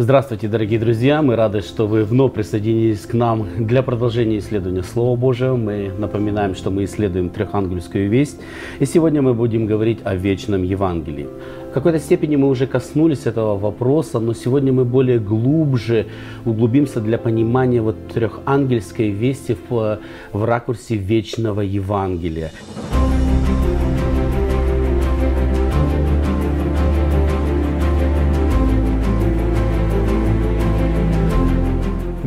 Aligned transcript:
Здравствуйте, 0.00 0.46
дорогие 0.46 0.78
друзья! 0.78 1.22
Мы 1.22 1.34
рады, 1.34 1.60
что 1.60 1.88
вы 1.88 2.04
вновь 2.04 2.32
присоединились 2.32 3.00
к 3.00 3.14
нам 3.14 3.48
для 3.58 3.82
продолжения 3.82 4.38
исследования 4.38 4.84
Слова 4.84 5.18
Божьего. 5.18 5.56
Мы 5.56 5.90
напоминаем, 5.98 6.54
что 6.54 6.70
мы 6.70 6.84
исследуем 6.84 7.30
трехангельскую 7.30 8.08
весть, 8.08 8.40
и 8.78 8.84
сегодня 8.84 9.22
мы 9.22 9.34
будем 9.34 9.66
говорить 9.66 9.98
о 10.04 10.14
вечном 10.14 10.62
Евангелии. 10.62 11.26
В 11.70 11.72
какой-то 11.72 11.98
степени 11.98 12.36
мы 12.36 12.48
уже 12.48 12.68
коснулись 12.68 13.26
этого 13.26 13.58
вопроса, 13.58 14.20
но 14.20 14.34
сегодня 14.34 14.72
мы 14.72 14.84
более 14.84 15.18
глубже 15.18 16.06
углубимся 16.44 17.00
для 17.00 17.18
понимания 17.18 17.82
вот 17.82 17.96
трехангельской 18.14 19.10
вести 19.10 19.56
в, 19.68 19.98
в 20.32 20.44
ракурсе 20.44 20.94
вечного 20.94 21.62
Евангелия. 21.62 22.52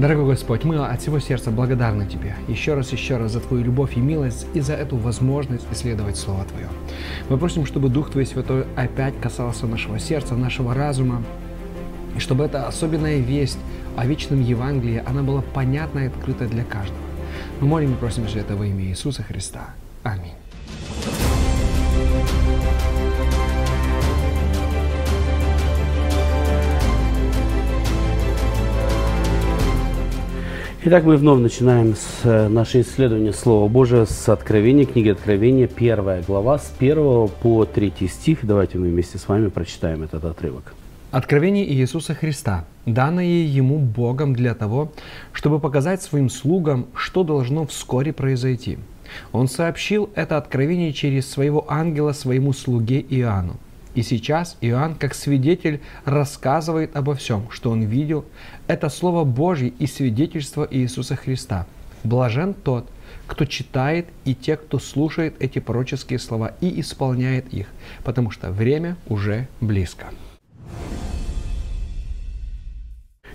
Дорогой 0.02 0.30
Господь, 0.30 0.64
мы 0.64 0.84
от 0.84 1.00
всего 1.00 1.20
сердца 1.20 1.52
благодарны 1.52 2.08
Тебе 2.08 2.36
еще 2.48 2.74
раз, 2.74 2.92
еще 2.92 3.18
раз 3.18 3.34
за 3.34 3.40
Твою 3.40 3.64
любовь 3.64 3.98
и 3.98 4.00
милость 4.00 4.48
и 4.56 4.60
за 4.60 4.74
эту 4.74 4.98
возможность 4.98 5.68
исследовать 5.72 6.18
Слово 6.18 6.44
Твое. 6.46 6.70
Мы 7.30 7.38
просим, 7.38 7.68
чтобы 7.68 7.88
Дух 7.90 8.10
Твой 8.10 8.26
Святой 8.26 8.66
опять 8.76 9.14
касался 9.22 9.68
нашего 9.68 10.00
сердца, 10.00 10.34
нашего 10.34 10.74
разума, 10.74 11.22
и 12.16 12.20
чтобы 12.20 12.46
эта 12.46 12.68
особенная 12.68 13.20
весть 13.20 13.60
о 13.96 14.08
вечном 14.08 14.42
Евангелии, 14.42 15.04
она 15.06 15.22
была 15.22 15.44
понятна 15.44 16.00
и 16.00 16.08
открыта 16.08 16.48
для 16.48 16.64
каждого. 16.64 16.98
Мы 17.60 17.68
молим 17.68 17.94
и 17.94 17.96
просим 17.96 18.26
все 18.26 18.40
это 18.40 18.56
во 18.56 18.66
имя 18.66 18.86
Иисуса 18.86 19.22
Христа. 19.22 19.70
Аминь. 20.02 20.41
Итак, 30.84 31.04
мы 31.04 31.16
вновь 31.16 31.40
начинаем 31.40 31.96
с 31.96 32.22
э, 32.24 32.48
наше 32.48 32.82
исследование 32.82 33.34
Слова 33.34 33.70
Божия 33.70 34.06
с 34.06 34.28
Откровения, 34.28 34.88
книги 34.88 35.10
Откровения, 35.10 35.68
первая 35.68 36.24
глава, 36.24 36.58
с 36.58 36.74
1 36.80 37.28
по 37.40 37.66
3 37.66 37.94
стих. 38.08 38.40
Давайте 38.42 38.80
мы 38.80 38.88
вместе 38.88 39.20
с 39.20 39.28
вами 39.28 39.50
прочитаем 39.50 40.02
этот 40.02 40.26
отрывок. 40.26 40.74
Откровение 41.12 41.72
Иисуса 41.72 42.16
Христа, 42.16 42.66
данное 42.88 43.44
Ему 43.44 43.78
Богом 43.78 44.34
для 44.34 44.56
того, 44.56 44.92
чтобы 45.34 45.60
показать 45.60 46.02
своим 46.02 46.32
слугам, 46.32 46.88
что 46.96 47.22
должно 47.24 47.68
вскоре 47.68 48.12
произойти. 48.12 48.80
Он 49.34 49.48
сообщил 49.48 50.10
это 50.16 50.36
откровение 50.38 50.94
через 50.94 51.30
своего 51.30 51.64
ангела 51.72 52.12
своему 52.12 52.54
слуге 52.54 53.06
Иоанну. 53.08 53.58
И 53.94 54.04
сейчас 54.04 54.58
Иоанн, 54.62 54.96
как 54.96 55.14
свидетель, 55.14 55.82
рассказывает 56.06 56.96
обо 56.96 57.16
всем, 57.16 57.50
что 57.52 57.72
он 57.72 57.84
видел. 57.84 58.26
Это 58.68 58.90
Слово 58.90 59.24
Божье 59.24 59.70
и 59.70 59.88
свидетельство 59.88 60.68
Иисуса 60.70 61.16
Христа. 61.16 61.66
Блажен 62.04 62.54
тот, 62.54 62.90
кто 63.28 63.46
читает, 63.46 64.08
и 64.26 64.34
те, 64.34 64.58
кто 64.58 64.80
слушает 64.80 65.36
эти 65.40 65.60
пророческие 65.60 66.20
слова 66.20 66.54
и 66.62 66.80
исполняет 66.80 67.54
их, 67.54 67.68
потому 68.04 68.32
что 68.32 68.52
время 68.52 68.98
уже 69.08 69.48
близко. 69.60 70.08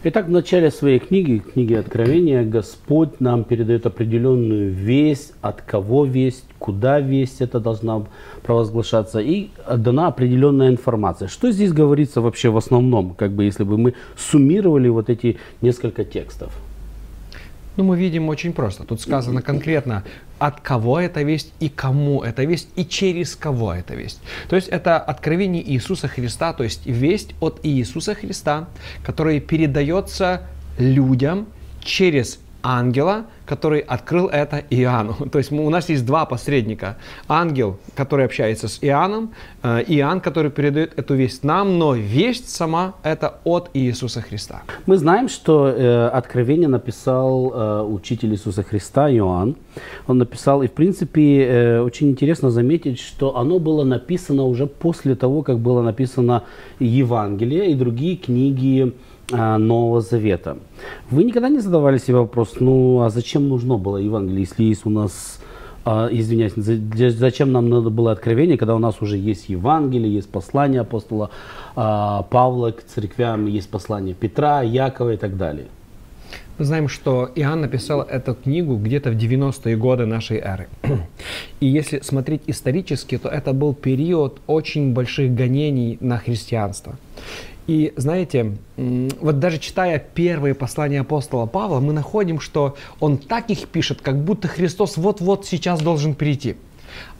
Итак, 0.09 0.27
в 0.27 0.31
начале 0.31 0.71
своей 0.71 1.01
книги, 1.01 1.39
книги 1.39 1.75
Откровения, 1.75 2.45
Господь 2.45 3.19
нам 3.19 3.43
передает 3.43 3.87
определенную 3.87 4.71
весть, 4.71 5.33
от 5.41 5.63
кого 5.63 6.05
весть, 6.05 6.45
куда 6.61 7.01
весть 7.01 7.41
это 7.41 7.59
должна 7.59 8.05
провозглашаться, 8.45 9.19
и 9.19 9.49
дана 9.69 10.07
определенная 10.07 10.69
информация. 10.69 11.27
Что 11.27 11.51
здесь 11.51 11.73
говорится 11.73 12.21
вообще 12.21 12.51
в 12.51 12.57
основном, 12.57 13.17
как 13.17 13.33
бы 13.33 13.43
если 13.43 13.65
бы 13.65 13.79
мы 13.79 13.95
суммировали 14.17 14.89
вот 14.89 15.11
эти 15.11 15.39
несколько 15.61 16.05
текстов? 16.05 16.53
Ну, 17.77 17.85
мы 17.85 17.99
видим 17.99 18.29
очень 18.29 18.53
просто. 18.53 18.85
Тут 18.85 19.01
сказано 19.01 19.43
конкретно, 19.43 20.03
от 20.39 20.61
кого 20.61 20.99
эта 20.99 21.23
весть 21.23 21.53
и 21.61 21.69
кому 21.69 22.23
эта 22.23 22.45
весть 22.45 22.69
и 22.77 22.85
через 22.85 23.37
кого 23.37 23.75
эта 23.75 23.95
весть. 23.95 24.21
То 24.49 24.57
есть 24.57 24.69
это 24.69 24.99
откровение 24.99 25.63
Иисуса 25.73 26.09
Христа, 26.09 26.53
то 26.53 26.65
есть 26.65 26.87
весть 26.87 27.35
от 27.41 27.61
Иисуса 27.63 28.15
Христа, 28.15 28.69
которая 29.05 29.41
передается 29.41 30.43
людям 30.79 31.47
через 31.81 32.39
ангела, 32.67 33.27
который 33.47 33.81
открыл 33.81 34.27
это 34.27 34.63
Иоанну. 34.71 35.15
То 35.33 35.39
есть 35.39 35.53
у 35.53 35.71
нас 35.71 35.89
есть 35.89 36.05
два 36.05 36.27
посредника. 36.27 36.97
Ангел, 37.29 37.79
который 37.95 38.25
общается 38.25 38.67
с 38.67 38.79
Иоанном, 38.83 39.31
э, 39.63 39.85
Иоанн, 39.87 40.21
который 40.21 40.51
передает 40.51 40.99
эту 40.99 41.15
весть 41.15 41.45
нам, 41.45 41.79
но 41.79 41.95
весть 41.95 42.49
сама 42.49 42.95
это 43.05 43.39
от 43.45 43.71
Иисуса 43.75 44.21
Христа. 44.21 44.63
Мы 44.87 44.97
знаем, 44.97 45.29
что 45.29 45.69
э, 45.69 46.09
Откровение 46.09 46.69
написал 46.69 47.53
э, 47.55 47.83
учитель 47.83 48.33
Иисуса 48.33 48.63
Христа 48.65 49.11
Иоанн. 49.11 49.55
Он 50.09 50.19
написал, 50.19 50.63
и 50.63 50.67
в 50.67 50.73
принципе 50.73 51.45
э, 51.45 51.81
очень 51.81 52.11
интересно 52.11 52.51
заметить, 52.51 52.99
что 52.99 53.37
оно 53.37 53.59
было 53.59 53.85
написано 53.85 54.43
уже 54.45 54.67
после 54.67 55.15
того, 55.15 55.43
как 55.43 55.59
было 55.59 55.83
написано 55.83 56.43
Евангелие 56.81 57.71
и 57.71 57.75
другие 57.75 58.17
книги 58.17 58.93
Нового 59.31 60.01
Завета. 60.01 60.59
Вы 61.11 61.25
никогда 61.25 61.49
не 61.49 61.59
задавали 61.59 61.99
себе 61.99 62.19
вопрос, 62.19 62.55
ну 62.61 63.03
а 63.03 63.11
зачем 63.11 63.49
нужно 63.49 63.77
было 63.77 63.97
Евангелие, 63.97 64.41
если 64.41 64.65
есть 64.65 64.87
у 64.87 64.91
нас, 64.91 65.41
а, 65.85 66.09
извиняюсь, 66.11 66.53
зачем 66.55 67.53
нам 67.53 67.69
надо 67.69 67.91
было 67.91 68.13
откровение, 68.13 68.57
когда 68.57 68.75
у 68.75 68.79
нас 68.79 69.03
уже 69.03 69.17
есть 69.17 69.49
Евангелие, 69.49 70.15
есть 70.15 70.31
послание 70.31 70.83
апостола 70.83 71.31
а, 71.75 72.23
Павла 72.23 72.71
к 72.71 72.85
церквям, 72.85 73.47
есть 73.47 73.69
послание 73.69 74.15
Петра, 74.15 74.63
Якова 74.63 75.15
и 75.15 75.17
так 75.17 75.37
далее? 75.37 75.67
Мы 76.59 76.65
знаем, 76.65 76.89
что 76.89 77.31
Иоанн 77.35 77.61
написал 77.61 78.01
эту 78.01 78.35
книгу 78.35 78.77
где-то 78.77 79.11
в 79.11 79.15
90-е 79.15 79.77
годы 79.77 80.07
нашей 80.07 80.39
эры. 80.39 80.69
И 81.61 81.67
если 81.67 82.01
смотреть 82.01 82.43
исторически, 82.47 83.19
то 83.19 83.29
это 83.29 83.53
был 83.53 83.75
период 83.75 84.41
очень 84.47 84.95
больших 84.95 85.35
гонений 85.35 85.99
на 86.01 86.17
христианство. 86.17 86.97
И 87.67 87.93
знаете, 87.97 88.57
вот 88.77 89.39
даже 89.41 89.59
читая 89.59 89.99
первые 89.99 90.55
послания 90.55 91.01
апостола 91.01 91.47
Павла, 91.47 91.81
мы 91.81 91.93
находим, 91.93 92.41
что 92.41 92.77
он 93.01 93.19
так 93.19 93.51
их 93.51 93.69
пишет, 93.69 94.01
как 94.01 94.23
будто 94.23 94.47
Христос 94.49 94.97
вот-вот 94.97 95.47
сейчас 95.47 95.81
должен 95.81 96.15
прийти. 96.15 96.57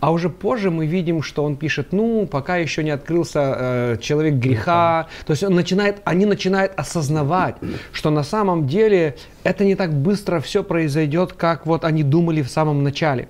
А 0.01 0.13
уже 0.13 0.31
позже 0.31 0.71
мы 0.71 0.87
видим, 0.87 1.23
что 1.23 1.45
он 1.45 1.57
пишет, 1.57 1.89
ну, 1.93 2.27
пока 2.27 2.57
еще 2.57 2.83
не 2.85 2.91
открылся 2.91 3.57
э, 3.59 3.97
человек 4.01 4.35
греха. 4.35 5.09
То 5.27 5.33
есть 5.33 5.43
он 5.43 5.55
начинает, 5.55 6.01
они 6.05 6.27
начинают 6.27 6.73
осознавать, 6.77 7.57
что 7.93 8.11
на 8.11 8.23
самом 8.23 8.67
деле 8.67 9.17
это 9.43 9.65
не 9.65 9.75
так 9.75 9.93
быстро 9.93 10.41
все 10.41 10.63
произойдет, 10.63 11.33
как 11.33 11.67
вот 11.67 11.85
они 11.85 12.03
думали 12.03 12.43
в 12.43 12.49
самом 12.49 12.83
начале. 12.83 13.29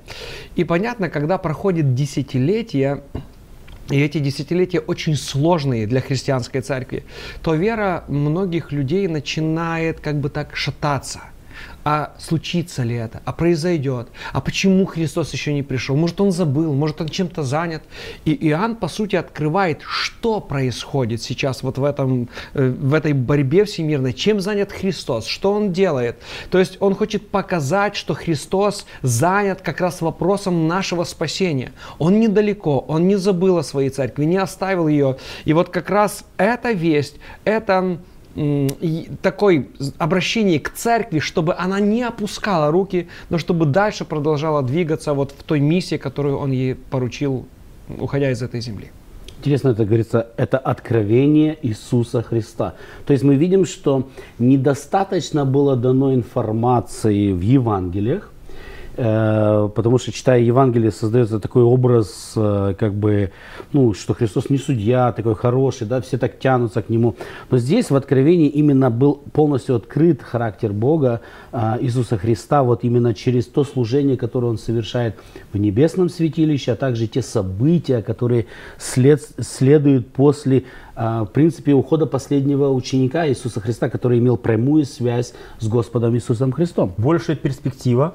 И 0.54 0.64
понятно, 0.64 1.08
когда 1.08 1.38
проходит 1.38 1.94
десятилетия, 1.94 3.02
и 3.90 4.00
эти 4.00 4.18
десятилетия 4.18 4.80
очень 4.80 5.16
сложные 5.16 5.86
для 5.86 6.00
христианской 6.00 6.60
церкви, 6.60 7.04
то 7.42 7.54
вера 7.54 8.04
многих 8.08 8.72
людей 8.72 9.08
начинает 9.08 10.00
как 10.00 10.20
бы 10.20 10.28
так 10.28 10.56
шататься– 10.56 11.20
а 11.88 12.16
случится 12.18 12.82
ли 12.82 12.96
это, 12.96 13.22
а 13.24 13.32
произойдет, 13.32 14.08
а 14.32 14.40
почему 14.40 14.86
Христос 14.86 15.32
еще 15.32 15.54
не 15.54 15.62
пришел, 15.62 15.94
может 15.94 16.20
он 16.20 16.32
забыл, 16.32 16.74
может 16.74 17.00
он 17.00 17.08
чем-то 17.08 17.44
занят. 17.44 17.84
И 18.24 18.32
Иоанн, 18.48 18.74
по 18.74 18.88
сути, 18.88 19.14
открывает, 19.14 19.82
что 19.88 20.40
происходит 20.40 21.22
сейчас 21.22 21.62
вот 21.62 21.78
в, 21.78 21.84
этом, 21.84 22.28
э, 22.54 22.70
в 22.70 22.92
этой 22.92 23.12
борьбе 23.12 23.64
всемирной, 23.64 24.14
чем 24.14 24.40
занят 24.40 24.72
Христос, 24.72 25.26
что 25.26 25.52
он 25.52 25.72
делает. 25.72 26.18
То 26.50 26.58
есть 26.58 26.76
он 26.80 26.96
хочет 26.96 27.28
показать, 27.30 27.94
что 27.94 28.14
Христос 28.14 28.84
занят 29.02 29.60
как 29.60 29.80
раз 29.80 30.00
вопросом 30.00 30.66
нашего 30.66 31.04
спасения. 31.04 31.70
Он 32.00 32.18
недалеко, 32.18 32.80
он 32.80 33.06
не 33.06 33.14
забыл 33.14 33.58
о 33.58 33.62
своей 33.62 33.90
церкви, 33.90 34.24
не 34.24 34.38
оставил 34.38 34.88
ее. 34.88 35.18
И 35.44 35.52
вот 35.52 35.68
как 35.68 35.88
раз 35.88 36.24
эта 36.36 36.72
весть, 36.72 37.20
это 37.44 38.00
такое 39.22 39.66
обращение 39.98 40.60
к 40.60 40.70
церкви, 40.70 41.20
чтобы 41.20 41.54
она 41.54 41.80
не 41.80 42.02
опускала 42.02 42.70
руки, 42.70 43.08
но 43.30 43.38
чтобы 43.38 43.66
дальше 43.66 44.04
продолжала 44.04 44.62
двигаться 44.62 45.14
вот 45.14 45.32
в 45.32 45.42
той 45.42 45.60
миссии, 45.60 45.96
которую 45.96 46.38
он 46.38 46.52
ей 46.52 46.74
поручил, 46.74 47.46
уходя 47.98 48.30
из 48.30 48.42
этой 48.42 48.60
земли. 48.60 48.90
Интересно, 49.38 49.68
это 49.70 49.84
говорится, 49.84 50.28
это 50.36 50.58
откровение 50.58 51.58
Иисуса 51.62 52.22
Христа. 52.22 52.74
То 53.06 53.12
есть 53.12 53.24
мы 53.24 53.36
видим, 53.36 53.64
что 53.64 54.08
недостаточно 54.38 55.44
было 55.44 55.76
дано 55.76 56.14
информации 56.14 57.32
в 57.32 57.40
Евангелиях, 57.40 58.32
потому 58.96 59.98
что, 59.98 60.10
читая 60.10 60.40
Евангелие, 60.40 60.90
создается 60.90 61.38
такой 61.38 61.62
образ, 61.62 62.32
э, 62.34 62.74
как 62.78 62.94
бы, 62.94 63.30
ну, 63.72 63.92
что 63.92 64.14
Христос 64.14 64.48
не 64.48 64.56
судья, 64.56 65.12
такой 65.12 65.34
хороший, 65.34 65.86
да, 65.86 66.00
все 66.00 66.16
так 66.16 66.38
тянутся 66.38 66.80
к 66.80 66.88
Нему. 66.88 67.14
Но 67.50 67.58
здесь 67.58 67.90
в 67.90 67.96
Откровении 67.96 68.48
именно 68.48 68.90
был 68.90 69.16
полностью 69.32 69.76
открыт 69.76 70.22
характер 70.22 70.72
Бога, 70.72 71.20
э, 71.52 71.76
Иисуса 71.82 72.16
Христа, 72.16 72.62
вот 72.62 72.84
именно 72.84 73.12
через 73.12 73.46
то 73.46 73.64
служение, 73.64 74.16
которое 74.16 74.46
Он 74.46 74.56
совершает 74.56 75.16
в 75.52 75.58
небесном 75.58 76.08
святилище, 76.08 76.72
а 76.72 76.76
также 76.76 77.06
те 77.06 77.20
события, 77.20 78.00
которые 78.00 78.46
след, 78.78 79.20
следуют 79.38 80.08
после, 80.08 80.64
в 80.94 81.28
принципе, 81.34 81.74
ухода 81.74 82.06
последнего 82.06 82.70
ученика 82.70 83.28
Иисуса 83.28 83.60
Христа, 83.60 83.90
который 83.90 84.18
имел 84.18 84.38
прямую 84.38 84.86
связь 84.86 85.34
с 85.58 85.68
Господом 85.68 86.14
Иисусом 86.14 86.52
Христом. 86.52 86.94
Большая 86.96 87.36
перспектива 87.36 88.14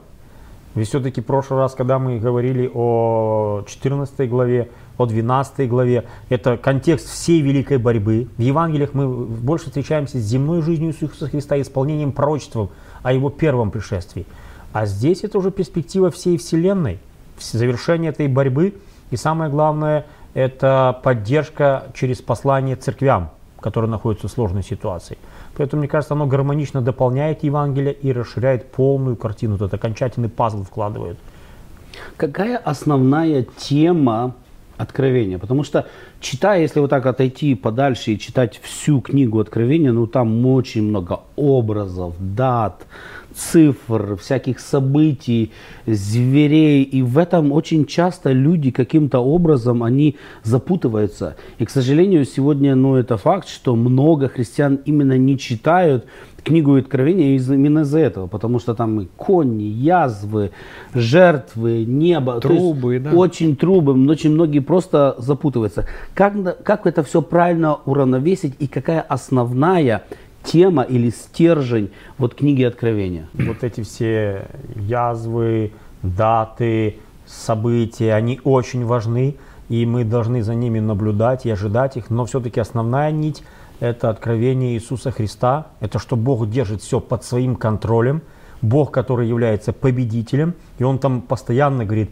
ведь 0.73 0.88
все-таки 0.88 1.21
в 1.21 1.25
прошлый 1.25 1.59
раз, 1.59 1.75
когда 1.75 2.00
мы 2.00 2.19
говорили 2.19 2.69
о 2.73 3.63
14 3.68 4.29
главе, 4.29 4.69
о 4.97 5.06
12 5.06 5.69
главе, 5.69 6.06
это 6.29 6.57
контекст 6.57 7.09
всей 7.09 7.41
великой 7.41 7.77
борьбы. 7.77 8.27
В 8.38 8.41
Евангелиях 8.41 8.94
мы 8.94 9.25
больше 9.25 9.65
встречаемся 9.65 10.18
с 10.18 10.23
земной 10.23 10.62
жизнью 10.62 10.91
Иисуса 10.91 11.27
Христа, 11.27 11.59
исполнением 11.59 12.13
пророчества 12.13 12.69
о 13.03 13.12
его 13.12 13.29
первом 13.29 13.71
пришествии. 13.71 14.25
А 14.71 14.85
здесь 14.85 15.23
это 15.23 15.38
уже 15.38 15.51
перспектива 15.51 16.09
всей 16.09 16.38
Вселенной, 16.38 17.00
завершение 17.39 18.12
этой 18.12 18.27
борьбы. 18.27 18.75
И 19.09 19.17
самое 19.17 19.51
главное, 19.51 20.06
это 20.33 20.97
поддержка 21.03 21.91
через 21.94 22.21
послание 22.21 22.77
церквям, 22.77 23.31
которые 23.59 23.91
находятся 23.91 24.29
в 24.29 24.31
сложной 24.31 24.63
ситуации. 24.63 25.17
Поэтому, 25.57 25.81
мне 25.81 25.89
кажется, 25.89 26.13
оно 26.13 26.27
гармонично 26.27 26.81
дополняет 26.81 27.44
Евангелие 27.44 27.94
и 27.94 28.13
расширяет 28.13 28.71
полную 28.71 29.15
картину. 29.15 29.56
Этот 29.56 29.74
окончательный 29.74 30.30
пазл 30.30 30.63
вкладывает. 30.63 31.18
Какая 32.18 32.57
основная 32.57 33.45
тема 33.57 34.36
Откровения? 34.81 35.37
Потому 35.37 35.63
что, 35.63 35.85
читая, 36.19 36.61
если 36.61 36.79
вот 36.79 36.89
так 36.89 37.05
отойти 37.05 37.55
подальше 37.55 38.11
и 38.11 38.19
читать 38.19 38.59
всю 38.63 38.99
книгу 38.99 39.39
Откровения, 39.39 39.91
ну 39.91 40.07
там 40.07 40.45
очень 40.47 40.83
много 40.83 41.19
образов, 41.35 42.15
дат, 42.19 42.85
цифр, 43.33 44.17
всяких 44.17 44.59
событий, 44.59 45.51
зверей. 45.85 46.83
И 46.83 47.01
в 47.01 47.17
этом 47.17 47.51
очень 47.51 47.85
часто 47.85 48.31
люди 48.31 48.71
каким-то 48.71 49.19
образом, 49.19 49.83
они 49.83 50.17
запутываются. 50.43 51.35
И, 51.59 51.65
к 51.65 51.69
сожалению, 51.69 52.25
сегодня, 52.25 52.75
ну, 52.75 52.95
это 52.95 53.17
факт, 53.17 53.47
что 53.47 53.75
много 53.75 54.27
христиан 54.27 54.79
именно 54.85 55.17
не 55.17 55.37
читают 55.37 56.05
книгу 56.43 56.75
Откровения 56.75 57.38
именно 57.38 57.79
из-за 57.79 57.99
этого, 57.99 58.27
потому 58.27 58.59
что 58.59 58.73
там 58.73 59.01
и 59.01 59.07
кони, 59.17 59.63
язвы, 59.63 60.51
жертвы, 60.93 61.85
небо. 61.85 62.39
Трубы, 62.39 62.99
да. 62.99 63.11
Очень 63.11 63.55
трубы, 63.55 63.93
очень 64.09 64.31
многие 64.31 64.59
просто 64.59 65.15
запутываются. 65.17 65.88
Как, 66.13 66.63
как 66.63 66.88
это 66.88 67.03
все 67.03 67.21
правильно 67.21 67.77
уравновесить 67.85 68.55
и 68.59 68.67
какая 68.67 69.01
основная 69.01 70.03
тема 70.43 70.83
или 70.83 71.09
стержень 71.09 71.91
вот 72.17 72.35
книги 72.35 72.63
Откровения? 72.63 73.27
Вот 73.33 73.63
эти 73.63 73.81
все 73.81 74.47
язвы, 74.75 75.71
даты, 76.01 76.97
события, 77.25 78.13
они 78.13 78.39
очень 78.43 78.85
важны, 78.85 79.35
и 79.69 79.85
мы 79.85 80.03
должны 80.03 80.43
за 80.43 80.55
ними 80.55 80.79
наблюдать 80.79 81.45
и 81.45 81.49
ожидать 81.49 81.97
их, 81.97 82.09
но 82.09 82.25
все-таки 82.25 82.59
основная 82.59 83.11
нить– 83.11 83.43
это 83.81 84.09
откровение 84.09 84.75
Иисуса 84.75 85.11
Христа, 85.11 85.67
это 85.79 85.99
что 85.99 86.15
Бог 86.15 86.49
держит 86.49 86.81
все 86.81 86.99
под 86.99 87.25
своим 87.25 87.55
контролем, 87.55 88.21
Бог, 88.61 88.91
который 88.91 89.27
является 89.27 89.73
победителем, 89.73 90.53
и 90.77 90.83
Он 90.83 90.99
там 90.99 91.21
постоянно 91.21 91.83
говорит, 91.83 92.11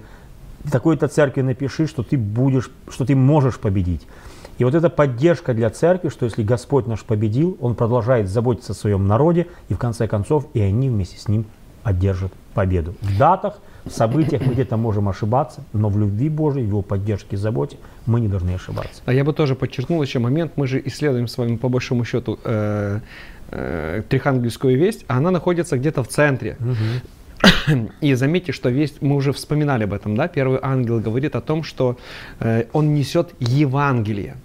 такой-то 0.71 1.07
церкви 1.07 1.41
напиши, 1.41 1.85
что 1.85 2.01
ты 2.01 2.17
будешь, 2.17 2.71
что 2.89 3.05
ты 3.05 3.15
можешь 3.15 3.59
победить. 3.59 4.07
И 4.57 4.63
вот 4.63 4.73
эта 4.73 4.89
поддержка 4.89 5.53
для 5.53 5.69
церкви, 5.69 6.09
что 6.09 6.25
если 6.25 6.43
Господь 6.43 6.87
наш 6.87 7.03
победил, 7.03 7.55
Он 7.61 7.75
продолжает 7.75 8.29
заботиться 8.29 8.73
о 8.73 8.75
своем 8.75 9.07
народе, 9.07 9.45
и 9.69 9.75
в 9.75 9.77
конце 9.77 10.07
концов 10.07 10.47
и 10.55 10.61
они 10.61 10.89
вместе 10.89 11.19
с 11.19 11.27
Ним 11.27 11.45
одержат 11.83 12.33
победу. 12.55 12.95
В 13.01 13.15
датах, 13.15 13.59
событиях 13.91 14.41
мы 14.45 14.53
где-то 14.53 14.77
можем 14.77 15.09
ошибаться, 15.09 15.61
но 15.73 15.89
в 15.89 15.99
любви 15.99 16.29
Божьей, 16.29 16.63
в 16.63 16.67
Его 16.67 16.81
поддержке 16.81 17.35
и 17.35 17.37
заботе 17.37 17.77
мы 18.05 18.19
не 18.19 18.27
должны 18.27 18.51
ошибаться. 18.51 19.01
А 19.05 19.13
я 19.13 19.23
бы 19.23 19.33
тоже 19.33 19.55
подчеркнул 19.55 20.01
еще 20.01 20.19
момент, 20.19 20.53
мы 20.55 20.67
же 20.67 20.81
исследуем 20.85 21.27
с 21.27 21.37
вами 21.37 21.57
по 21.57 21.69
большому 21.69 22.05
счету 22.05 22.39
э, 22.43 22.99
э, 23.51 24.03
Трихангельскую 24.09 24.77
весть, 24.77 25.05
а 25.07 25.17
она 25.17 25.31
находится 25.31 25.77
где-то 25.77 26.03
в 26.03 26.07
центре. 26.07 26.57
Угу. 26.59 26.75
И 28.01 28.13
заметьте, 28.13 28.51
что 28.51 28.69
весть, 28.69 29.01
мы 29.01 29.15
уже 29.15 29.31
вспоминали 29.31 29.83
об 29.83 29.93
этом, 29.93 30.15
да, 30.15 30.27
первый 30.27 30.59
ангел 30.61 30.99
говорит 30.99 31.35
о 31.35 31.41
том, 31.41 31.63
что 31.63 31.97
э, 32.39 32.65
он 32.73 32.93
несет 32.93 33.33
Евангелие. 33.39 34.35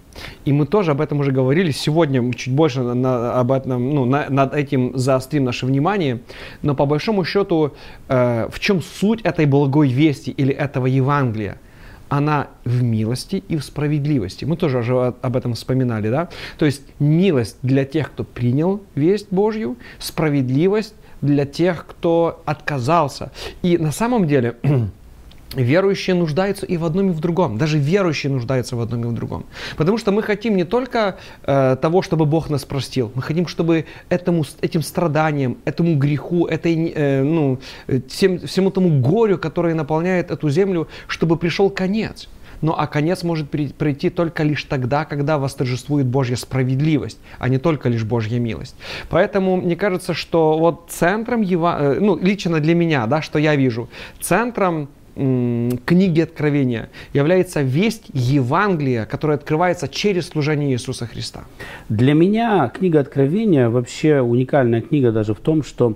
И 0.45 0.53
мы 0.53 0.65
тоже 0.65 0.91
об 0.91 1.01
этом 1.01 1.19
уже 1.19 1.31
говорили. 1.31 1.71
Сегодня 1.71 2.21
мы 2.21 2.33
чуть 2.33 2.53
больше 2.53 2.81
на, 2.81 2.93
на, 2.93 3.39
об 3.39 3.51
этом, 3.51 3.93
ну, 3.93 4.05
на, 4.05 4.29
над 4.29 4.53
этим 4.53 4.97
заострим 4.97 5.43
наше 5.43 5.65
внимание. 5.65 6.21
Но 6.61 6.73
по 6.73 6.85
большому 6.85 7.25
счету, 7.25 7.73
э, 8.07 8.47
в 8.49 8.59
чем 8.59 8.81
суть 8.81 9.21
этой 9.21 9.45
благой 9.45 9.89
вести 9.89 10.31
или 10.31 10.53
этого 10.53 10.85
Евангелия? 10.85 11.57
Она 12.07 12.47
в 12.63 12.83
милости 12.83 13.43
и 13.49 13.57
в 13.57 13.63
справедливости. 13.63 14.45
Мы 14.45 14.55
тоже 14.57 14.77
уже 14.77 15.13
об 15.21 15.35
этом 15.35 15.53
вспоминали, 15.55 16.09
да? 16.09 16.29
То 16.57 16.65
есть 16.65 16.83
милость 16.99 17.57
для 17.63 17.83
тех, 17.83 18.11
кто 18.11 18.23
принял 18.23 18.83
весть 18.93 19.27
Божью, 19.31 19.75
справедливость 19.99 20.93
для 21.25 21.45
тех, 21.45 21.85
кто 21.87 22.41
отказался. 22.45 23.31
И 23.63 23.77
на 23.77 23.91
самом 23.91 24.27
деле 24.27 24.55
верующие 25.55 26.15
нуждаются 26.15 26.65
и 26.65 26.77
в 26.77 26.85
одном, 26.85 27.11
и 27.11 27.13
в 27.13 27.19
другом. 27.19 27.57
Даже 27.57 27.77
верующие 27.77 28.31
нуждаются 28.31 28.75
в 28.75 28.81
одном 28.81 29.01
и 29.03 29.07
в 29.07 29.13
другом. 29.13 29.45
Потому 29.77 29.97
что 29.97 30.11
мы 30.11 30.21
хотим 30.21 30.55
не 30.55 30.63
только 30.63 31.17
э, 31.43 31.77
того, 31.81 32.01
чтобы 32.01 32.25
Бог 32.25 32.49
нас 32.49 32.65
простил, 32.65 33.11
мы 33.15 33.21
хотим, 33.21 33.47
чтобы 33.47 33.85
этому, 34.09 34.45
этим 34.61 34.81
страданиям, 34.81 35.57
этому 35.65 35.95
греху, 35.95 36.45
этой, 36.45 36.91
э, 36.95 37.23
ну, 37.23 37.59
всем, 38.07 38.39
всему 38.39 38.71
тому 38.71 39.01
горю, 39.01 39.37
которое 39.37 39.75
наполняет 39.75 40.31
эту 40.31 40.49
землю, 40.49 40.87
чтобы 41.07 41.37
пришел 41.37 41.69
конец. 41.69 42.27
Но 42.61 42.79
а 42.79 42.87
конец 42.87 43.23
может 43.23 43.49
прийти 43.49 44.09
только 44.09 44.43
лишь 44.43 44.63
тогда, 44.63 45.05
когда 45.05 45.37
восторжествует 45.37 46.05
Божья 46.05 46.35
справедливость, 46.35 47.19
а 47.39 47.49
не 47.49 47.57
только 47.57 47.89
лишь 47.89 48.03
Божья 48.03 48.39
милость. 48.39 48.75
Поэтому 49.09 49.57
мне 49.57 49.75
кажется, 49.75 50.13
что 50.13 50.57
вот 50.57 50.85
центром, 50.89 51.41
Ева... 51.41 51.77
Э, 51.79 51.99
ну, 51.99 52.17
лично 52.17 52.59
для 52.59 52.75
меня, 52.75 53.07
да, 53.07 53.21
что 53.21 53.39
я 53.39 53.55
вижу, 53.55 53.89
центром 54.19 54.89
книги 55.15 56.21
Откровения 56.21 56.89
является 57.13 57.61
весть 57.61 58.07
Евангелия, 58.13 59.05
которая 59.05 59.37
открывается 59.37 59.87
через 59.87 60.27
служение 60.27 60.73
Иисуса 60.73 61.07
Христа. 61.07 61.45
Для 61.87 62.13
меня 62.13 62.69
книга 62.75 62.99
Откровения 62.99 63.69
вообще 63.69 64.19
уникальная 64.19 64.81
книга 64.81 65.11
даже 65.11 65.33
в 65.33 65.39
том, 65.39 65.63
что 65.63 65.95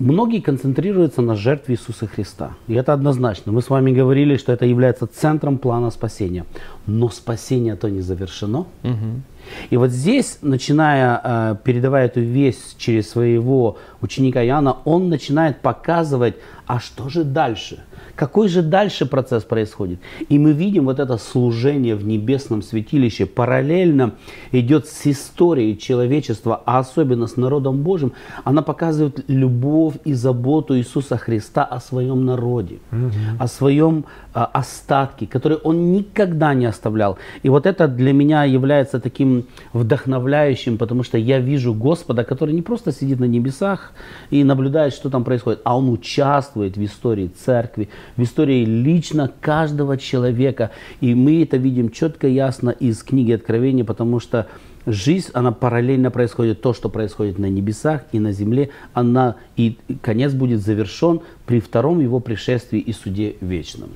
Многие 0.00 0.40
концентрируются 0.40 1.22
на 1.22 1.36
жертве 1.36 1.76
Иисуса 1.76 2.06
Христа. 2.06 2.54
И 2.66 2.74
это 2.74 2.92
однозначно. 2.92 3.52
Мы 3.52 3.62
с 3.62 3.70
вами 3.70 3.92
говорили, 3.92 4.36
что 4.36 4.52
это 4.52 4.66
является 4.66 5.06
центром 5.06 5.58
плана 5.58 5.90
спасения. 5.90 6.44
Но 6.86 7.10
спасение 7.10 7.76
то 7.76 7.88
не 7.88 8.00
завершено. 8.00 8.66
Угу. 8.82 9.22
И 9.70 9.76
вот 9.76 9.90
здесь, 9.90 10.38
начиная, 10.42 11.20
э, 11.22 11.56
передавая 11.62 12.06
эту 12.06 12.20
весть 12.20 12.76
через 12.78 13.10
своего 13.10 13.78
ученика 14.00 14.44
Иоанна, 14.44 14.78
он 14.84 15.08
начинает 15.08 15.60
показывать, 15.60 16.34
а 16.66 16.80
что 16.80 17.08
же 17.08 17.24
дальше? 17.24 17.84
Какой 18.16 18.48
же 18.48 18.62
дальше 18.62 19.06
процесс 19.06 19.42
происходит? 19.42 19.98
И 20.28 20.38
мы 20.38 20.52
видим 20.52 20.84
вот 20.84 20.98
это 20.98 21.18
служение 21.18 21.94
в 21.94 22.06
небесном 22.06 22.62
святилище 22.62 23.26
параллельно 23.26 24.12
идет 24.52 24.86
с 24.86 25.06
историей 25.06 25.76
человечества, 25.76 26.62
а 26.64 26.78
особенно 26.78 27.26
с 27.26 27.36
народом 27.36 27.82
Божьим. 27.82 28.12
Она 28.44 28.62
показывает 28.62 29.24
любовь 29.28 29.94
и 30.04 30.14
заботу 30.14 30.78
Иисуса 30.78 31.16
Христа 31.16 31.64
о 31.64 31.80
своем 31.80 32.24
народе, 32.24 32.78
угу. 32.92 33.10
о 33.38 33.46
своем 33.48 34.04
а, 34.32 34.44
остатке, 34.46 35.26
который 35.26 35.58
Он 35.58 35.92
никогда 35.92 36.54
не 36.54 36.66
оставлял. 36.66 37.18
И 37.42 37.48
вот 37.48 37.66
это 37.66 37.88
для 37.88 38.12
меня 38.12 38.44
является 38.44 39.00
таким 39.00 39.46
вдохновляющим, 39.72 40.78
потому 40.78 41.02
что 41.02 41.18
я 41.18 41.40
вижу 41.40 41.74
Господа, 41.74 42.24
который 42.24 42.54
не 42.54 42.62
просто 42.62 42.92
сидит 42.92 43.20
на 43.20 43.26
небесах 43.26 43.92
и 44.30 44.44
наблюдает, 44.44 44.94
что 44.94 45.10
там 45.10 45.24
происходит, 45.24 45.60
а 45.64 45.76
Он 45.76 45.90
участвует 45.90 46.53
в 46.54 46.84
истории 46.84 47.28
церкви, 47.28 47.88
в 48.16 48.22
истории 48.22 48.64
лично 48.64 49.30
каждого 49.40 49.96
человека. 49.96 50.70
И 51.00 51.14
мы 51.14 51.42
это 51.42 51.56
видим 51.56 51.90
четко, 51.90 52.28
ясно 52.28 52.70
из 52.70 53.02
книги 53.02 53.32
Откровения, 53.32 53.84
потому 53.84 54.20
что 54.20 54.46
жизнь, 54.86 55.30
она 55.34 55.52
параллельно 55.52 56.10
происходит, 56.10 56.60
то, 56.60 56.72
что 56.72 56.88
происходит 56.88 57.38
на 57.38 57.46
небесах 57.46 58.04
и 58.12 58.20
на 58.20 58.32
земле, 58.32 58.70
она 58.92 59.36
и 59.56 59.78
конец 60.02 60.32
будет 60.32 60.60
завершен 60.60 61.20
при 61.46 61.60
втором 61.60 62.00
его 62.00 62.20
пришествии 62.20 62.80
и 62.80 62.92
суде 62.92 63.36
вечном. 63.40 63.90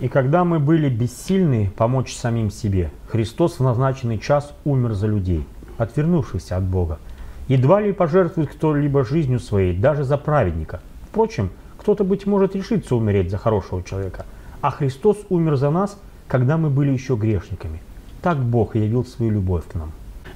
И 0.00 0.08
когда 0.08 0.44
мы 0.44 0.58
были 0.58 0.88
бессильны 0.88 1.72
помочь 1.76 2.14
самим 2.14 2.50
себе, 2.50 2.90
Христос 3.08 3.58
в 3.58 3.62
назначенный 3.62 4.18
час 4.18 4.52
умер 4.64 4.94
за 4.94 5.06
людей, 5.06 5.46
отвернувшихся 5.78 6.56
от 6.56 6.64
Бога. 6.64 6.98
Едва 7.48 7.80
ли 7.80 7.92
пожертвует 7.92 8.50
кто-либо 8.50 9.04
жизнью 9.04 9.38
своей, 9.38 9.76
даже 9.76 10.04
за 10.04 10.16
праведника. 10.16 10.80
Впрочем, 11.10 11.50
кто-то, 11.78 12.02
быть 12.04 12.26
может, 12.26 12.56
решится 12.56 12.96
умереть 12.96 13.30
за 13.30 13.36
хорошего 13.36 13.82
человека. 13.82 14.24
А 14.62 14.70
Христос 14.70 15.18
умер 15.28 15.56
за 15.56 15.70
нас, 15.70 16.00
когда 16.26 16.56
мы 16.56 16.70
были 16.70 16.90
еще 16.90 17.16
грешниками. 17.16 17.82
Так 18.22 18.38
Бог 18.38 18.76
явил 18.76 19.04
свою 19.04 19.32
любовь 19.32 19.64
к 19.70 19.74
нам. 19.74 19.92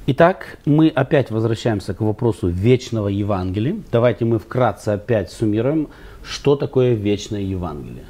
Итак, 0.06 0.58
мы 0.66 0.88
опять 0.88 1.30
возвращаемся 1.30 1.94
к 1.94 2.00
вопросу 2.00 2.48
вечного 2.48 3.08
Евангелия. 3.08 3.76
Давайте 3.90 4.26
мы 4.26 4.38
вкратце 4.38 4.90
опять 4.90 5.30
суммируем, 5.30 5.88
что 6.22 6.56
такое 6.56 6.94
вечное 6.94 7.40
Евангелие. 7.40 8.04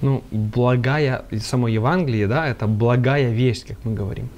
Ну, 0.00 0.22
благая, 0.30 1.24
само 1.40 1.68
Евангелие, 1.68 2.26
да, 2.26 2.46
это 2.46 2.66
благая 2.66 3.30
весть, 3.30 3.64
как 3.64 3.78
мы 3.84 3.94
говорим. 3.94 4.28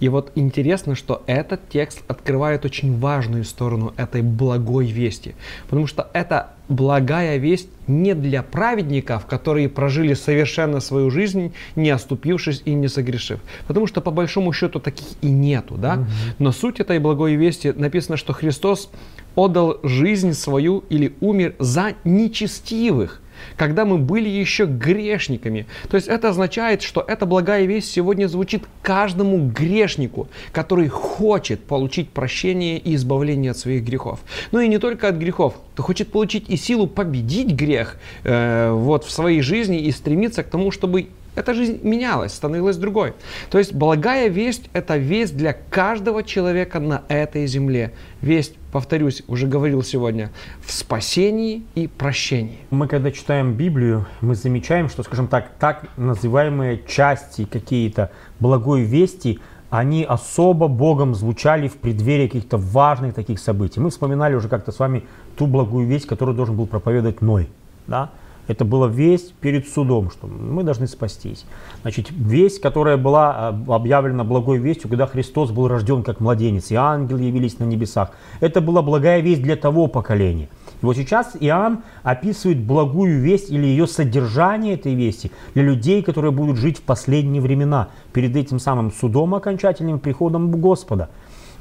И 0.00 0.08
вот 0.08 0.32
интересно, 0.34 0.94
что 0.94 1.22
этот 1.26 1.68
текст 1.68 2.02
открывает 2.08 2.64
очень 2.64 2.98
важную 2.98 3.44
сторону 3.44 3.92
этой 3.96 4.22
благой 4.22 4.86
вести. 4.86 5.34
Потому 5.68 5.86
что 5.86 6.08
это 6.14 6.50
благая 6.68 7.36
весть 7.36 7.68
не 7.86 8.14
для 8.14 8.42
праведников, 8.42 9.26
которые 9.26 9.68
прожили 9.68 10.14
совершенно 10.14 10.80
свою 10.80 11.10
жизнь, 11.10 11.52
не 11.76 11.90
оступившись 11.90 12.62
и 12.64 12.72
не 12.72 12.88
согрешив. 12.88 13.40
Потому 13.66 13.86
что 13.86 14.00
по 14.00 14.10
большому 14.10 14.52
счету 14.52 14.80
таких 14.80 15.06
и 15.20 15.26
нету, 15.26 15.74
да. 15.76 15.94
Угу. 15.94 16.04
Но 16.38 16.52
суть 16.52 16.80
этой 16.80 16.98
благой 16.98 17.34
вести 17.34 17.72
написано, 17.72 18.16
что 18.16 18.32
Христос 18.32 18.90
отдал 19.34 19.78
жизнь 19.82 20.32
свою 20.32 20.84
или 20.88 21.14
умер 21.20 21.54
за 21.58 21.94
нечестивых 22.04 23.21
когда 23.56 23.84
мы 23.84 23.98
были 23.98 24.28
еще 24.28 24.64
грешниками. 24.66 25.66
То 25.88 25.96
есть 25.96 26.08
это 26.08 26.30
означает, 26.30 26.82
что 26.82 27.04
эта 27.06 27.26
благая 27.26 27.64
весть 27.64 27.90
сегодня 27.90 28.26
звучит 28.26 28.64
каждому 28.82 29.48
грешнику, 29.48 30.28
который 30.52 30.88
хочет 30.88 31.64
получить 31.64 32.10
прощение 32.10 32.78
и 32.78 32.94
избавление 32.94 33.52
от 33.52 33.58
своих 33.58 33.84
грехов. 33.84 34.20
Ну 34.52 34.60
и 34.60 34.68
не 34.68 34.78
только 34.78 35.08
от 35.08 35.16
грехов, 35.16 35.54
кто 35.74 35.82
хочет 35.82 36.10
получить 36.12 36.48
и 36.48 36.56
силу 36.56 36.86
победить 36.86 37.54
грех 37.54 37.96
э, 38.24 38.70
вот 38.72 39.04
в 39.04 39.10
своей 39.10 39.40
жизни 39.40 39.78
и 39.80 39.90
стремиться 39.92 40.42
к 40.42 40.48
тому, 40.48 40.70
чтобы 40.70 41.08
эта 41.34 41.54
жизнь 41.54 41.80
менялась, 41.82 42.32
становилась 42.32 42.76
другой. 42.76 43.14
То 43.50 43.58
есть 43.58 43.72
благая 43.72 44.28
весть– 44.28 44.68
это 44.72 44.96
весть 44.96 45.36
для 45.36 45.52
каждого 45.52 46.22
человека 46.22 46.78
на 46.78 47.02
этой 47.08 47.46
земле. 47.46 47.92
Весть, 48.20 48.54
повторюсь, 48.70 49.22
уже 49.28 49.46
говорил 49.46 49.82
сегодня, 49.82 50.30
в 50.60 50.70
спасении 50.72 51.64
и 51.74 51.88
прощении. 51.88 52.58
Мы 52.70 52.86
когда 52.86 53.10
читаем 53.10 53.54
Библию, 53.54 54.06
мы 54.20 54.34
замечаем, 54.34 54.88
что, 54.88 55.02
скажем 55.02 55.26
так, 55.26 55.52
так 55.58 55.86
называемые 55.96 56.82
части 56.86 57.44
какие-то 57.44 58.10
благой 58.38 58.82
вести, 58.82 59.40
они 59.70 60.04
особо 60.04 60.68
Богом 60.68 61.14
звучали 61.14 61.66
в 61.66 61.78
преддверии 61.78 62.26
каких-то 62.26 62.58
важных 62.58 63.14
таких 63.14 63.38
событий. 63.38 63.80
Мы 63.80 63.88
вспоминали 63.88 64.34
уже 64.34 64.50
как-то 64.50 64.70
с 64.70 64.78
вами 64.78 65.06
ту 65.34 65.46
благую 65.46 65.86
весть, 65.86 66.06
которую 66.06 66.36
должен 66.36 66.56
был 66.58 66.66
проповедовать 66.66 67.22
Ной. 67.22 67.48
Да? 67.86 68.10
Это 68.48 68.64
была 68.64 68.88
весть 68.88 69.34
перед 69.34 69.68
судом, 69.68 70.10
что 70.10 70.26
мы 70.26 70.64
должны 70.64 70.86
спастись. 70.88 71.44
Значит, 71.82 72.10
весть, 72.10 72.60
которая 72.60 72.96
была 72.96 73.34
а, 73.34 73.74
объявлена 73.74 74.24
благой 74.24 74.58
вестью, 74.58 74.88
когда 74.88 75.06
Христос 75.06 75.52
был 75.52 75.68
рожден 75.68 76.02
как 76.02 76.20
младенец, 76.20 76.70
и 76.70 76.74
ангелы 76.74 77.22
явились 77.22 77.58
на 77.60 77.64
небесах. 77.64 78.10
Это 78.40 78.60
была 78.60 78.82
благая 78.82 79.20
весть 79.20 79.42
для 79.42 79.54
того 79.54 79.86
поколения. 79.86 80.48
И 80.82 80.84
вот 80.84 80.96
сейчас 80.96 81.36
Иоанн 81.38 81.84
описывает 82.02 82.58
благую 82.58 83.20
весть 83.20 83.50
или 83.50 83.64
ее 83.64 83.86
содержание 83.86 84.74
этой 84.74 84.94
вести 84.94 85.30
для 85.54 85.62
людей, 85.62 86.02
которые 86.02 86.32
будут 86.32 86.56
жить 86.56 86.78
в 86.78 86.82
последние 86.82 87.40
времена, 87.40 87.88
перед 88.12 88.34
этим 88.34 88.58
самым 88.58 88.90
судом 88.90 89.36
окончательным 89.36 90.00
приходом 90.00 90.50
Господа. 90.50 91.10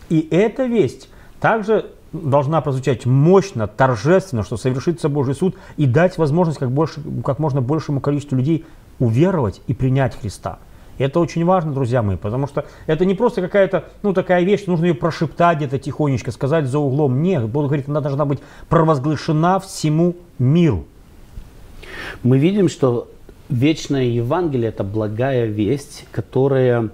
И 0.10 0.28
эта 0.32 0.66
весть 0.66 1.10
также 1.40 1.92
должна 2.14 2.62
прозвучать 2.62 3.06
мощно, 3.06 3.68
торжественно, 3.68 4.44
что 4.44 4.58
совершится 4.58 5.10
Божий 5.10 5.36
суд 5.36 5.56
и 5.78 5.86
дать 5.86 6.18
возможность 6.18 6.60
как, 6.60 6.72
больше, 6.72 7.02
как 7.26 7.40
можно 7.40 7.62
большему 7.62 8.02
количеству 8.02 8.36
людей 8.38 8.66
уверовать 9.00 9.62
и 9.68 9.74
принять 9.74 10.20
Христа. 10.20 10.60
И 10.98 11.04
это 11.04 11.20
очень 11.20 11.46
важно, 11.46 11.74
друзья 11.74 12.04
мои, 12.04 12.18
потому 12.18 12.48
что 12.48 12.66
это 12.86 13.06
не 13.06 13.16
просто 13.16 13.42
какая-то, 13.42 13.86
ну, 14.04 14.14
такая 14.14 14.44
вещь, 14.44 14.66
нужно 14.68 14.86
ее 14.86 14.94
прошептать 14.94 15.58
где-то 15.58 15.80
тихонечко, 15.80 16.32
сказать 16.32 16.66
за 16.68 16.80
углом. 16.80 17.24
Нет, 17.24 17.48
Бог 17.48 17.66
говорит, 17.66 17.90
она 17.90 18.02
должна 18.02 18.26
быть 18.26 18.40
провозглашена 18.70 19.60
всему 19.60 20.16
миру. 20.38 20.86
Мы 22.24 22.38
видим, 22.38 22.70
что 22.70 23.10
вечное 23.50 24.04
Евангелие– 24.04 24.70
это 24.70 24.84
благая 24.84 25.46
весть, 25.46 26.06
которая, 26.12 26.90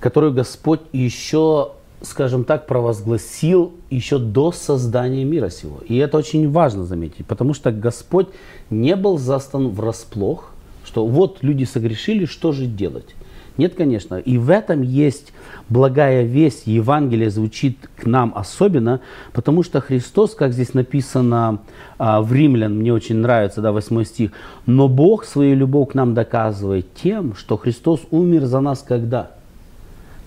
которую 0.00 0.32
Господь 0.32 0.80
еще 0.92 1.72
скажем 2.02 2.44
так, 2.44 2.66
провозгласил 2.66 3.72
еще 3.90 4.18
до 4.18 4.52
создания 4.52 5.24
мира 5.24 5.50
сего. 5.50 5.80
И 5.88 5.96
это 5.96 6.18
очень 6.18 6.50
важно 6.50 6.84
заметить, 6.84 7.26
потому 7.26 7.54
что 7.54 7.72
Господь 7.72 8.28
не 8.70 8.96
был 8.96 9.18
застан 9.18 9.70
врасплох, 9.70 10.52
что 10.84 11.06
вот 11.06 11.38
люди 11.42 11.64
согрешили, 11.64 12.24
что 12.24 12.52
же 12.52 12.66
делать? 12.66 13.14
Нет, 13.58 13.74
конечно. 13.74 14.14
И 14.14 14.38
в 14.38 14.50
этом 14.50 14.82
есть 14.82 15.32
благая 15.68 16.22
весть. 16.22 16.66
Евангелие 16.66 17.28
звучит 17.28 17.90
к 17.96 18.06
нам 18.06 18.32
особенно, 18.36 19.00
потому 19.32 19.64
что 19.64 19.80
Христос, 19.80 20.34
как 20.36 20.52
здесь 20.52 20.74
написано 20.74 21.58
а, 21.98 22.22
в 22.22 22.32
Римлян, 22.32 22.78
мне 22.78 22.92
очень 22.94 23.16
нравится, 23.16 23.60
да, 23.60 23.72
8 23.72 24.04
стих, 24.04 24.30
но 24.66 24.88
Бог 24.88 25.24
свою 25.24 25.56
любовь 25.56 25.90
к 25.90 25.94
нам 25.94 26.14
доказывает 26.14 26.94
тем, 26.94 27.34
что 27.34 27.56
Христос 27.56 28.02
умер 28.12 28.46
за 28.46 28.60
нас 28.60 28.84
когда? 28.86 29.32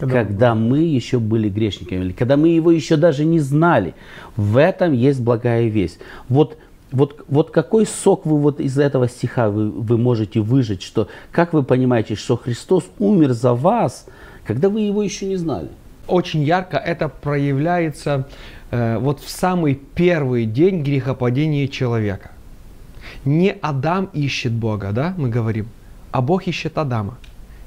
Когда, 0.02 0.26
когда 0.26 0.56
мы 0.56 0.80
еще 0.80 1.20
были 1.20 1.50
грешниками, 1.50 2.06
или 2.06 2.12
когда 2.12 2.38
мы 2.38 2.50
его 2.50 2.72
еще 2.72 2.98
даже 2.98 3.26
не 3.26 3.40
знали. 3.40 3.94
В 4.36 4.58
этом 4.58 4.94
есть 4.94 5.22
благая 5.22 5.68
весть. 5.68 6.00
Вот, 6.30 6.58
вот, 6.92 7.24
вот 7.28 7.52
какой 7.52 7.86
сок 7.86 8.26
вы 8.26 8.38
вот 8.38 8.60
из 8.60 8.78
этого 8.78 9.08
стиха 9.08 9.50
вы, 9.50 9.70
вы 9.70 9.98
можете 9.98 10.42
выжить, 10.42 10.82
что 10.82 11.08
как 11.32 11.54
вы 11.54 11.64
понимаете, 11.64 12.16
что 12.16 12.36
Христос 12.36 12.86
умер 13.00 13.34
за 13.34 13.54
вас, 13.54 14.06
когда 14.46 14.70
вы 14.70 14.82
его 14.82 15.04
еще 15.04 15.26
не 15.26 15.38
знали? 15.38 15.70
Очень 16.08 16.44
ярко 16.44 16.78
это 16.78 17.08
проявляется 17.08 18.28
э, 18.72 18.98
вот 18.98 19.22
в 19.22 19.30
самый 19.30 19.76
первый 19.76 20.46
день 20.46 20.84
грехопадения 20.84 21.68
человека. 21.68 22.32
Не 23.24 23.56
Адам 23.62 24.10
ищет 24.14 24.52
Бога, 24.52 24.92
да, 24.92 25.14
мы 25.18 25.30
говорим, 25.30 25.68
а 26.12 26.22
Бог 26.22 26.48
ищет 26.48 26.78
Адама. 26.78 27.18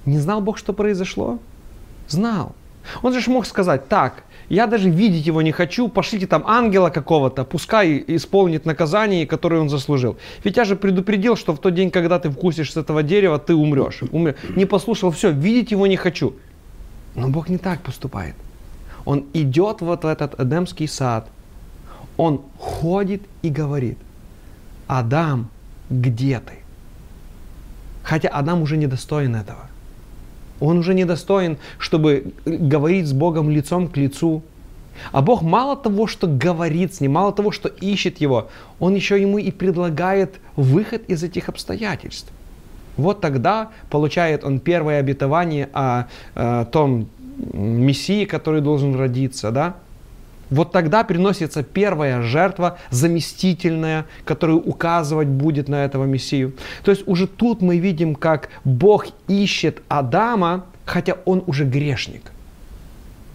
Не 0.04 0.18
знал 0.18 0.40
Бог, 0.40 0.58
что 0.58 0.72
произошло? 0.72 1.38
Знал. 2.08 2.54
Он 3.02 3.18
же 3.18 3.30
мог 3.30 3.46
сказать, 3.46 3.88
так, 3.88 4.24
я 4.48 4.66
даже 4.66 4.90
видеть 4.90 5.26
его 5.26 5.42
не 5.42 5.52
хочу, 5.52 5.88
пошлите 5.88 6.26
там 6.26 6.44
ангела 6.46 6.90
какого-то, 6.90 7.44
пускай 7.44 8.04
исполнит 8.06 8.66
наказание, 8.66 9.26
которое 9.26 9.60
он 9.60 9.70
заслужил. 9.70 10.16
Ведь 10.44 10.56
я 10.56 10.64
же 10.64 10.76
предупредил, 10.76 11.36
что 11.36 11.54
в 11.54 11.58
тот 11.58 11.74
день, 11.74 11.90
когда 11.90 12.18
ты 12.18 12.30
вкусишь 12.30 12.72
с 12.72 12.76
этого 12.76 13.02
дерева, 13.02 13.38
ты 13.38 13.54
умрешь. 13.54 14.02
Умер. 14.12 14.36
Не 14.56 14.66
послушал, 14.66 15.10
все, 15.10 15.30
видеть 15.30 15.70
его 15.70 15.86
не 15.86 15.96
хочу. 15.96 16.34
Но 17.14 17.28
Бог 17.28 17.48
не 17.48 17.58
так 17.58 17.80
поступает. 17.80 18.34
Он 19.04 19.24
идет 19.32 19.80
вот 19.80 20.04
в 20.04 20.06
этот 20.06 20.38
Эдемский 20.40 20.88
сад, 20.88 21.28
он 22.16 22.42
ходит 22.58 23.22
и 23.42 23.48
говорит, 23.48 23.98
Адам, 24.86 25.48
где 25.90 26.40
ты? 26.40 26.54
Хотя 28.02 28.28
Адам 28.28 28.62
уже 28.62 28.76
не 28.76 28.86
достоин 28.86 29.34
этого. 29.34 29.68
Он 30.64 30.78
уже 30.78 30.94
недостоин, 30.94 31.58
чтобы 31.78 32.32
говорить 32.44 33.06
с 33.06 33.12
Богом 33.12 33.50
лицом 33.50 33.88
к 33.88 33.96
лицу. 33.96 34.42
А 35.12 35.22
Бог 35.22 35.42
мало 35.42 35.76
того, 35.76 36.06
что 36.06 36.26
говорит 36.26 36.94
с 36.94 37.00
ним, 37.00 37.12
мало 37.12 37.32
того, 37.32 37.50
что 37.50 37.68
ищет 37.68 38.18
его, 38.18 38.48
Он 38.78 38.94
еще 38.94 39.20
ему 39.20 39.38
и 39.38 39.50
предлагает 39.50 40.36
выход 40.56 41.02
из 41.08 41.22
этих 41.22 41.48
обстоятельств. 41.48 42.30
Вот 42.96 43.20
тогда 43.20 43.70
получает 43.90 44.44
он 44.44 44.60
первое 44.60 45.00
обетование 45.00 45.68
о, 45.72 46.04
о 46.34 46.64
том 46.66 47.08
Мессии, 47.52 48.24
который 48.24 48.60
должен 48.60 48.94
родиться, 48.94 49.50
да? 49.50 49.74
Вот 50.54 50.70
тогда 50.70 51.02
приносится 51.02 51.64
первая 51.64 52.22
жертва 52.22 52.78
заместительная, 52.90 54.06
которая 54.24 54.56
указывать 54.56 55.26
будет 55.26 55.68
на 55.68 55.84
этого 55.84 56.04
Мессию. 56.04 56.54
То 56.84 56.92
есть 56.92 57.02
уже 57.08 57.26
тут 57.26 57.60
мы 57.60 57.78
видим, 57.78 58.14
как 58.14 58.50
Бог 58.62 59.06
ищет 59.26 59.82
Адама, 59.88 60.66
хотя 60.84 61.16
он 61.24 61.42
уже 61.48 61.64
грешник. 61.64 62.30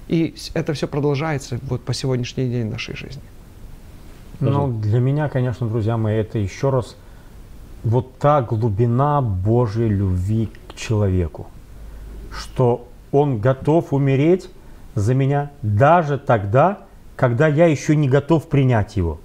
И 0.07 0.33
это 0.53 0.73
все 0.73 0.87
продолжается 0.87 1.59
вот 1.63 1.83
по 1.83 1.93
сегодняшний 1.93 2.49
день 2.49 2.71
нашей 2.71 2.95
жизни. 2.95 3.21
Ну, 4.39 4.71
для 4.79 4.99
меня, 4.99 5.27
конечно, 5.27 5.67
друзья 5.67 5.97
мои, 5.97 6.15
это 6.15 6.39
еще 6.39 6.69
раз 6.69 6.95
вот 7.83 8.17
та 8.17 8.41
глубина 8.41 9.21
Божьей 9.21 9.89
любви 9.89 10.49
к 10.69 10.75
человеку, 10.75 11.47
что 12.31 12.87
он 13.11 13.41
готов 13.41 13.91
умереть 13.91 14.49
за 14.95 15.13
меня 15.13 15.51
даже 15.61 16.17
тогда, 16.17 16.85
когда 17.19 17.47
я 17.47 17.65
еще 17.65 17.97
не 17.97 18.07
готов 18.07 18.47
принять 18.47 18.95
его. 18.95 19.19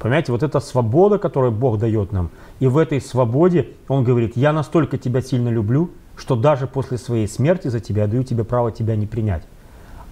Понимаете, 0.00 0.32
вот 0.32 0.42
эта 0.42 0.58
свобода, 0.58 1.18
которую 1.18 1.52
Бог 1.52 1.78
дает 1.78 2.10
нам, 2.10 2.30
и 2.58 2.66
в 2.66 2.76
этой 2.76 3.00
свободе 3.00 3.68
Он 3.86 4.02
говорит, 4.02 4.36
я 4.36 4.52
настолько 4.52 4.98
тебя 4.98 5.22
сильно 5.22 5.48
люблю, 5.48 5.92
что 6.16 6.34
даже 6.34 6.66
после 6.66 6.98
своей 6.98 7.28
смерти 7.28 7.68
за 7.68 7.78
тебя 7.78 8.08
даю 8.08 8.24
тебе 8.24 8.42
право 8.42 8.72
тебя 8.72 8.96
не 8.96 9.06
принять. 9.06 9.44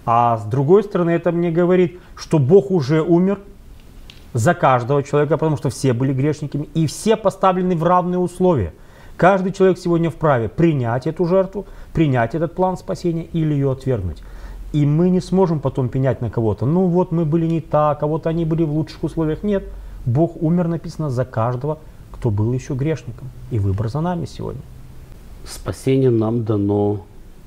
А 0.05 0.37
с 0.37 0.45
другой 0.45 0.85
стороны, 0.85 1.09
это 1.09 1.33
мне 1.33 1.51
говорит, 1.51 1.99
что 2.15 2.39
Бог 2.39 2.71
уже 2.71 3.01
умер 3.01 3.39
за 4.31 4.53
каждого 4.53 5.03
человека, 5.03 5.35
потому 5.35 5.57
что 5.57 5.69
все 5.69 5.91
были 5.91 6.13
грешниками, 6.13 6.69
и 6.73 6.87
все 6.87 7.17
поставлены 7.17 7.75
в 7.75 7.83
равные 7.83 8.19
условия. 8.19 8.71
Каждый 9.17 9.51
человек 9.51 9.79
сегодня 9.79 10.09
вправе 10.09 10.47
принять 10.47 11.07
эту 11.07 11.25
жертву, 11.25 11.65
принять 11.91 12.35
этот 12.35 12.55
план 12.55 12.77
спасения 12.77 13.25
или 13.33 13.53
ее 13.53 13.73
отвергнуть. 13.73 14.23
И 14.75 14.85
мы 14.85 15.09
не 15.09 15.21
сможем 15.21 15.59
потом 15.59 15.87
пенять 15.87 16.21
на 16.21 16.29
кого-то. 16.29 16.65
Ну 16.65 16.87
вот 16.87 17.11
мы 17.13 17.23
были 17.23 17.45
не 17.47 17.61
так, 17.61 18.03
а 18.03 18.07
вот 18.07 18.27
они 18.27 18.43
были 18.45 18.63
в 18.63 18.73
лучших 18.73 19.03
условиях. 19.03 19.43
Нет, 19.43 19.63
Бог 20.05 20.43
умер, 20.43 20.67
написано, 20.67 21.09
за 21.09 21.23
каждого, 21.23 21.77
кто 22.11 22.29
был 22.29 22.53
еще 22.53 22.73
грешником. 22.73 23.29
И 23.51 23.59
выбор 23.59 23.87
за 23.87 24.01
нами 24.01 24.25
сегодня. 24.25 24.61
Спасение 25.45 26.09
нам 26.09 26.43
дано 26.43 27.05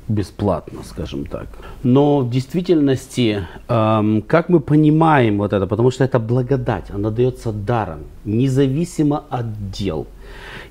бесплатно, 0.09 0.81
скажем 0.85 1.27
так. 1.27 1.49
Но 1.83 2.21
в 2.21 2.31
действительности, 2.31 3.47
эм, 3.69 4.23
как 4.23 4.49
мы 4.49 4.61
понимаем 4.61 5.37
вот 5.37 5.53
это, 5.53 5.67
потому 5.67 5.91
что 5.91 6.05
это 6.05 6.19
благодать, 6.19 6.91
она 6.91 7.11
дается 7.11 7.53
даром, 7.53 7.99
независимо 8.25 9.25
от 9.29 9.71
дел. 9.71 10.07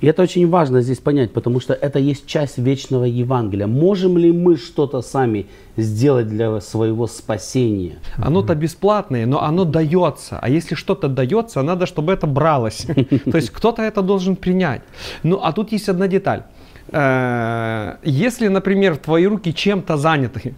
И 0.02 0.08
это 0.08 0.24
очень 0.24 0.48
важно 0.50 0.82
здесь 0.82 1.00
понять, 1.00 1.32
потому 1.32 1.60
что 1.60 1.74
это 1.74 2.00
есть 2.00 2.28
часть 2.28 2.58
вечного 2.58 3.06
Евангелия. 3.06 3.68
Можем 3.68 4.18
ли 4.18 4.32
мы 4.32 4.58
что-то 4.58 5.02
сами 5.02 5.46
сделать 5.78 6.28
для 6.28 6.62
своего 6.62 7.08
спасения? 7.08 7.98
Оно-то 8.18 8.56
бесплатное, 8.56 9.26
но 9.26 9.42
оно 9.42 9.66
дается. 9.66 10.40
А 10.42 10.50
если 10.50 10.76
что-то 10.76 11.08
дается, 11.08 11.62
надо, 11.64 11.86
чтобы 11.86 12.14
это 12.14 12.28
бралось. 12.28 12.86
То 13.32 13.38
есть 13.38 13.50
кто-то 13.50 13.82
это 13.82 14.02
должен 14.02 14.36
принять. 14.36 14.82
Ну, 15.24 15.40
а 15.42 15.52
тут 15.52 15.72
есть 15.72 15.90
одна 15.90 16.08
деталь. 16.08 16.44
Э, 16.92 17.96
если, 18.04 18.48
например, 18.48 18.98
твои 18.98 19.26
руки 19.28 19.54
чем-то 19.54 19.98
заняты, 19.98 20.54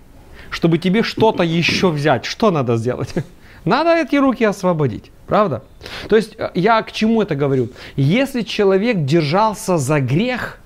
чтобы 0.50 0.78
тебе 0.78 1.04
что-то 1.04 1.44
еще 1.44 1.90
взять, 1.90 2.26
что 2.26 2.52
надо 2.52 2.78
сделать? 2.78 3.14
Надо 3.66 3.96
эти 3.96 4.16
руки 4.16 4.44
освободить, 4.44 5.12
правда? 5.28 5.64
То 6.08 6.16
есть 6.16 6.36
э, 6.38 6.50
я 6.54 6.82
к 6.82 6.92
чему 6.92 7.22
это 7.22 7.36
говорю? 7.36 7.70
Если 7.96 8.42
человек 8.42 9.06
держался 9.06 9.78
за 9.78 10.00
грех, 10.00 10.60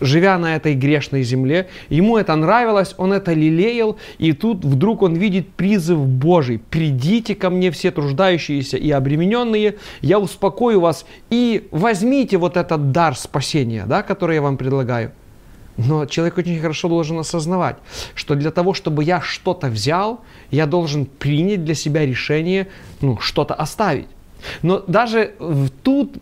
живя 0.00 0.38
на 0.38 0.56
этой 0.56 0.74
грешной 0.74 1.22
земле, 1.22 1.68
ему 1.88 2.16
это 2.16 2.34
нравилось, 2.36 2.94
он 2.98 3.12
это 3.12 3.32
лелеял, 3.32 3.98
и 4.18 4.32
тут 4.32 4.64
вдруг 4.64 5.02
он 5.02 5.14
видит 5.14 5.48
призыв 5.50 5.98
Божий. 5.98 6.60
«Придите 6.70 7.34
ко 7.34 7.50
мне 7.50 7.70
все 7.70 7.90
труждающиеся 7.90 8.76
и 8.76 8.90
обремененные, 8.90 9.76
я 10.00 10.18
успокою 10.18 10.80
вас, 10.80 11.04
и 11.30 11.68
возьмите 11.70 12.36
вот 12.38 12.56
этот 12.56 12.92
дар 12.92 13.16
спасения, 13.16 13.84
да, 13.86 14.02
который 14.02 14.36
я 14.36 14.42
вам 14.42 14.56
предлагаю». 14.56 15.12
Но 15.78 16.06
человек 16.06 16.38
очень 16.38 16.60
хорошо 16.60 16.88
должен 16.88 17.18
осознавать, 17.18 17.76
что 18.14 18.34
для 18.34 18.50
того, 18.50 18.74
чтобы 18.74 19.04
я 19.04 19.20
что-то 19.20 19.68
взял, 19.68 20.20
я 20.50 20.66
должен 20.66 21.06
принять 21.06 21.64
для 21.64 21.74
себя 21.74 22.04
решение, 22.04 22.66
ну, 23.00 23.18
что-то 23.20 23.54
оставить. 23.54 24.08
Но 24.62 24.82
даже 24.86 25.34
тут 25.82 26.18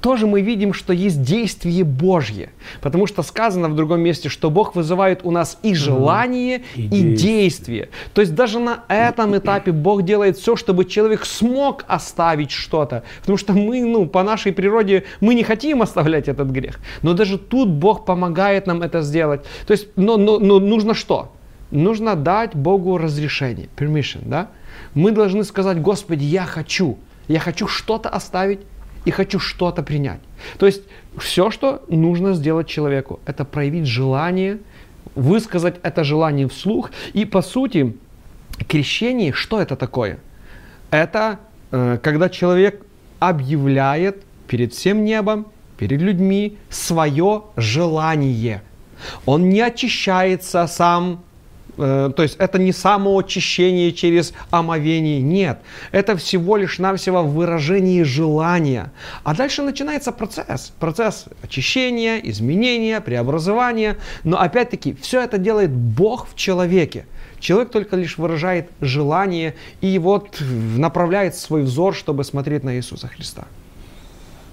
тоже 0.00 0.26
мы 0.26 0.40
видим, 0.40 0.72
что 0.72 0.92
есть 0.92 1.22
действие 1.22 1.84
Божье. 1.84 2.50
Потому 2.80 3.06
что 3.06 3.22
сказано 3.22 3.68
в 3.68 3.76
другом 3.76 4.00
месте, 4.00 4.28
что 4.28 4.50
Бог 4.50 4.74
вызывает 4.74 5.20
у 5.24 5.30
нас 5.30 5.58
и 5.62 5.74
желание, 5.74 6.62
и, 6.74 6.82
и 6.82 6.88
действие. 6.88 7.18
действие. 7.18 7.88
То 8.14 8.20
есть 8.20 8.34
даже 8.34 8.58
на 8.58 8.84
этом 8.88 9.36
этапе 9.36 9.72
Бог 9.72 10.02
делает 10.02 10.36
все, 10.36 10.56
чтобы 10.56 10.84
человек 10.84 11.24
смог 11.24 11.84
оставить 11.88 12.50
что-то. 12.50 13.02
Потому 13.20 13.38
что 13.38 13.52
мы, 13.52 13.84
ну, 13.84 14.06
по 14.06 14.22
нашей 14.22 14.52
природе, 14.52 15.04
мы 15.20 15.34
не 15.34 15.42
хотим 15.42 15.82
оставлять 15.82 16.28
этот 16.28 16.48
грех. 16.50 16.78
Но 17.02 17.14
даже 17.14 17.38
тут 17.38 17.68
Бог 17.68 18.04
помогает 18.04 18.66
нам 18.66 18.82
это 18.82 19.02
сделать. 19.02 19.42
То 19.66 19.72
есть, 19.72 19.88
но, 19.96 20.16
но, 20.16 20.38
но 20.38 20.58
нужно 20.58 20.94
что? 20.94 21.32
Нужно 21.70 22.16
дать 22.16 22.54
Богу 22.54 22.96
разрешение, 22.98 23.68
permission, 23.76 24.20
да? 24.24 24.48
Мы 24.94 25.10
должны 25.10 25.44
сказать, 25.44 25.82
Господи, 25.82 26.24
я 26.24 26.44
хочу, 26.44 26.96
я 27.28 27.40
хочу 27.40 27.68
что-то 27.68 28.08
оставить, 28.08 28.60
и 29.04 29.10
хочу 29.10 29.38
что-то 29.38 29.82
принять. 29.82 30.20
То 30.58 30.66
есть 30.66 30.82
все, 31.18 31.50
что 31.50 31.82
нужно 31.88 32.34
сделать 32.34 32.68
человеку, 32.68 33.20
это 33.26 33.44
проявить 33.44 33.86
желание, 33.86 34.58
высказать 35.14 35.76
это 35.82 36.04
желание 36.04 36.48
вслух. 36.48 36.90
И 37.12 37.24
по 37.24 37.42
сути, 37.42 37.96
крещение, 38.68 39.32
что 39.32 39.60
это 39.60 39.76
такое? 39.76 40.18
Это 40.90 41.38
э, 41.70 41.98
когда 42.02 42.28
человек 42.28 42.84
объявляет 43.18 44.22
перед 44.46 44.72
всем 44.72 45.04
небом, 45.04 45.46
перед 45.76 46.00
людьми 46.00 46.58
свое 46.70 47.44
желание. 47.56 48.62
Он 49.26 49.48
не 49.48 49.60
очищается 49.60 50.66
сам 50.66 51.22
то 51.78 52.22
есть 52.22 52.36
это 52.38 52.58
не 52.58 52.72
самоочищение 52.72 53.92
через 53.92 54.32
омовение, 54.50 55.22
нет. 55.22 55.60
Это 55.92 56.16
всего 56.16 56.56
лишь 56.56 56.78
навсего 56.78 57.22
выражение 57.22 58.04
желания. 58.04 58.92
А 59.22 59.34
дальше 59.34 59.62
начинается 59.62 60.10
процесс. 60.10 60.72
Процесс 60.80 61.26
очищения, 61.40 62.18
изменения, 62.18 63.00
преобразования. 63.00 63.96
Но 64.24 64.40
опять-таки 64.40 64.96
все 65.00 65.22
это 65.22 65.38
делает 65.38 65.70
Бог 65.70 66.28
в 66.28 66.34
человеке. 66.34 67.06
Человек 67.38 67.70
только 67.70 67.94
лишь 67.94 68.18
выражает 68.18 68.70
желание 68.80 69.54
и 69.80 69.98
вот 70.00 70.42
направляет 70.76 71.36
свой 71.36 71.62
взор, 71.62 71.94
чтобы 71.94 72.24
смотреть 72.24 72.64
на 72.64 72.74
Иисуса 72.74 73.06
Христа. 73.06 73.44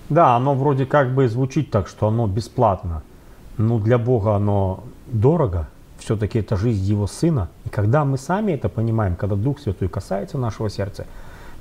Да, 0.10 0.36
оно 0.36 0.54
вроде 0.54 0.86
как 0.86 1.16
бы 1.16 1.28
звучит 1.28 1.72
так, 1.72 1.88
что 1.88 2.08
оно 2.08 2.28
бесплатно. 2.28 3.02
Но 3.58 3.80
для 3.80 3.98
Бога 3.98 4.36
оно 4.36 4.84
дорого– 5.08 5.68
все-таки 6.06 6.40
это 6.40 6.56
жизнь 6.56 6.84
Его 6.84 7.08
Сына. 7.08 7.50
И 7.66 7.70
когда 7.70 8.06
мы 8.06 8.18
сами 8.18 8.54
это 8.54 8.70
понимаем, 8.70 9.16
когда 9.16 9.36
Дух 9.36 9.60
Святой 9.60 9.90
касается 9.90 10.38
нашего 10.38 10.70
сердца, 10.70 11.06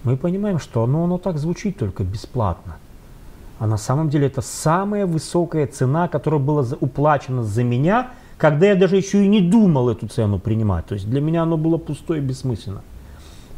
мы 0.04 0.16
понимаем, 0.16 0.58
что 0.58 0.84
оно, 0.84 1.04
оно 1.04 1.18
так 1.18 1.38
звучит 1.38 1.78
только 1.78 2.04
бесплатно. 2.04 2.76
А 3.58 3.66
на 3.66 3.78
самом 3.78 4.10
деле 4.10 4.26
это 4.26 4.42
самая 4.42 5.06
высокая 5.06 5.66
цена, 5.66 6.08
которая 6.08 6.40
была 6.40 6.64
уплачена 6.80 7.42
за 7.42 7.64
меня, 7.64 8.10
когда 8.36 8.66
я 8.66 8.74
даже 8.74 8.96
еще 8.96 9.24
и 9.24 9.28
не 9.28 9.40
думал 9.40 9.88
эту 9.88 10.08
цену 10.08 10.38
принимать. 10.38 10.86
То 10.86 10.94
есть 10.94 11.08
для 11.08 11.22
меня 11.22 11.42
оно 11.44 11.56
было 11.56 11.78
пустое 11.78 12.20
и 12.20 12.24
бессмысленно. 12.24 12.82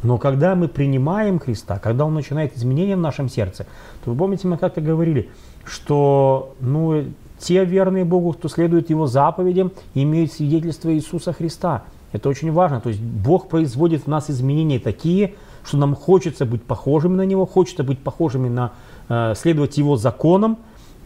Но 0.03 0.17
когда 0.17 0.55
мы 0.55 0.69
принимаем 0.69 1.39
Христа, 1.39 1.79
когда 1.79 2.05
Он 2.05 2.13
начинает 2.13 2.55
изменения 2.55 2.95
в 2.95 3.01
нашем 3.01 3.27
сердце, 3.27 3.65
то 4.05 4.11
вы 4.11 4.17
помните, 4.17 4.47
мы 4.47 4.57
как-то 4.57 4.79
говорили, 4.79 5.29
что 5.65 6.55
ну, 6.61 7.03
те 7.39 7.63
верные 7.65 8.05
Богу, 8.05 8.33
кто 8.33 8.49
следует 8.49 8.89
Его 8.89 9.07
заповедям, 9.07 9.71
имеют 9.93 10.31
свидетельство 10.31 10.93
Иисуса 10.93 11.33
Христа. 11.33 11.83
Это 12.11 12.29
очень 12.29 12.51
важно. 12.51 12.81
То 12.81 12.89
есть 12.89 13.01
Бог 13.01 13.49
производит 13.49 14.03
в 14.03 14.07
нас 14.07 14.29
изменения 14.29 14.79
такие, 14.79 15.35
что 15.65 15.77
нам 15.77 15.95
хочется 15.95 16.45
быть 16.45 16.63
похожими 16.63 17.15
на 17.15 17.25
Него, 17.25 17.45
хочется 17.45 17.83
быть 17.83 17.99
похожими 17.99 18.49
на, 18.49 18.71
э, 19.09 19.33
следовать 19.35 19.77
Его 19.77 19.97
законам, 19.97 20.57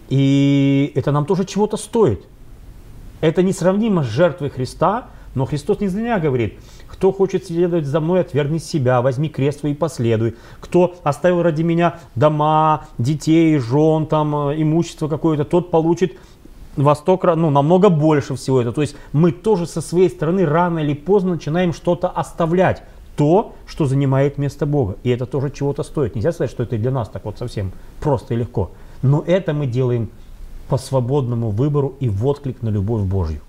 и 0.10 0.92
это 0.96 1.12
нам 1.12 1.26
тоже 1.26 1.46
чего-то 1.46 1.78
стоит. 1.78 2.26
Это 3.22 3.44
несравнимо 3.44 4.04
с 4.04 4.08
жертвой 4.08 4.50
Христа, 4.50 5.08
но 5.36 5.46
Христос 5.46 5.80
не 5.80 5.88
зря 5.88 6.20
говорит, 6.20 6.60
кто 7.02 7.12
хочет 7.12 7.48
следовать 7.48 7.88
за 7.88 8.00
мной, 8.00 8.22
отвергни 8.22 8.60
себя, 8.60 9.02
возьми 9.02 9.28
крест 9.28 9.66
и 9.66 9.74
последуй. 9.74 10.36
Кто 10.60 10.98
оставил 11.02 11.42
ради 11.42 11.64
меня 11.64 11.96
дома, 12.14 12.86
детей, 13.00 13.58
жен, 13.58 14.06
там, 14.06 14.50
э, 14.50 14.62
имущество 14.62 15.08
какое-то, 15.08 15.44
тот 15.44 15.72
получит 15.72 16.14
во 16.76 16.94
сто 16.94 17.20
ну, 17.36 17.50
намного 17.50 17.90
больше 17.90 18.36
всего 18.36 18.62
это. 18.62 18.72
То 18.72 18.82
есть 18.82 18.96
мы 19.14 19.32
тоже 19.32 19.66
со 19.66 19.82
своей 19.82 20.10
стороны 20.10 20.46
рано 20.46 20.78
или 20.78 20.94
поздно 20.94 21.32
начинаем 21.32 21.74
что-то 21.74 22.08
оставлять. 22.08 22.84
То, 23.16 23.56
что 23.66 23.88
занимает 23.88 24.38
место 24.38 24.68
Бога. 24.68 24.98
И 25.02 25.10
это 25.10 25.26
тоже 25.26 25.50
чего-то 25.50 25.82
стоит. 25.82 26.14
Нельзя 26.14 26.32
сказать, 26.32 26.52
что 26.52 26.62
это 26.62 26.78
для 26.78 26.92
нас 26.92 27.10
так 27.10 27.26
вот 27.26 27.40
совсем 27.40 27.72
просто 28.00 28.36
и 28.36 28.38
легко. 28.38 28.70
Но 29.02 29.24
это 29.26 29.54
мы 29.56 29.66
делаем 29.66 30.12
по 30.70 30.78
свободному 30.78 31.50
выбору 31.50 31.96
и 32.00 32.10
в 32.10 32.28
отклик 32.28 32.62
на 32.62 32.70
любовь 32.70 33.02
Божью. 33.02 33.42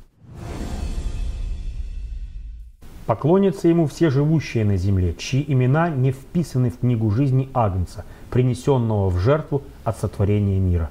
Поклонятся 3.13 3.69
ему 3.69 3.87
все 3.89 4.09
живущие 4.09 4.65
на 4.65 4.79
земле, 4.79 5.15
чьи 5.19 5.45
имена 5.47 5.91
не 5.91 6.13
вписаны 6.13 6.71
в 6.71 6.79
книгу 6.79 7.11
жизни 7.11 7.51
Агнца, 7.53 8.07
принесенного 8.31 9.11
в 9.11 9.19
жертву 9.19 9.61
от 9.85 9.99
сотворения 9.99 10.59
мира. 10.59 10.89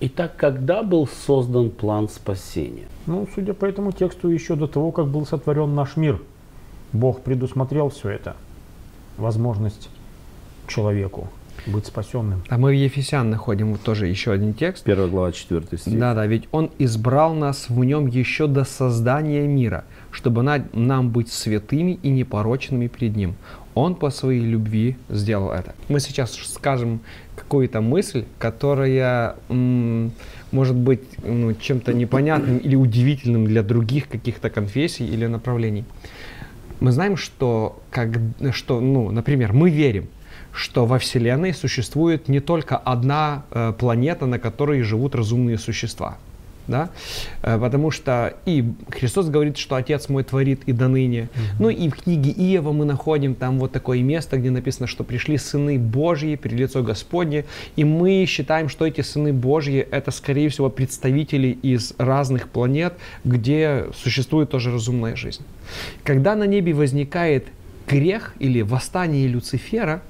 Итак, 0.00 0.34
когда 0.38 0.82
был 0.82 1.06
создан 1.06 1.68
план 1.68 2.08
спасения? 2.08 2.86
Ну, 3.04 3.28
судя 3.34 3.52
по 3.52 3.66
этому 3.66 3.92
тексту, 3.92 4.30
еще 4.30 4.54
до 4.56 4.66
того, 4.66 4.92
как 4.92 5.08
был 5.08 5.26
сотворен 5.26 5.74
наш 5.74 5.98
мир, 5.98 6.22
Бог 6.94 7.20
предусмотрел 7.20 7.90
все 7.90 8.08
это. 8.08 8.34
Возможность 9.18 9.90
человеку 10.68 11.28
быть 11.66 11.84
спасенным. 11.84 12.42
А 12.48 12.56
мы 12.56 12.70
в 12.70 12.74
Ефесян 12.74 13.28
находим 13.28 13.72
вот 13.72 13.82
тоже 13.82 14.06
еще 14.06 14.32
один 14.32 14.54
текст. 14.54 14.84
Первая 14.84 15.08
глава, 15.08 15.32
4 15.32 15.66
стих. 15.76 15.98
Да, 15.98 16.14
да, 16.14 16.24
ведь 16.26 16.48
Он 16.50 16.70
избрал 16.78 17.34
нас 17.34 17.68
в 17.68 17.84
нем 17.84 18.06
еще 18.06 18.46
до 18.46 18.64
создания 18.64 19.46
мира, 19.46 19.84
чтобы 20.10 20.42
на- 20.42 20.64
нам 20.72 21.10
быть 21.10 21.30
святыми 21.30 21.98
и 22.02 22.10
непорочными 22.10 22.86
перед 22.88 23.16
Ним. 23.16 23.34
Он 23.74 23.94
по 23.94 24.10
своей 24.10 24.40
любви 24.40 24.96
сделал 25.08 25.52
это. 25.52 25.74
Мы 25.88 26.00
сейчас 26.00 26.32
скажем 26.34 27.00
какую-то 27.36 27.80
мысль, 27.80 28.24
которая 28.38 29.36
может 30.50 30.76
быть 30.76 31.00
ну, 31.22 31.54
чем-то 31.54 31.92
непонятным 31.92 32.58
или 32.58 32.74
удивительным 32.74 33.46
для 33.46 33.62
других 33.62 34.08
каких-то 34.08 34.50
конфессий 34.50 35.06
или 35.06 35.26
направлений. 35.26 35.84
Мы 36.80 36.92
знаем, 36.92 37.16
что, 37.16 37.80
как, 37.90 38.18
что 38.52 38.80
ну, 38.80 39.10
например, 39.10 39.52
мы 39.52 39.70
верим, 39.70 40.08
что 40.52 40.86
во 40.86 40.98
Вселенной 40.98 41.54
существует 41.54 42.28
не 42.28 42.40
только 42.40 42.76
одна 42.76 43.44
э, 43.50 43.72
планета, 43.78 44.26
на 44.26 44.38
которой 44.38 44.82
живут 44.82 45.14
разумные 45.14 45.58
существа. 45.58 46.16
Да? 46.68 46.90
Э, 47.42 47.58
Потому 47.58 47.90
что 47.90 48.34
и 48.46 48.64
Христос 48.90 49.28
говорит, 49.28 49.56
что 49.56 49.74
Отец 49.74 50.08
мой 50.08 50.22
творит 50.22 50.62
и 50.66 50.72
до 50.72 50.88
ныне. 50.88 51.28
Ну 51.58 51.70
и 51.70 51.88
в 51.88 51.96
книге 51.96 52.30
Иова 52.30 52.72
мы 52.72 52.84
находим 52.84 53.34
там 53.34 53.58
вот 53.58 53.72
такое 53.72 54.02
место, 54.02 54.36
где 54.36 54.50
написано, 54.50 54.86
что 54.86 55.02
пришли 55.02 55.38
сыны 55.38 55.78
Божьи 55.78 56.36
перед 56.36 56.58
лицо 56.58 56.82
Господне. 56.82 57.46
И 57.76 57.84
мы 57.84 58.24
считаем, 58.28 58.68
что 58.68 58.86
эти 58.86 59.00
сыны 59.00 59.32
Божьи 59.32 59.78
это, 59.90 60.10
скорее 60.10 60.50
всего, 60.50 60.68
представители 60.68 61.48
из 61.62 61.94
разных 61.98 62.48
планет, 62.48 62.94
где 63.24 63.86
существует 63.94 64.50
тоже 64.50 64.70
разумная 64.70 65.16
жизнь. 65.16 65.42
Когда 66.04 66.34
на 66.34 66.44
небе 66.44 66.74
возникает 66.74 67.46
грех 67.88 68.34
или 68.38 68.60
восстание 68.60 69.26
Люцифера, 69.26 70.02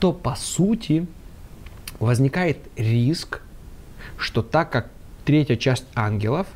то 0.00 0.12
по 0.12 0.34
сути 0.34 1.06
возникает 2.00 2.58
риск, 2.76 3.42
что 4.16 4.42
так 4.42 4.70
как 4.70 4.90
третья 5.28 5.56
часть 5.56 5.84
ангелов, 5.94 6.46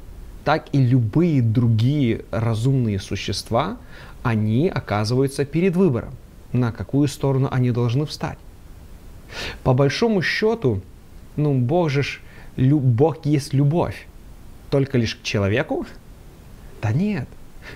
так 0.45 0.65
и 0.73 0.79
любые 0.79 1.43
другие 1.43 2.25
разумные 2.31 2.99
существа, 2.99 3.77
они 4.23 4.71
оказываются 4.71 5.45
перед 5.45 5.77
выбором, 5.77 6.15
на 6.53 6.73
какую 6.73 7.09
сторону 7.09 7.49
они 7.53 7.71
должны 7.71 8.07
встать. 8.07 8.39
По 9.63 9.75
большому 9.75 10.23
счету, 10.23 10.81
ну, 11.37 11.53
Бог 11.59 11.91
же, 11.91 12.03
ж- 12.03 12.21
лю- 12.57 12.81
Бог 12.81 13.27
есть 13.27 13.53
любовь. 13.55 14.07
Только 14.71 14.97
лишь 14.99 15.17
к 15.17 15.23
человеку? 15.23 15.85
Да 16.81 16.93
нет. 16.93 17.29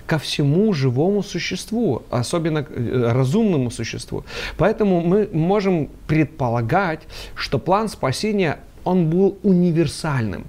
Ко 0.06 0.16
всему 0.18 0.72
живому 0.72 1.22
существу, 1.22 2.02
особенно 2.10 2.62
к, 2.62 2.70
э, 2.70 3.12
разумному 3.12 3.70
существу. 3.70 4.24
Поэтому 4.56 5.00
мы 5.02 5.28
можем 5.32 5.88
предполагать, 6.06 7.00
что 7.34 7.58
план 7.58 7.88
спасения, 7.88 8.56
он 8.84 9.10
был 9.10 9.36
универсальным. 9.42 10.44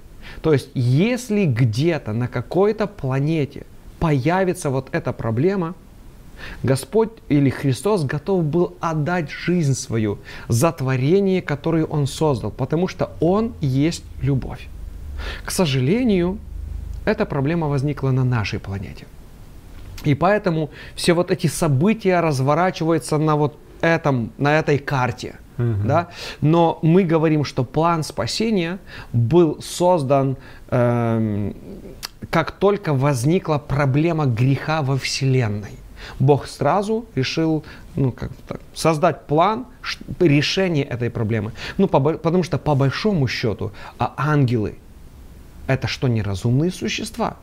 То 0.48 0.54
есть, 0.54 0.70
если 0.72 1.44
где-то 1.44 2.14
на 2.14 2.26
какой-то 2.26 2.86
планете 2.86 3.66
появится 3.98 4.70
вот 4.70 4.88
эта 4.92 5.12
проблема, 5.12 5.74
Господь 6.62 7.10
или 7.28 7.50
Христос 7.50 8.04
готов 8.04 8.44
был 8.44 8.74
отдать 8.80 9.30
жизнь 9.30 9.74
свою 9.74 10.20
за 10.48 10.72
творение, 10.72 11.42
которое 11.42 11.84
Он 11.84 12.06
создал, 12.06 12.50
потому 12.50 12.88
что 12.88 13.10
Он 13.20 13.52
есть 13.60 14.04
любовь. 14.22 14.68
К 15.44 15.50
сожалению, 15.50 16.38
эта 17.04 17.26
проблема 17.26 17.68
возникла 17.68 18.10
на 18.10 18.24
нашей 18.24 18.58
планете. 18.58 19.04
И 20.04 20.14
поэтому 20.14 20.70
все 20.94 21.12
вот 21.12 21.30
эти 21.30 21.46
события 21.46 22.20
разворачиваются 22.20 23.18
на 23.18 23.36
вот 23.36 23.58
этом, 23.80 24.32
на 24.38 24.58
этой 24.58 24.78
карте. 24.78 25.36
Да? 25.58 26.08
Но 26.40 26.78
мы 26.82 27.02
говорим, 27.02 27.44
что 27.44 27.64
план 27.64 28.04
спасения 28.04 28.78
был 29.12 29.60
создан, 29.60 30.36
эм, 30.70 31.56
как 32.30 32.52
только 32.52 32.94
возникла 32.94 33.58
проблема 33.58 34.26
греха 34.26 34.82
во 34.82 34.96
Вселенной. 34.96 35.78
Бог 36.20 36.46
сразу 36.46 37.06
решил 37.16 37.64
ну, 37.96 38.12
как 38.12 38.30
так, 38.46 38.60
создать 38.72 39.26
план 39.26 39.66
решения 40.20 40.84
этой 40.84 41.10
проблемы. 41.10 41.52
Ну, 41.76 41.88
по 41.88 41.98
потому 42.00 42.44
что 42.44 42.58
по 42.58 42.76
большому 42.76 43.26
счету, 43.26 43.72
а 43.98 44.14
ангелы 44.16 44.76
это 45.66 45.86
что, 45.86 46.08
неразумные 46.08 46.70
существа? 46.70 47.36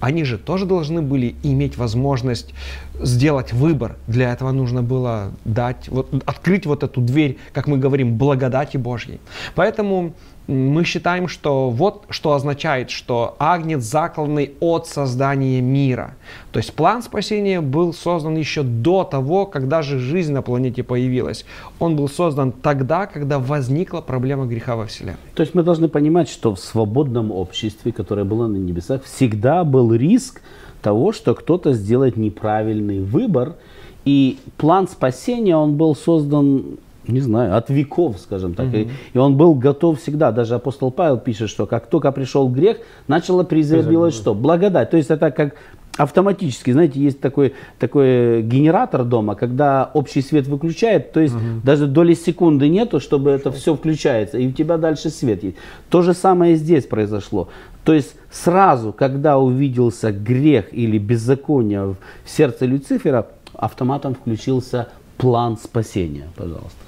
Они 0.00 0.24
же 0.24 0.38
тоже 0.38 0.66
должны 0.66 1.02
были 1.02 1.34
иметь 1.42 1.76
возможность 1.76 2.52
сделать 3.00 3.52
выбор. 3.52 3.96
Для 4.06 4.32
этого 4.32 4.52
нужно 4.52 4.82
было 4.82 5.32
дать, 5.44 5.88
вот, 5.88 6.08
открыть 6.26 6.66
вот 6.66 6.82
эту 6.82 7.00
дверь, 7.00 7.38
как 7.52 7.66
мы 7.66 7.78
говорим, 7.78 8.16
благодати 8.16 8.76
Божьей. 8.76 9.20
Поэтому 9.54 10.14
мы 10.46 10.84
считаем, 10.84 11.28
что 11.28 11.70
вот 11.70 12.04
что 12.08 12.32
означает, 12.34 12.90
что 12.90 13.36
агнец 13.38 13.82
закланный 13.82 14.52
от 14.60 14.86
создания 14.86 15.60
мира. 15.60 16.14
То 16.52 16.58
есть 16.58 16.72
план 16.72 17.02
спасения 17.02 17.60
был 17.60 17.92
создан 17.92 18.36
еще 18.36 18.62
до 18.62 19.04
того, 19.04 19.46
когда 19.46 19.82
же 19.82 19.98
жизнь 19.98 20.32
на 20.32 20.42
планете 20.42 20.82
появилась. 20.82 21.44
Он 21.80 21.96
был 21.96 22.08
создан 22.08 22.52
тогда, 22.52 23.06
когда 23.06 23.38
возникла 23.38 24.00
проблема 24.00 24.46
греха 24.46 24.76
во 24.76 24.86
Вселенной. 24.86 25.18
То 25.34 25.42
есть 25.42 25.54
мы 25.54 25.62
должны 25.62 25.88
понимать, 25.88 26.28
что 26.28 26.54
в 26.54 26.60
свободном 26.60 27.32
обществе, 27.32 27.92
которое 27.92 28.24
было 28.24 28.46
на 28.46 28.56
небесах, 28.56 29.02
всегда 29.04 29.64
был 29.64 29.92
риск 29.92 30.42
того, 30.80 31.12
что 31.12 31.34
кто-то 31.34 31.72
сделает 31.72 32.16
неправильный 32.16 33.00
выбор. 33.00 33.56
И 34.04 34.38
план 34.56 34.86
спасения, 34.86 35.56
он 35.56 35.76
был 35.76 35.96
создан, 35.96 36.78
не 37.08 37.20
знаю, 37.20 37.56
от 37.56 37.70
веков, 37.70 38.18
скажем 38.18 38.54
так. 38.54 38.74
И, 38.74 38.88
и 39.12 39.18
он 39.18 39.36
был 39.36 39.54
готов 39.54 40.00
всегда. 40.00 40.32
Даже 40.32 40.54
апостол 40.54 40.90
Павел 40.90 41.18
пишет, 41.18 41.50
что 41.50 41.66
как 41.66 41.86
только 41.86 42.12
пришел 42.12 42.48
грех, 42.48 42.78
начало 43.08 43.44
призребилось 43.44 44.14
что? 44.14 44.34
Благодать. 44.34 44.90
То 44.90 44.96
есть 44.96 45.10
это 45.10 45.30
как 45.30 45.54
автоматически, 45.96 46.72
знаете, 46.72 47.00
есть 47.00 47.20
такой, 47.20 47.54
такой 47.78 48.42
генератор 48.42 49.04
дома, 49.04 49.34
когда 49.34 49.90
общий 49.94 50.20
свет 50.20 50.46
выключает, 50.46 51.12
то 51.12 51.20
есть 51.20 51.34
даже 51.64 51.86
доли 51.86 52.14
секунды 52.14 52.68
нету, 52.68 53.00
чтобы 53.00 53.30
это 53.30 53.50
все 53.50 53.74
включается, 53.74 54.38
и 54.38 54.46
у 54.46 54.52
тебя 54.52 54.76
дальше 54.76 55.10
свет 55.10 55.42
есть. 55.42 55.56
То 55.88 56.02
же 56.02 56.14
самое 56.14 56.56
здесь 56.56 56.86
произошло. 56.86 57.48
То 57.84 57.94
есть 57.94 58.16
сразу, 58.30 58.92
когда 58.92 59.38
увиделся 59.38 60.12
грех 60.12 60.66
или 60.72 60.98
беззаконие 60.98 61.86
в 61.86 61.96
сердце 62.26 62.66
Люцифера, 62.66 63.28
автоматом 63.54 64.14
включился 64.14 64.88
план 65.16 65.56
спасения, 65.56 66.28
пожалуйста. 66.36 66.85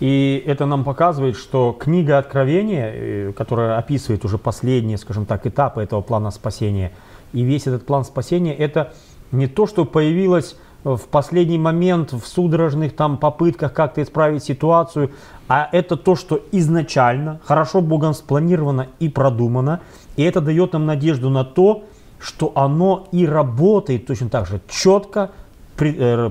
И 0.00 0.42
это 0.46 0.64
нам 0.64 0.82
показывает, 0.82 1.36
что 1.36 1.76
книга 1.78 2.18
Откровения, 2.18 2.92
э, 2.92 3.32
которая 3.32 3.78
описывает 3.78 4.24
уже 4.24 4.38
последние, 4.38 4.96
скажем 4.96 5.26
так, 5.26 5.46
этапы 5.46 5.82
этого 5.82 6.00
плана 6.00 6.30
спасения, 6.30 6.92
и 7.32 7.42
весь 7.42 7.66
этот 7.66 7.86
план 7.86 8.04
спасения, 8.04 8.54
это 8.54 8.94
не 9.30 9.46
то, 9.46 9.66
что 9.66 9.84
появилось 9.84 10.56
в 10.84 11.02
последний 11.10 11.58
момент 11.58 12.12
в 12.12 12.26
судорожных 12.26 12.96
там 12.96 13.18
попытках 13.18 13.74
как-то 13.74 14.02
исправить 14.02 14.42
ситуацию, 14.42 15.10
а 15.46 15.68
это 15.70 15.96
то, 15.96 16.16
что 16.16 16.40
изначально 16.52 17.40
хорошо 17.44 17.82
Богом 17.82 18.14
спланировано 18.14 18.88
и 18.98 19.10
продумано, 19.10 19.80
и 20.16 20.22
это 20.22 20.40
дает 20.40 20.72
нам 20.72 20.86
надежду 20.86 21.28
на 21.28 21.44
то, 21.44 21.84
что 22.18 22.52
оно 22.54 23.08
и 23.12 23.26
работает 23.26 24.06
точно 24.06 24.30
так 24.30 24.46
же 24.46 24.60
четко, 24.68 25.20
э, 25.20 25.49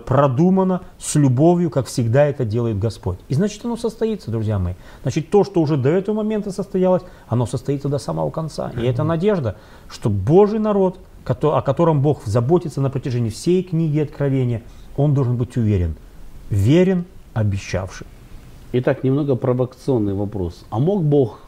продумано, 0.05 0.81
с 0.97 1.15
любовью, 1.15 1.69
как 1.69 1.87
всегда 1.87 2.25
это 2.25 2.45
делает 2.45 2.79
Господь. 2.79 3.19
И 3.27 3.33
значит 3.33 3.65
оно 3.65 3.75
состоится, 3.75 4.31
друзья 4.31 4.59
мои. 4.59 4.75
Значит 5.01 5.29
то, 5.29 5.43
что 5.43 5.61
уже 5.61 5.77
до 5.77 5.89
этого 5.89 6.15
момента 6.15 6.51
состоялось, 6.51 7.03
оно 7.27 7.45
состоится 7.45 7.89
до 7.89 7.97
самого 7.97 8.29
конца. 8.29 8.71
И 8.77 8.85
это 8.85 9.03
надежда, 9.03 9.57
что 9.89 10.09
Божий 10.09 10.59
народ, 10.59 10.99
о 11.25 11.61
котором 11.61 12.01
Бог 12.01 12.25
заботится 12.25 12.81
на 12.81 12.89
протяжении 12.89 13.29
всей 13.29 13.63
книги 13.63 13.99
Откровения, 13.99 14.61
он 14.97 15.13
должен 15.13 15.35
быть 15.35 15.57
уверен. 15.57 15.95
Верен, 16.49 17.05
обещавший. 17.33 18.07
Итак, 18.71 19.03
немного 19.03 19.35
провокационный 19.35 20.13
вопрос. 20.13 20.65
А 20.69 20.79
мог 20.79 21.03
Бог 21.03 21.39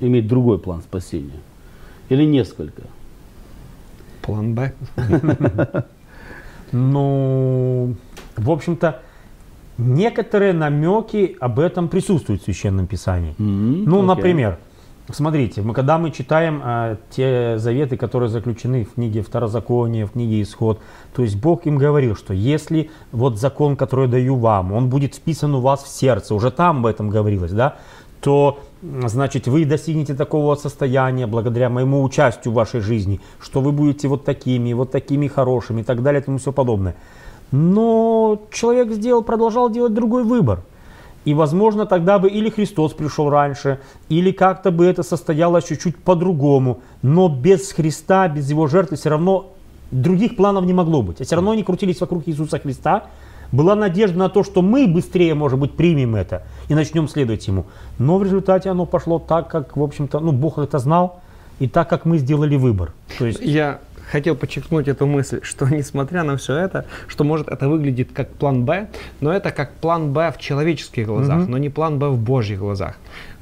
иметь 0.00 0.28
другой 0.28 0.58
план 0.58 0.82
спасения? 0.82 1.40
Или 2.08 2.24
несколько? 2.24 2.82
План 4.22 4.54
Б. 4.54 4.72
Ну, 6.72 7.94
в 8.36 8.50
общем-то, 8.50 9.00
некоторые 9.78 10.52
намеки 10.52 11.36
об 11.40 11.58
этом 11.60 11.88
присутствуют 11.88 12.42
в 12.42 12.44
Священном 12.44 12.86
Писании. 12.86 13.34
М, 13.38 13.84
Ну, 13.84 13.98
окей. 13.98 14.06
например, 14.06 14.58
смотрите, 15.10 15.62
мы, 15.62 15.72
когда 15.74 15.98
мы 15.98 16.10
читаем 16.10 16.60
а, 16.64 16.96
те 17.10 17.58
заветы, 17.58 17.96
которые 17.96 18.28
заключены 18.28 18.84
в 18.84 18.94
книге 18.94 19.22
Второзакония, 19.22 20.06
в 20.06 20.12
книге 20.12 20.42
Исход, 20.42 20.80
то 21.14 21.22
есть 21.22 21.36
Бог 21.36 21.66
им 21.66 21.78
говорил, 21.78 22.16
что 22.16 22.34
если 22.34 22.90
вот 23.12 23.38
закон, 23.38 23.76
который 23.76 24.06
я 24.06 24.10
даю 24.12 24.36
вам, 24.36 24.72
он 24.72 24.88
будет 24.88 25.14
вписан 25.14 25.54
у 25.54 25.60
вас 25.60 25.82
в 25.84 25.88
сердце, 25.88 26.34
уже 26.34 26.50
там 26.50 26.78
об 26.78 26.86
этом 26.86 27.08
говорилось, 27.08 27.52
да, 27.52 27.76
то 28.20 28.58
значит 28.82 29.46
вы 29.46 29.64
достигнете 29.64 30.14
такого 30.14 30.54
состояния 30.54 31.26
благодаря 31.26 31.68
моему 31.68 32.02
участию 32.02 32.52
в 32.52 32.56
вашей 32.56 32.80
жизни, 32.80 33.20
что 33.40 33.60
вы 33.60 33.72
будете 33.72 34.08
вот 34.08 34.24
такими, 34.24 34.72
вот 34.72 34.90
такими 34.90 35.26
хорошими 35.26 35.80
и 35.80 35.84
так 35.84 36.02
далее 36.02 36.20
и 36.20 36.24
тому 36.24 36.38
все 36.38 36.52
подобное. 36.52 36.94
Но 37.50 38.42
человек 38.52 38.92
сделал, 38.92 39.22
продолжал 39.22 39.70
делать 39.70 39.94
другой 39.94 40.24
выбор. 40.24 40.60
И, 41.24 41.34
возможно, 41.34 41.84
тогда 41.84 42.18
бы 42.18 42.28
или 42.28 42.48
Христос 42.48 42.92
пришел 42.92 43.28
раньше, 43.28 43.80
или 44.08 44.30
как-то 44.30 44.70
бы 44.70 44.86
это 44.86 45.02
состоялось 45.02 45.64
чуть-чуть 45.64 45.96
по-другому. 45.96 46.80
Но 47.02 47.28
без 47.28 47.72
Христа, 47.72 48.28
без 48.28 48.48
Его 48.48 48.66
жертвы 48.66 48.96
все 48.96 49.10
равно 49.10 49.52
других 49.90 50.36
планов 50.36 50.64
не 50.64 50.72
могло 50.72 51.02
быть. 51.02 51.20
А 51.20 51.24
все 51.24 51.34
равно 51.34 51.50
они 51.50 51.62
крутились 51.64 52.00
вокруг 52.00 52.22
Иисуса 52.26 52.58
Христа. 52.58 53.04
Была 53.52 53.74
надежда 53.74 54.18
на 54.18 54.28
то, 54.28 54.42
что 54.42 54.62
мы 54.62 54.86
быстрее, 54.86 55.34
может 55.34 55.58
быть, 55.58 55.72
примем 55.72 56.16
это 56.16 56.42
и 56.68 56.74
начнем 56.74 57.08
следовать 57.08 57.46
Ему. 57.48 57.66
Но 57.98 58.18
в 58.18 58.22
результате 58.22 58.70
оно 58.70 58.86
пошло 58.86 59.18
так, 59.18 59.48
как, 59.48 59.76
в 59.76 59.82
общем-то, 59.82 60.20
ну, 60.20 60.32
Бог 60.32 60.58
это 60.58 60.78
знал, 60.78 61.20
и 61.58 61.68
так, 61.68 61.88
как 61.88 62.04
мы 62.04 62.18
сделали 62.18 62.56
выбор. 62.56 62.92
То 63.18 63.26
есть... 63.26 63.40
Я 63.40 63.80
хотел 64.10 64.36
подчеркнуть 64.36 64.88
эту 64.88 65.06
мысль, 65.06 65.40
что 65.42 65.66
несмотря 65.70 66.22
на 66.22 66.36
все 66.36 66.56
это, 66.56 66.86
что 67.06 67.24
может 67.24 67.48
это 67.48 67.68
выглядит 67.68 68.10
как 68.12 68.30
план 68.30 68.64
Б, 68.64 68.88
но 69.20 69.32
это 69.32 69.50
как 69.50 69.72
план 69.74 70.12
Б 70.12 70.32
в 70.32 70.38
человеческих 70.38 71.06
глазах, 71.06 71.42
mm-hmm. 71.42 71.48
но 71.48 71.58
не 71.58 71.68
план 71.68 71.98
Б 71.98 72.08
в 72.08 72.18
Божьих 72.18 72.58
глазах. 72.58 72.96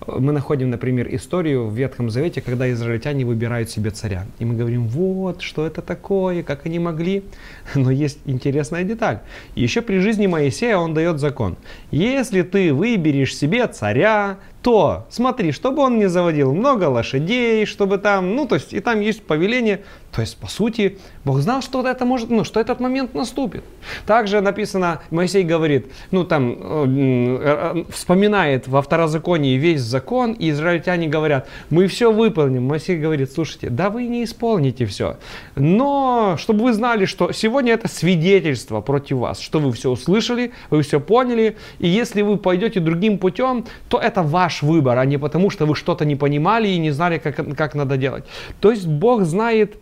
Мы 0.07 0.33
находим, 0.33 0.71
например, 0.71 1.09
историю 1.15 1.67
в 1.67 1.75
Ветхом 1.75 2.11
Завете, 2.11 2.41
когда 2.41 2.71
израильтяне 2.71 3.25
выбирают 3.25 3.71
себе 3.71 3.91
царя. 3.91 4.27
И 4.39 4.45
мы 4.45 4.55
говорим, 4.55 4.87
вот, 4.89 5.41
что 5.41 5.67
это 5.67 5.81
такое, 5.81 6.43
как 6.43 6.67
они 6.67 6.79
могли. 6.79 7.25
Но 7.75 7.91
есть 7.91 8.19
интересная 8.27 8.85
деталь. 8.85 9.21
Еще 9.55 9.81
при 9.81 9.99
жизни 9.99 10.27
Моисея 10.27 10.77
он 10.77 10.93
дает 10.95 11.19
закон. 11.19 11.57
Если 11.91 12.43
ты 12.43 12.75
выберешь 12.75 13.35
себе 13.35 13.67
царя, 13.67 14.39
то 14.63 15.07
смотри, 15.11 15.53
чтобы 15.53 15.83
он 15.83 15.99
не 15.99 16.09
заводил 16.09 16.53
много 16.53 16.85
лошадей, 16.85 17.65
чтобы 17.67 17.99
там, 17.99 18.35
ну, 18.35 18.47
то 18.47 18.57
есть, 18.57 18.75
и 18.75 18.81
там 18.81 19.01
есть 19.01 19.23
повеление. 19.23 19.83
То 20.13 20.21
есть, 20.21 20.37
по 20.37 20.47
сути, 20.47 20.99
Бог 21.27 21.41
знал, 21.41 21.61
что 21.61 21.85
это 21.85 22.05
может, 22.05 22.31
ну, 22.31 22.45
что 22.45 22.61
этот 22.61 22.79
момент 22.79 23.13
наступит. 23.13 23.65
Также 24.07 24.41
написано, 24.41 25.01
Моисей 25.11 25.43
говорит, 25.43 25.87
ну, 26.13 26.23
там, 26.23 26.57
э, 26.57 27.39
э, 27.43 27.85
вспоминает 27.91 28.69
во 28.69 28.81
второзаконии 28.81 29.57
весь 29.57 29.81
закон, 29.81 30.35
и 30.35 30.51
израильтяне 30.51 31.09
говорят, 31.09 31.49
мы 31.69 31.89
все 31.89 32.13
выполним. 32.13 32.69
Моисей 32.69 32.97
говорит, 32.97 33.33
слушайте, 33.33 33.71
да 33.71 33.91
вы 33.91 34.05
не 34.07 34.23
исполните 34.23 34.87
все. 34.87 35.17
Но, 35.57 36.37
чтобы 36.39 36.63
вы 36.63 36.73
знали, 36.73 37.07
что 37.07 37.33
сегодня 37.33 37.73
это 37.73 37.89
свидетельство 37.89 38.81
против 38.81 39.17
вас, 39.17 39.41
что 39.41 39.59
вы 39.59 39.73
все 39.73 39.91
услышали, 39.91 40.53
вы 40.71 40.83
все 40.83 41.01
поняли, 41.01 41.57
и 41.81 41.89
если 41.89 42.23
вы 42.23 42.37
пойдете 42.37 42.79
другим 42.79 43.19
путем, 43.19 43.65
то 43.89 43.99
это 43.99 44.23
ваш 44.23 44.63
выбор, 44.63 44.97
а 44.97 45.05
не 45.05 45.19
потому, 45.19 45.51
что 45.51 45.67
вы 45.67 45.75
что-то 45.75 46.05
не 46.05 46.15
понимали 46.15 46.69
и 46.69 46.79
не 46.79 46.93
знали, 46.93 47.19
как, 47.19 47.57
как 47.57 47.75
надо 47.75 47.97
делать. 47.97 48.25
То 48.61 48.71
есть 48.71 48.87
Бог 48.87 49.25
знает 49.25 49.77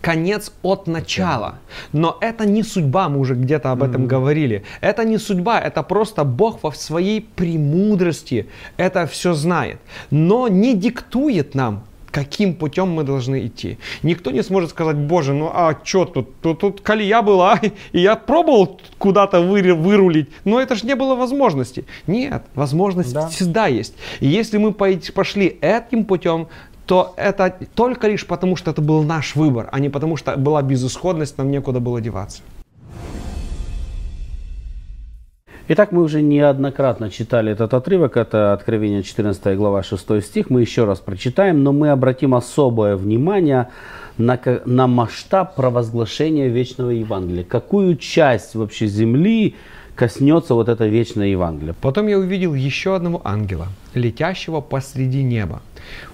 конец 0.00 0.52
от 0.62 0.86
начала. 0.86 1.58
Но 1.92 2.16
это 2.20 2.46
не 2.46 2.62
судьба, 2.62 3.08
мы 3.08 3.18
уже 3.20 3.34
где-то 3.34 3.72
об 3.72 3.82
этом 3.82 4.02
mm-hmm. 4.02 4.06
говорили. 4.06 4.64
Это 4.80 5.04
не 5.04 5.18
судьба, 5.18 5.60
это 5.60 5.82
просто 5.82 6.24
Бог 6.24 6.62
во 6.62 6.72
своей 6.72 7.20
премудрости 7.20 8.48
это 8.76 9.06
все 9.06 9.34
знает. 9.34 9.78
Но 10.10 10.48
не 10.48 10.74
диктует 10.74 11.54
нам, 11.54 11.84
каким 12.10 12.54
путем 12.54 12.90
мы 12.90 13.04
должны 13.04 13.46
идти. 13.46 13.78
Никто 14.02 14.30
не 14.30 14.42
сможет 14.42 14.70
сказать, 14.70 14.96
боже, 14.96 15.32
ну 15.32 15.50
а 15.52 15.78
что 15.84 16.04
тут? 16.04 16.40
Тут, 16.40 16.60
тут 16.60 16.80
колея 16.80 17.22
была, 17.22 17.60
и 17.92 18.00
я 18.00 18.16
пробовал 18.16 18.80
куда-то 18.98 19.40
вы, 19.40 19.74
вырулить, 19.74 20.28
но 20.44 20.60
это 20.60 20.74
же 20.74 20.86
не 20.86 20.94
было 20.94 21.14
возможности. 21.14 21.84
Нет, 22.06 22.42
возможность 22.54 23.12
да. 23.12 23.28
всегда 23.28 23.66
есть. 23.66 23.94
И 24.20 24.26
если 24.26 24.58
мы 24.58 24.72
пошли 24.72 25.58
этим 25.60 26.04
путем, 26.04 26.48
то 26.90 27.14
это 27.16 27.54
только 27.76 28.08
лишь 28.08 28.26
потому, 28.26 28.56
что 28.56 28.72
это 28.72 28.82
был 28.82 29.04
наш 29.04 29.36
выбор, 29.36 29.68
а 29.70 29.78
не 29.78 29.88
потому, 29.88 30.16
что 30.16 30.36
была 30.36 30.60
безысходность, 30.60 31.38
нам 31.38 31.48
некуда 31.48 31.78
было 31.78 32.00
деваться. 32.00 32.42
Итак, 35.68 35.92
мы 35.92 36.02
уже 36.02 36.20
неоднократно 36.20 37.08
читали 37.08 37.52
этот 37.52 37.74
отрывок, 37.74 38.16
это 38.16 38.52
Откровение 38.52 39.04
14 39.04 39.56
глава 39.56 39.84
6 39.84 40.20
стих, 40.20 40.50
мы 40.50 40.62
еще 40.62 40.84
раз 40.84 40.98
прочитаем, 40.98 41.62
но 41.62 41.72
мы 41.72 41.90
обратим 41.90 42.34
особое 42.34 42.96
внимание 42.96 43.68
на, 44.18 44.36
на 44.64 44.88
масштаб 44.88 45.54
провозглашения 45.54 46.48
вечного 46.48 46.90
Евангелия. 46.90 47.44
Какую 47.44 47.94
часть 47.98 48.56
вообще 48.56 48.88
земли 48.88 49.54
коснется 49.94 50.54
вот 50.54 50.68
это 50.68 50.88
вечное 50.88 51.28
Евангелие? 51.28 51.76
Потом 51.80 52.08
я 52.08 52.18
увидел 52.18 52.52
еще 52.54 52.96
одного 52.96 53.20
ангела, 53.22 53.68
летящего 53.94 54.60
посреди 54.60 55.22
неба. 55.22 55.62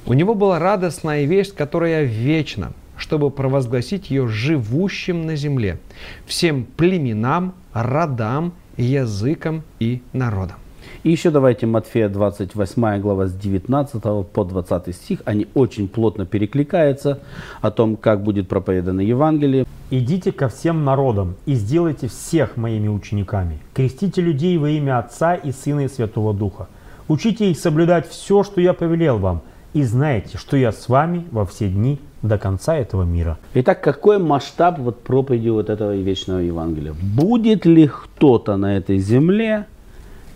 У 0.06 0.12
него 0.12 0.34
была 0.34 0.58
радостная 0.58 1.24
весть, 1.24 1.54
которая 1.54 2.04
вечна, 2.04 2.72
чтобы 2.96 3.30
провозгласить 3.30 4.10
ее 4.10 4.26
живущим 4.26 5.26
на 5.26 5.36
земле, 5.36 5.78
всем 6.26 6.64
племенам, 6.64 7.54
родам, 7.72 8.52
языкам 8.76 9.62
и 9.78 10.02
народам. 10.12 10.56
И 11.02 11.10
еще 11.10 11.30
давайте 11.30 11.66
Матфея 11.66 12.08
28 12.08 13.00
глава 13.00 13.26
с 13.26 13.32
19 13.32 14.02
по 14.26 14.44
20 14.44 14.94
стих, 14.94 15.22
они 15.24 15.46
очень 15.54 15.88
плотно 15.88 16.26
перекликаются 16.26 17.20
о 17.60 17.70
том, 17.70 17.96
как 17.96 18.22
будет 18.22 18.48
проповедано 18.48 19.00
Евангелие. 19.00 19.66
«Идите 19.90 20.32
ко 20.32 20.48
всем 20.48 20.84
народам 20.84 21.36
и 21.46 21.54
сделайте 21.54 22.08
всех 22.08 22.56
моими 22.56 22.88
учениками. 22.88 23.60
Крестите 23.72 24.20
людей 24.20 24.58
во 24.58 24.68
имя 24.68 24.98
Отца 24.98 25.34
и 25.36 25.52
Сына 25.52 25.84
и 25.84 25.88
Святого 25.88 26.34
Духа. 26.34 26.66
Учите 27.06 27.50
их 27.50 27.58
соблюдать 27.58 28.08
все, 28.08 28.42
что 28.42 28.60
я 28.60 28.72
повелел 28.72 29.18
вам– 29.18 29.42
и 29.76 29.82
знаете, 29.82 30.38
что 30.38 30.56
я 30.56 30.72
с 30.72 30.88
вами 30.88 31.26
во 31.30 31.44
все 31.44 31.68
дни 31.68 32.00
до 32.22 32.38
конца 32.38 32.74
этого 32.74 33.02
мира. 33.02 33.36
Итак, 33.52 33.82
какой 33.82 34.18
масштаб 34.18 34.78
вот 34.78 35.02
проповеди 35.02 35.50
вот 35.50 35.68
этого 35.68 35.94
вечного 35.94 36.38
Евангелия? 36.38 36.94
Будет 36.94 37.66
ли 37.66 37.86
кто-то 37.86 38.56
на 38.56 38.78
этой 38.78 38.96
земле, 38.96 39.66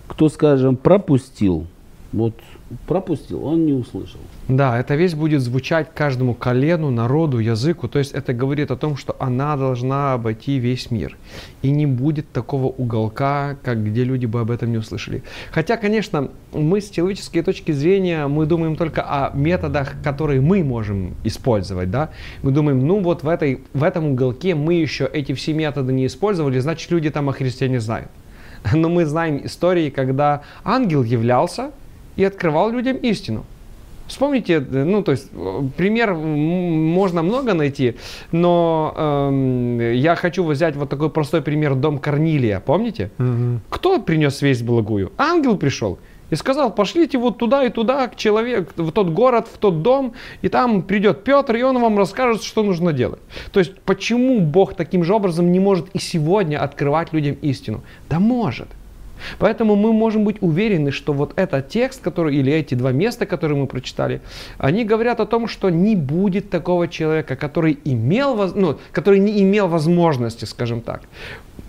кто, 0.08 0.28
скажем, 0.28 0.76
пропустил 0.76 1.66
вот 2.12 2.34
пропустил, 2.86 3.44
он 3.44 3.66
не 3.66 3.72
услышал. 3.72 4.20
Да, 4.48 4.78
эта 4.78 4.94
весть 4.94 5.14
будет 5.14 5.40
звучать 5.40 5.88
каждому 5.94 6.34
колену, 6.34 6.90
народу, 6.90 7.38
языку. 7.38 7.88
То 7.88 7.98
есть 7.98 8.12
это 8.12 8.32
говорит 8.32 8.70
о 8.70 8.76
том, 8.76 8.96
что 8.96 9.16
она 9.18 9.56
должна 9.56 10.14
обойти 10.14 10.58
весь 10.58 10.90
мир. 10.90 11.16
И 11.62 11.70
не 11.70 11.86
будет 11.86 12.30
такого 12.32 12.66
уголка, 12.66 13.56
как 13.62 13.84
где 13.84 14.04
люди 14.04 14.26
бы 14.26 14.40
об 14.40 14.50
этом 14.50 14.72
не 14.72 14.78
услышали. 14.78 15.22
Хотя, 15.52 15.76
конечно, 15.76 16.30
мы 16.52 16.80
с 16.80 16.90
человеческой 16.90 17.42
точки 17.42 17.72
зрения, 17.72 18.26
мы 18.26 18.46
думаем 18.46 18.76
только 18.76 19.02
о 19.02 19.30
методах, 19.34 19.94
которые 20.02 20.40
мы 20.40 20.64
можем 20.64 21.14
использовать. 21.24 21.90
Да? 21.90 22.10
Мы 22.42 22.50
думаем, 22.50 22.86
ну 22.86 23.00
вот 23.00 23.22
в, 23.22 23.28
этой, 23.28 23.62
в 23.72 23.82
этом 23.82 24.12
уголке 24.12 24.54
мы 24.54 24.74
еще 24.74 25.08
эти 25.12 25.32
все 25.32 25.52
методы 25.52 25.92
не 25.92 26.06
использовали, 26.06 26.58
значит 26.58 26.90
люди 26.90 27.10
там 27.10 27.28
о 27.28 27.32
Христе 27.32 27.68
не 27.68 27.78
знают. 27.78 28.10
Но 28.72 28.88
мы 28.88 29.06
знаем 29.06 29.40
истории, 29.44 29.90
когда 29.90 30.42
ангел 30.64 31.02
являлся, 31.02 31.70
и 32.20 32.24
открывал 32.24 32.70
людям 32.70 32.98
истину. 32.98 33.44
Вспомните, 34.06 34.60
ну, 34.60 35.02
то 35.02 35.12
есть, 35.12 35.30
пример 35.76 36.14
можно 36.14 37.22
много 37.22 37.54
найти, 37.54 37.94
но 38.32 38.92
э, 39.30 39.92
я 39.94 40.16
хочу 40.16 40.44
взять 40.44 40.76
вот 40.76 40.90
такой 40.90 41.08
простой 41.08 41.40
пример 41.40 41.74
дом 41.76 41.98
Корнилия, 41.98 42.60
помните? 42.60 43.10
Угу. 43.18 43.60
Кто 43.70 44.00
принес 44.00 44.42
весть 44.42 44.64
благую? 44.64 45.12
Ангел 45.16 45.56
пришел 45.56 45.98
и 46.28 46.36
сказал, 46.36 46.74
пошлите 46.74 47.18
вот 47.18 47.38
туда 47.38 47.64
и 47.64 47.70
туда, 47.70 48.08
к 48.08 48.16
человеку, 48.16 48.82
в 48.82 48.92
тот 48.92 49.08
город, 49.10 49.48
в 49.52 49.58
тот 49.58 49.82
дом, 49.82 50.12
и 50.42 50.48
там 50.48 50.82
придет 50.82 51.24
Петр, 51.24 51.56
и 51.56 51.62
он 51.62 51.78
вам 51.78 51.96
расскажет, 51.96 52.42
что 52.42 52.62
нужно 52.62 52.92
делать. 52.92 53.20
То 53.52 53.60
есть, 53.60 53.72
почему 53.84 54.40
Бог 54.40 54.74
таким 54.74 55.04
же 55.04 55.14
образом 55.14 55.52
не 55.52 55.60
может 55.60 55.86
и 55.94 55.98
сегодня 55.98 56.58
открывать 56.58 57.12
людям 57.12 57.36
истину? 57.42 57.80
Да 58.10 58.18
может. 58.18 58.68
Поэтому 59.38 59.76
мы 59.76 59.92
можем 59.92 60.24
быть 60.24 60.36
уверены, 60.40 60.90
что 60.90 61.12
вот 61.12 61.32
этот 61.36 61.68
текст, 61.68 62.00
который, 62.02 62.36
или 62.36 62.52
эти 62.52 62.74
два 62.74 62.92
места, 62.92 63.26
которые 63.26 63.58
мы 63.58 63.66
прочитали, 63.66 64.20
они 64.58 64.84
говорят 64.84 65.20
о 65.20 65.26
том, 65.26 65.48
что 65.48 65.70
не 65.70 65.96
будет 65.96 66.50
такого 66.50 66.88
человека, 66.88 67.36
который, 67.36 67.78
имел, 67.84 68.52
ну, 68.54 68.78
который 68.92 69.20
не 69.20 69.42
имел 69.42 69.68
возможности, 69.68 70.44
скажем 70.44 70.80
так. 70.80 71.02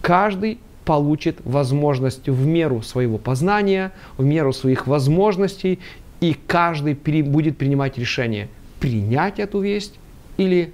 Каждый 0.02 0.60
получит 0.86 1.38
возможность 1.44 2.28
в 2.28 2.46
меру 2.46 2.82
своего 2.82 3.18
познания, 3.18 3.92
в 4.18 4.24
меру 4.24 4.54
своих 4.54 4.88
возможностей, 4.88 5.80
и 6.20 6.36
каждый 6.48 6.94
будет 6.94 7.58
принимать 7.58 7.98
решение, 7.98 8.48
принять 8.80 9.40
эту 9.40 9.60
весть 9.60 10.00
или 10.38 10.74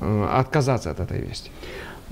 э, 0.00 0.28
отказаться 0.32 0.90
от 0.90 1.00
этой 1.00 1.20
вести. 1.20 1.50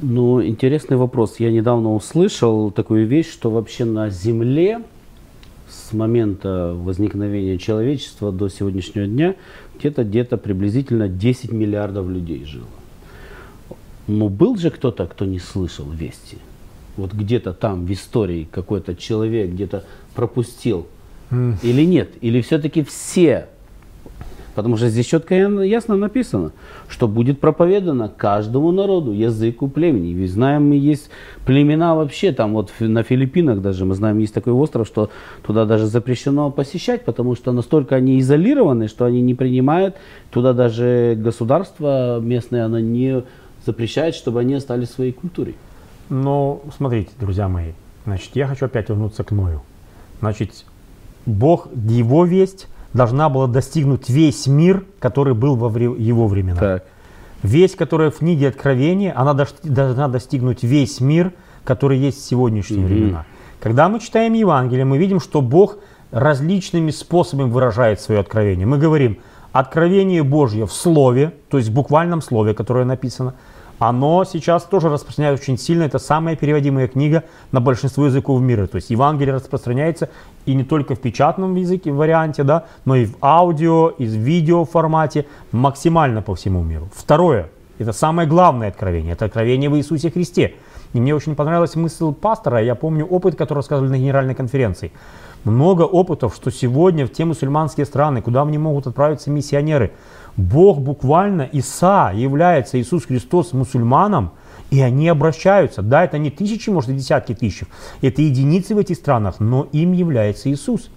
Ну, 0.00 0.44
интересный 0.44 0.96
вопрос. 0.96 1.40
Я 1.40 1.50
недавно 1.50 1.92
услышал 1.92 2.70
такую 2.70 3.06
вещь, 3.06 3.30
что 3.32 3.50
вообще 3.50 3.84
на 3.84 4.10
Земле 4.10 4.82
с 5.68 5.92
момента 5.92 6.72
возникновения 6.76 7.58
человечества 7.58 8.30
до 8.30 8.48
сегодняшнего 8.48 9.06
дня 9.06 9.34
где-то 9.78 10.04
где-то 10.04 10.36
приблизительно 10.36 11.08
10 11.08 11.50
миллиардов 11.50 12.08
людей 12.08 12.44
жило. 12.44 12.66
Но 14.06 14.28
был 14.28 14.56
же 14.56 14.70
кто-то, 14.70 15.06
кто 15.06 15.24
не 15.24 15.40
слышал 15.40 15.90
вести? 15.90 16.38
Вот 16.96 17.12
где-то 17.12 17.52
там 17.52 17.84
в 17.84 17.92
истории 17.92 18.48
какой-то 18.50 18.94
человек 18.94 19.50
где-то 19.50 19.84
пропустил 20.14 20.86
mm. 21.30 21.56
или 21.62 21.84
нет? 21.84 22.10
Или 22.20 22.40
все-таки 22.40 22.84
все 22.84 23.48
Потому 24.58 24.76
что 24.76 24.88
здесь 24.88 25.06
четко 25.06 25.36
и 25.36 25.68
ясно 25.68 25.96
написано, 25.96 26.50
что 26.88 27.06
будет 27.06 27.38
проповедано 27.38 28.08
каждому 28.08 28.72
народу, 28.72 29.12
языку, 29.12 29.68
племени. 29.68 30.08
Ведь 30.08 30.32
знаем, 30.32 30.68
мы 30.68 30.74
есть 30.74 31.10
племена 31.46 31.94
вообще, 31.94 32.32
там 32.32 32.54
вот 32.54 32.72
на 32.80 33.04
Филиппинах 33.04 33.60
даже, 33.60 33.84
мы 33.84 33.94
знаем, 33.94 34.18
есть 34.18 34.34
такой 34.34 34.52
остров, 34.52 34.88
что 34.88 35.10
туда 35.46 35.64
даже 35.64 35.86
запрещено 35.86 36.50
посещать, 36.50 37.04
потому 37.04 37.36
что 37.36 37.52
настолько 37.52 37.94
они 37.94 38.18
изолированы, 38.18 38.88
что 38.88 39.04
они 39.04 39.20
не 39.20 39.36
принимают, 39.36 39.94
туда 40.32 40.52
даже 40.52 41.14
государство 41.16 42.18
местное, 42.18 42.64
оно 42.64 42.80
не 42.80 43.22
запрещает, 43.64 44.16
чтобы 44.16 44.40
они 44.40 44.54
остались 44.54 44.90
своей 44.90 45.12
культурой. 45.12 45.54
Но 46.08 46.62
смотрите, 46.76 47.10
друзья 47.20 47.46
мои, 47.46 47.74
значит, 48.06 48.30
я 48.34 48.48
хочу 48.48 48.66
опять 48.66 48.88
вернуться 48.88 49.22
к 49.22 49.30
Ною. 49.30 49.62
Значит, 50.18 50.64
Бог, 51.26 51.68
его 51.72 52.24
весть 52.24 52.66
должна 52.92 53.28
была 53.28 53.46
достигнуть 53.46 54.08
весь 54.08 54.46
мир, 54.46 54.84
который 54.98 55.34
был 55.34 55.56
во 55.56 55.68
его 55.78 56.26
времена. 56.26 56.58
Так. 56.58 56.84
Весть, 57.42 57.76
которая 57.76 58.10
в 58.10 58.18
книге 58.18 58.48
Откровения, 58.48 59.12
она 59.16 59.34
должна 59.62 60.08
достигнуть 60.08 60.62
весь 60.62 61.00
мир, 61.00 61.32
который 61.64 61.98
есть 61.98 62.18
в 62.18 62.24
сегодняшние 62.24 62.80
Мгм. 62.80 62.88
времена. 62.88 63.24
Когда 63.60 63.88
мы 63.88 64.00
читаем 64.00 64.32
Евангелие, 64.32 64.84
мы 64.84 64.98
видим, 64.98 65.20
что 65.20 65.40
Бог 65.40 65.78
различными 66.10 66.90
способами 66.90 67.50
выражает 67.50 68.00
свое 68.00 68.20
откровение. 68.20 68.66
Мы 68.66 68.78
говорим, 68.78 69.18
откровение 69.52 70.22
Божье 70.22 70.66
в 70.66 70.72
слове, 70.72 71.32
то 71.50 71.58
есть 71.58 71.68
в 71.70 71.72
буквальном 71.74 72.22
слове, 72.22 72.54
которое 72.54 72.84
написано, 72.84 73.34
оно 73.78 74.24
сейчас 74.24 74.64
тоже 74.64 74.88
распространяется 74.88 75.42
очень 75.42 75.58
сильно. 75.58 75.84
Это 75.84 75.98
самая 75.98 76.36
переводимая 76.36 76.88
книга 76.88 77.24
на 77.52 77.60
большинство 77.60 78.06
языков 78.06 78.40
мира. 78.40 78.66
То 78.66 78.76
есть 78.76 78.90
Евангелие 78.90 79.34
распространяется 79.34 80.08
и 80.46 80.54
не 80.54 80.64
только 80.64 80.94
в 80.94 81.00
печатном 81.00 81.54
языке, 81.54 81.92
варианте, 81.92 82.42
да, 82.42 82.64
но 82.84 82.96
и 82.96 83.06
в 83.06 83.16
аудио, 83.22 83.90
и 83.90 84.06
в 84.06 84.10
видео 84.10 84.64
формате, 84.64 85.26
максимально 85.52 86.22
по 86.22 86.34
всему 86.34 86.62
миру. 86.62 86.88
Второе, 86.94 87.50
это 87.78 87.92
самое 87.92 88.28
главное 88.28 88.68
откровение, 88.68 89.12
это 89.12 89.26
откровение 89.26 89.70
в 89.70 89.76
Иисусе 89.76 90.10
Христе. 90.10 90.54
И 90.94 91.00
мне 91.00 91.14
очень 91.14 91.36
понравилась 91.36 91.76
мысль 91.76 92.12
пастора, 92.12 92.62
я 92.62 92.74
помню 92.74 93.04
опыт, 93.04 93.36
который 93.36 93.58
рассказывали 93.58 93.90
на 93.90 93.98
генеральной 93.98 94.34
конференции. 94.34 94.90
Много 95.44 95.82
опытов, 95.82 96.34
что 96.34 96.50
сегодня 96.50 97.06
в 97.06 97.12
те 97.12 97.24
мусульманские 97.24 97.86
страны, 97.86 98.22
куда 98.22 98.44
мне 98.44 98.58
могут 98.58 98.86
отправиться 98.86 99.30
миссионеры, 99.30 99.92
Бог 100.38 100.78
буквально, 100.78 101.42
Иса 101.42 102.12
является 102.14 102.80
Иисус 102.80 103.06
Христос 103.06 103.52
мусульманом, 103.52 104.30
и 104.70 104.80
они 104.80 105.08
обращаются. 105.08 105.82
Да, 105.82 106.04
это 106.04 106.16
не 106.16 106.30
тысячи, 106.30 106.70
может, 106.70 106.90
и 106.90 106.94
десятки 106.94 107.34
тысяч. 107.34 107.64
Это 108.02 108.22
единицы 108.22 108.76
в 108.76 108.78
этих 108.78 108.96
странах, 108.96 109.40
но 109.40 109.66
им 109.72 109.92
является 109.92 110.48
Иисус. 110.48 110.90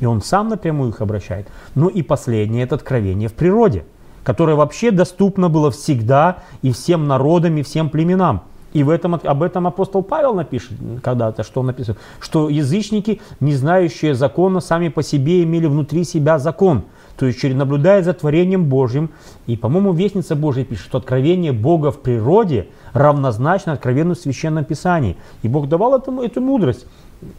И 0.00 0.04
Он 0.04 0.20
сам 0.20 0.48
напрямую 0.48 0.90
их 0.90 1.00
обращает. 1.00 1.46
Ну 1.76 1.86
и 1.86 2.02
последнее– 2.02 2.64
это 2.64 2.74
откровение 2.74 3.28
в 3.28 3.34
природе, 3.34 3.84
которое 4.24 4.56
вообще 4.56 4.90
доступно 4.90 5.48
было 5.48 5.70
всегда 5.70 6.38
и 6.62 6.72
всем 6.72 7.06
народам, 7.06 7.58
и 7.58 7.62
всем 7.62 7.88
племенам. 7.88 8.42
И 8.72 8.82
в 8.82 8.90
этом, 8.90 9.14
об 9.14 9.42
этом 9.44 9.68
апостол 9.68 10.02
Павел 10.02 10.34
напишет 10.34 10.72
когда-то, 11.04 11.44
что 11.44 11.60
он 11.60 11.66
написал, 11.66 11.94
что 12.18 12.48
язычники, 12.48 13.20
не 13.38 13.54
знающие 13.54 14.16
закона, 14.16 14.58
сами 14.58 14.88
по 14.88 15.04
себе 15.04 15.44
имели 15.44 15.66
внутри 15.66 16.02
себя 16.02 16.40
закон. 16.40 16.82
То 17.16 17.26
есть, 17.26 17.42
наблюдая 17.44 18.02
за 18.02 18.14
творением 18.14 18.64
Божьим, 18.64 19.10
и, 19.46 19.56
по-моему, 19.56 19.92
Вестница 19.92 20.34
Божья 20.34 20.64
пишет, 20.64 20.84
что 20.84 20.98
откровение 20.98 21.52
Бога 21.52 21.90
в 21.90 22.00
природе 22.00 22.68
равнозначно 22.92 23.72
откровению 23.72 24.14
в 24.14 24.18
Священном 24.18 24.64
Писании. 24.64 25.16
И 25.42 25.48
Бог 25.48 25.68
давал 25.68 25.96
этому, 25.96 26.22
эту 26.22 26.40
мудрость. 26.40 26.86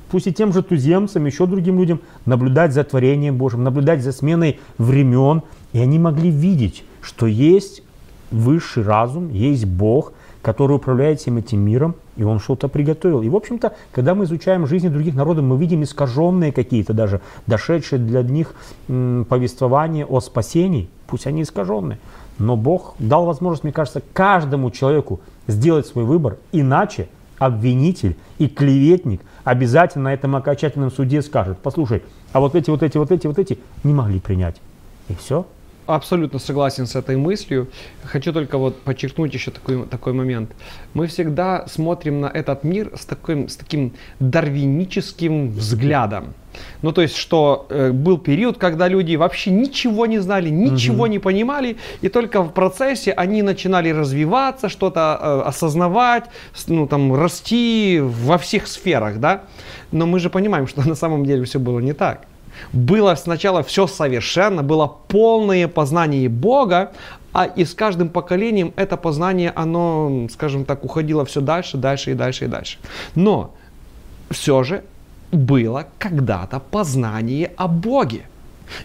Пусть 0.10 0.28
и 0.28 0.34
тем 0.34 0.54
же 0.54 0.64
туземцам, 0.64 1.26
еще 1.26 1.46
другим 1.46 1.80
людям 1.80 2.00
наблюдать 2.26 2.74
за 2.74 2.84
творением 2.84 3.38
Божьим, 3.38 3.64
наблюдать 3.64 4.02
за 4.02 4.12
сменой 4.12 4.60
времен. 4.78 5.42
И 5.74 5.80
они 5.80 6.00
могли 6.00 6.30
видеть, 6.30 6.84
что 7.02 7.26
есть 7.26 7.84
высший 8.32 8.84
разум, 8.84 9.32
есть 9.32 9.66
Бог, 9.66 10.14
который 10.44 10.76
управляет 10.76 11.22
всем 11.22 11.38
этим 11.38 11.62
миром, 11.62 11.96
и 12.18 12.24
он 12.24 12.40
что-то 12.40 12.68
приготовил. 12.68 13.24
И, 13.24 13.30
в 13.30 13.36
общем-то, 13.36 13.74
когда 13.94 14.14
мы 14.14 14.26
изучаем 14.26 14.68
жизни 14.68 14.90
других 14.90 15.16
народов, 15.16 15.46
мы 15.46 15.58
видим 15.58 15.82
искаженные 15.84 16.52
какие-то 16.52 16.94
даже, 16.94 17.22
дошедшие 17.48 17.98
для 17.98 18.22
них 18.22 18.54
повествования 18.88 20.06
о 20.06 20.20
спасении, 20.20 20.90
пусть 21.08 21.26
они 21.26 21.44
искаженные. 21.44 21.98
Но 22.38 22.58
Бог 22.58 22.94
дал 23.00 23.26
возможность, 23.26 23.64
мне 23.64 23.72
кажется, 23.72 24.04
каждому 24.12 24.70
человеку 24.70 25.22
сделать 25.48 25.88
свой 25.88 26.04
выбор, 26.04 26.38
иначе 26.52 27.08
обвинитель 27.40 28.18
и 28.38 28.48
клеветник 28.48 29.22
обязательно 29.46 30.06
на 30.06 30.14
этом 30.14 30.36
окончательном 30.36 30.92
суде 30.92 31.22
скажет, 31.22 31.58
послушай, 31.64 32.04
а 32.34 32.42
вот 32.42 32.56
эти, 32.56 32.70
вот 32.70 32.84
эти, 32.84 32.98
вот 32.98 33.12
эти, 33.12 33.28
вот 33.28 33.40
эти 33.40 33.60
не 33.84 33.94
могли 33.94 34.20
принять. 34.20 34.58
И 35.08 35.16
все. 35.16 35.46
Абсолютно 35.86 36.40
согласен 36.40 36.88
с 36.88 36.96
этой 36.96 37.18
мыслью. 37.18 37.68
Хочу 38.04 38.32
только 38.32 38.58
вот 38.58 38.82
подчеркнуть 38.82 39.34
еще 39.34 39.52
такой, 39.52 39.86
такой 39.86 40.14
момент. 40.14 40.52
Мы 40.94 41.08
всегда 41.08 41.68
смотрим 41.68 42.22
на 42.22 42.28
этот 42.28 42.64
мир 42.64 42.92
с 42.96 43.06
таким, 43.06 43.50
с 43.50 43.58
таким 43.58 43.92
дарвиническим 44.20 45.50
взглядом. 45.50 46.34
Ну, 46.82 46.92
то 46.92 47.02
есть, 47.02 47.18
что 47.18 47.66
э, 47.70 47.92
был 47.92 48.18
период, 48.18 48.58
когда 48.58 48.88
люди 48.88 49.16
вообще 49.16 49.52
ничего 49.52 50.06
не 50.06 50.20
знали, 50.20 50.50
ничего 50.50 51.08
не 51.08 51.20
понимали, 51.20 51.78
и 52.02 52.10
только 52.10 52.44
в 52.44 52.54
процессе 52.54 53.12
они 53.12 53.42
начинали 53.42 53.90
развиваться, 53.90 54.70
что-то 54.70 55.20
э, 55.20 55.50
осознавать, 55.50 56.26
ну, 56.68 56.88
там, 56.88 57.14
расти 57.14 58.00
во 58.02 58.38
всех 58.38 58.68
сферах, 58.68 59.20
да. 59.20 59.44
Но 59.92 60.06
мы 60.06 60.20
же 60.20 60.30
понимаем, 60.30 60.68
что 60.68 60.88
на 60.88 60.96
самом 60.96 61.26
деле 61.26 61.44
все 61.44 61.60
было 61.60 61.80
не 61.80 61.94
так. 61.94 62.22
Было 62.72 63.16
сначала 63.16 63.64
все 63.64 63.88
совершенно, 63.88 64.64
было 64.64 64.88
полное 65.08 65.68
познание 65.68 66.30
Бога, 66.30 66.92
а 67.34 67.46
и 67.46 67.66
с 67.66 67.74
каждым 67.74 68.10
поколением 68.10 68.74
это 68.76 68.96
познание, 68.96 69.52
оно, 69.56 70.28
скажем 70.32 70.66
так, 70.66 70.86
уходило 70.86 71.26
все 71.26 71.42
дальше, 71.42 71.78
дальше 71.78 72.12
и 72.12 72.14
дальше 72.14 72.46
и 72.46 72.48
дальше. 72.48 72.78
Но 73.16 73.56
все 74.30 74.64
же 74.64 74.84
было 75.32 75.88
когда-то 75.98 76.60
познание 76.60 77.52
о 77.58 77.68
Боге. 77.68 78.26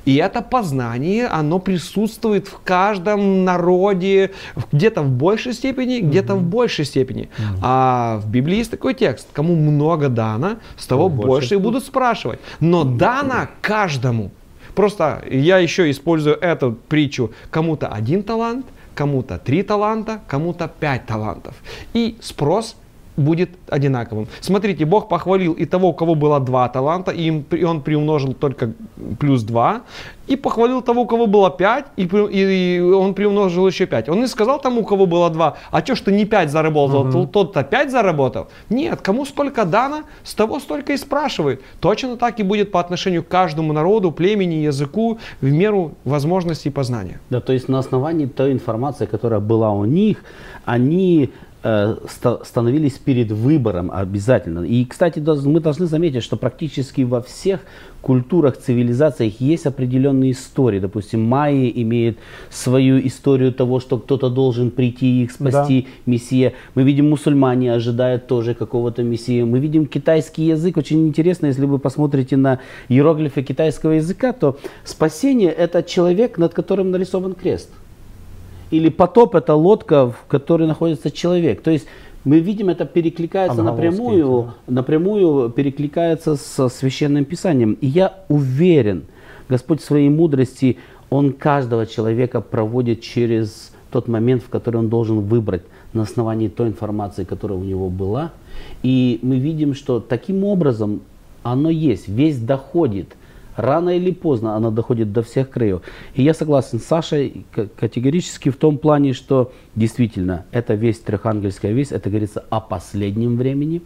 И 0.05 0.17
это 0.17 0.43
познание, 0.43 1.27
оно 1.27 1.59
присутствует 1.59 2.49
в 2.49 2.61
каждом 2.62 3.45
народе, 3.45 4.33
где-то 4.73 5.03
в 5.03 5.11
большей 5.11 5.53
степени, 5.53 6.01
где-то 6.01 6.35
в 6.35 6.43
большей 6.43 6.85
степени. 6.85 7.29
А 7.62 8.19
в 8.19 8.29
Библии 8.29 8.59
есть 8.59 8.71
такой 8.71 8.95
текст, 8.95 9.29
кому 9.33 9.55
много 9.57 10.09
дано, 10.09 10.57
с 10.77 10.87
того 10.87 11.09
больше 11.09 11.29
больше 11.29 11.55
и 11.55 11.59
будут 11.59 11.85
спрашивать. 11.85 12.41
Но 12.61 12.85
дано 12.85 13.49
каждому. 13.61 14.31
Просто 14.75 15.23
я 15.31 15.59
еще 15.59 15.91
использую 15.91 16.37
эту 16.37 16.73
притчу. 16.88 17.33
Кому-то 17.51 17.88
один 17.88 18.23
талант, 18.23 18.67
кому-то 18.95 19.38
три 19.38 19.62
таланта, 19.62 20.21
кому-то 20.29 20.71
пять 20.81 21.07
талантов. 21.07 21.55
И 21.95 22.17
спрос 22.21 22.77
будет 23.19 23.51
одинаковым. 23.69 24.27
Смотрите, 24.41 24.85
Бог 24.85 25.09
похвалил 25.09 25.53
и 25.53 25.65
того, 25.67 25.89
у 25.89 25.93
кого 25.93 26.15
было 26.15 26.41
два 26.41 26.69
таланта, 26.69 27.11
и, 27.11 27.23
им- 27.29 27.45
и 27.51 27.65
он 27.65 27.81
приумножил 27.83 28.33
только 28.33 28.71
плюс 29.19 29.43
два, 29.43 29.81
и 30.27 30.37
похвалил 30.37 30.83
того, 30.83 31.03
у 31.03 31.07
кого 31.07 31.27
было 31.27 31.51
пять, 31.51 31.87
и, 31.97 32.81
он 32.95 33.15
приумножил 33.15 33.67
еще 33.67 33.87
пять. 33.87 34.09
Он 34.09 34.21
не 34.21 34.27
сказал 34.29 34.61
тому, 34.61 34.81
у 34.81 34.85
кого 34.85 35.07
было 35.07 35.31
два, 35.31 35.55
а 35.71 35.81
что 35.81 35.95
ж 35.95 36.01
ты 36.01 36.13
не 36.13 36.25
пять 36.25 36.51
заработал, 36.51 37.11
то- 37.11 37.27
тот-то 37.27 37.63
пять 37.65 37.91
заработал. 37.91 38.47
Нет, 38.71 39.01
кому 39.01 39.25
сколько 39.25 39.65
дано, 39.65 40.03
с 40.25 40.35
того 40.35 40.61
столько 40.61 40.93
и 40.93 40.97
спрашивает. 40.97 41.61
Точно 41.81 42.17
так 42.17 42.41
и 42.41 42.43
будет 42.43 42.71
по 42.73 42.79
отношению 42.81 43.23
к 43.23 43.29
каждому 43.29 43.73
народу, 43.73 44.13
племени, 44.13 44.67
языку, 44.67 45.19
в 45.41 45.51
меру 45.51 45.93
возможностей 46.05 46.71
познания. 46.71 47.21
Да, 47.31 47.41
то 47.41 47.53
есть 47.53 47.69
на 47.69 47.79
основании 47.79 48.27
той 48.27 48.53
информации, 48.53 49.07
которая 49.07 49.41
была 49.41 49.71
у 49.71 49.85
них, 49.87 50.23
они 50.67 51.31
становились 51.62 52.99
перед 52.99 53.33
выбором 53.33 53.90
обязательно. 53.92 54.61
И, 54.61 54.85
кстати, 54.85 55.18
мы 55.18 55.61
должны 55.61 55.87
заметить, 55.87 56.23
что 56.23 56.37
практически 56.37 57.03
во 57.03 57.21
всех 57.21 57.61
культурах, 58.01 58.57
цивилизациях 58.57 59.40
есть 59.40 59.66
определенные 59.66 60.31
истории. 60.31 60.79
Допустим, 60.79 61.23
майи 61.23 61.73
имеют 61.83 62.16
свою 62.49 63.05
историю 63.05 63.53
того, 63.53 63.81
что 63.81 63.99
кто-то 63.99 64.31
должен 64.31 64.71
прийти 64.71 65.21
и 65.21 65.25
их 65.25 65.33
спасти, 65.33 65.88
мессия. 66.07 66.53
Мы 66.77 66.85
видим, 66.85 67.11
мусульмане 67.11 67.73
ожидают 67.73 68.29
тоже 68.29 68.55
какого-то 68.55 69.03
мессии. 69.03 69.42
Мы 69.42 69.59
видим 69.59 69.87
китайский 69.87 70.44
язык. 70.44 70.77
Очень 70.77 71.09
интересно, 71.09 71.47
если 71.47 71.66
вы 71.66 71.79
посмотрите 71.81 72.37
на 72.37 72.61
иероглифы 72.88 73.42
китайского 73.42 73.92
языка, 73.92 74.33
то 74.33 74.59
спасение– 74.85 75.51
это 75.59 75.83
человек, 75.83 76.38
над 76.38 76.55
которым 76.55 76.92
нарисован 76.92 77.35
крест. 77.35 77.71
Или 78.71 78.89
потоп– 78.89 79.35
это 79.37 79.55
лодка, 79.55 80.11
в 80.11 80.27
которой 80.29 80.67
находится 80.67 81.11
человек. 81.11 81.63
То 81.63 81.71
есть 81.71 81.87
мы 82.25 82.41
видим, 82.41 82.69
это 82.69 82.85
перекликается 82.85 83.63
напрямую, 83.63 84.53
напрямую 84.67 85.51
перекликается 85.51 86.37
со 86.37 86.69
Священным 86.69 87.25
Писанием. 87.25 87.79
И 87.81 87.87
я 87.87 88.15
уверен, 88.29 89.05
Господь 89.49 89.81
в 89.81 89.85
своей 89.85 90.11
мудрости, 90.11 90.77
Он 91.11 91.33
каждого 91.33 91.87
человека 91.87 92.41
проводит 92.41 93.01
через 93.01 93.73
тот 93.91 94.09
момент, 94.09 94.43
в 94.43 94.49
который 94.51 94.77
он 94.77 94.89
должен 94.91 95.21
выбрать 95.21 95.63
на 95.95 96.03
основании 96.03 96.49
той 96.49 96.69
информации, 96.69 97.25
которая 97.25 97.59
у 97.59 97.65
него 97.65 97.89
была. 97.89 98.33
И 98.83 99.19
мы 99.23 99.39
видим, 99.39 99.75
что 99.75 100.01
таким 100.01 100.45
образом 100.45 101.01
оно 101.43 101.71
есть, 101.71 102.09
весь 102.09 102.39
доходит 102.39 103.17
рано 103.59 103.90
или 103.90 104.11
поздно 104.11 104.57
она 104.57 104.71
доходит 104.71 105.12
до 105.12 105.23
всех 105.23 105.51
краев. 105.51 105.83
И 106.14 106.23
я 106.23 106.35
согласен 106.35 106.79
с 106.79 106.85
Сашей 106.85 107.44
категорически 107.77 108.51
в 108.51 108.57
том 108.57 108.79
плане, 108.79 109.12
что 109.12 109.53
действительно 109.75 110.44
эта 110.53 110.75
весть, 110.75 111.05
трехангельская 111.05 111.73
весть, 111.73 111.92
это 111.92 112.09
говорится 112.09 112.44
о 112.51 112.61
последнем 112.61 113.37
времени. 113.37 113.83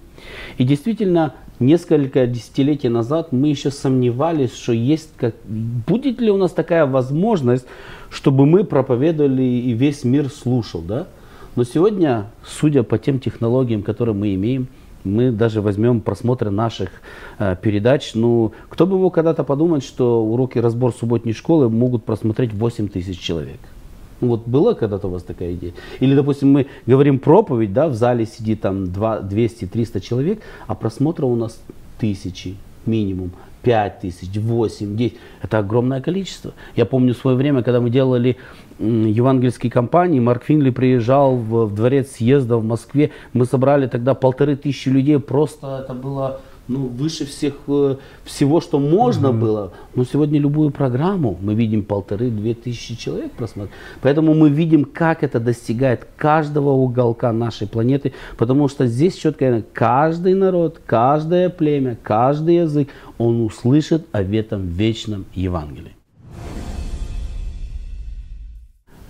И 0.58 0.64
действительно, 0.64 1.34
несколько 1.58 2.26
десятилетий 2.26 2.88
назад 2.88 3.32
мы 3.32 3.48
еще 3.48 3.70
сомневались, 3.70 4.54
что 4.54 4.72
есть, 4.72 5.10
как, 5.16 5.34
будет 5.46 6.20
ли 6.20 6.30
у 6.30 6.36
нас 6.36 6.52
такая 6.52 6.86
возможность, 6.86 7.66
чтобы 8.10 8.46
мы 8.46 8.64
проповедовали 8.64 9.42
и 9.42 9.72
весь 9.72 10.04
мир 10.04 10.28
слушал, 10.28 10.82
да? 10.82 11.06
Но 11.54 11.64
сегодня, 11.64 12.30
судя 12.46 12.82
по 12.82 12.98
тем 12.98 13.18
технологиям, 13.20 13.82
которые 13.82 14.14
мы 14.14 14.34
имеем, 14.34 14.68
мы 15.04 15.30
даже 15.30 15.60
возьмем 15.60 16.00
просмотры 16.00 16.50
наших 16.50 16.90
э, 17.38 17.56
передач. 17.60 18.12
Ну, 18.14 18.52
кто 18.68 18.86
бы 18.86 18.98
мог 18.98 19.14
когда-то 19.14 19.44
подумать, 19.44 19.84
что 19.84 20.24
уроки 20.24 20.58
разбор 20.58 20.92
субботней 20.92 21.32
школы 21.32 21.68
могут 21.68 22.04
просмотреть 22.04 22.52
8 22.52 22.88
тысяч 22.88 23.18
человек. 23.18 23.58
Ну, 24.20 24.28
вот 24.28 24.46
была 24.46 24.74
когда-то 24.74 25.08
у 25.08 25.10
вас 25.10 25.24
такая 25.24 25.54
идея? 25.54 25.72
Или, 25.98 26.14
допустим, 26.14 26.52
мы 26.52 26.66
говорим 26.86 27.18
проповедь, 27.18 27.72
да, 27.72 27.88
в 27.88 27.94
зале 27.94 28.26
сидит 28.26 28.60
там 28.60 28.84
200-300 28.84 30.00
человек, 30.00 30.42
а 30.68 30.74
просмотра 30.74 31.26
у 31.26 31.34
нас 31.34 31.60
тысячи 31.98 32.56
минимум. 32.86 33.32
5 33.62 34.00
тысяч, 34.00 34.28
8, 34.34 34.96
10. 34.96 35.16
Это 35.42 35.58
огромное 35.58 36.00
количество. 36.00 36.52
Я 36.76 36.84
помню 36.84 37.14
свое 37.14 37.36
время, 37.36 37.62
когда 37.62 37.80
мы 37.80 37.90
делали 37.90 38.36
евангельские 38.78 39.70
кампании, 39.70 40.20
Марк 40.20 40.44
Финли 40.44 40.70
приезжал 40.70 41.36
в, 41.36 41.66
в 41.66 41.74
дворец 41.74 42.12
съезда 42.12 42.56
в 42.56 42.64
Москве. 42.64 43.10
Мы 43.32 43.46
собрали 43.46 43.86
тогда 43.86 44.14
полторы 44.14 44.56
тысячи 44.56 44.88
людей. 44.88 45.18
Просто 45.18 45.82
это 45.84 45.94
было 45.94 46.40
ну, 46.68 46.86
выше 46.86 47.26
всех, 47.26 47.54
э, 47.66 47.96
всего, 48.24 48.60
что 48.60 48.78
можно 48.78 49.28
mm-hmm. 49.28 49.40
было. 49.40 49.72
Но 49.94 50.04
сегодня 50.04 50.38
любую 50.38 50.70
программу 50.70 51.36
мы 51.40 51.54
видим 51.54 51.84
полторы-две 51.84 52.54
тысячи 52.54 52.96
человек 52.96 53.32
просмотрели. 53.32 53.76
Поэтому 54.00 54.34
мы 54.34 54.48
видим, 54.48 54.84
как 54.84 55.22
это 55.22 55.40
достигает 55.40 56.06
каждого 56.16 56.70
уголка 56.70 57.32
нашей 57.32 57.66
планеты, 57.66 58.12
потому 58.36 58.68
что 58.68 58.86
здесь 58.86 59.16
четко 59.16 59.62
каждый 59.72 60.34
народ, 60.34 60.80
каждое 60.86 61.48
племя, 61.48 61.98
каждый 62.02 62.56
язык, 62.56 62.88
он 63.18 63.42
услышит 63.42 64.06
о 64.12 64.22
этом 64.22 64.68
вечном 64.68 65.24
Евангелии. 65.34 65.96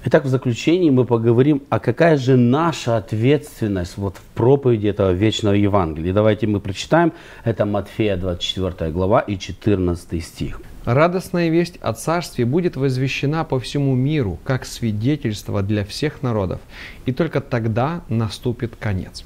Итак, 0.05 0.24
в 0.24 0.28
заключении 0.28 0.90
мы 0.90 1.05
поговорим, 1.05 1.62
а 1.70 1.78
какая 1.78 2.16
же 2.16 2.36
наша 2.36 2.96
ответственность 2.96 3.96
вот 3.96 4.16
в 4.16 4.22
проповеди 4.34 4.88
этого 4.88 5.12
вечного 5.12 5.55
Евангелия. 5.55 6.12
Давайте 6.12 6.48
мы 6.48 6.59
прочитаем. 6.59 7.12
Это 7.44 7.66
Матфея 7.66 8.16
24 8.16 8.90
глава 8.90 9.20
и 9.20 9.38
14 9.38 10.24
стих. 10.24 10.61
«Радостная 10.84 11.50
весть 11.50 11.78
о 11.80 11.92
Царстве 11.92 12.44
будет 12.44 12.74
возвещена 12.74 13.44
по 13.44 13.61
всему 13.61 13.94
миру, 13.94 14.40
как 14.42 14.64
свидетельство 14.64 15.62
для 15.62 15.84
всех 15.84 16.20
народов, 16.20 16.61
и 17.07 17.12
только 17.12 17.40
тогда 17.40 18.00
наступит 18.09 18.74
конец». 18.74 19.24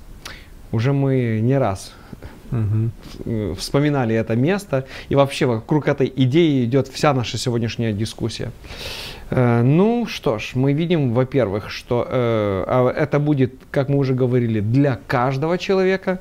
Уже 0.73 0.93
мы 0.93 1.41
не 1.41 1.57
раз 1.57 1.95
угу. 2.51 3.55
вспоминали 3.55 4.15
это 4.15 4.37
место, 4.37 4.87
и 5.09 5.15
вообще 5.15 5.47
вокруг 5.47 5.89
этой 5.89 6.13
идеи 6.17 6.65
идет 6.65 6.89
вся 6.89 7.13
наша 7.15 7.39
сегодняшняя 7.39 7.93
дискуссия. 7.93 8.51
Э, 9.31 9.63
ну 9.63 10.07
что 10.07 10.39
ж, 10.39 10.53
мы 10.55 10.73
видим, 10.73 11.13
во-первых, 11.13 11.71
что 11.71 12.07
э, 12.09 12.65
а 12.67 12.91
это 12.91 13.19
будет, 13.19 13.55
как 13.71 13.89
мы 13.89 13.99
уже 13.99 14.15
говорили, 14.15 14.61
для 14.61 14.99
каждого 15.07 15.59
человека, 15.59 16.21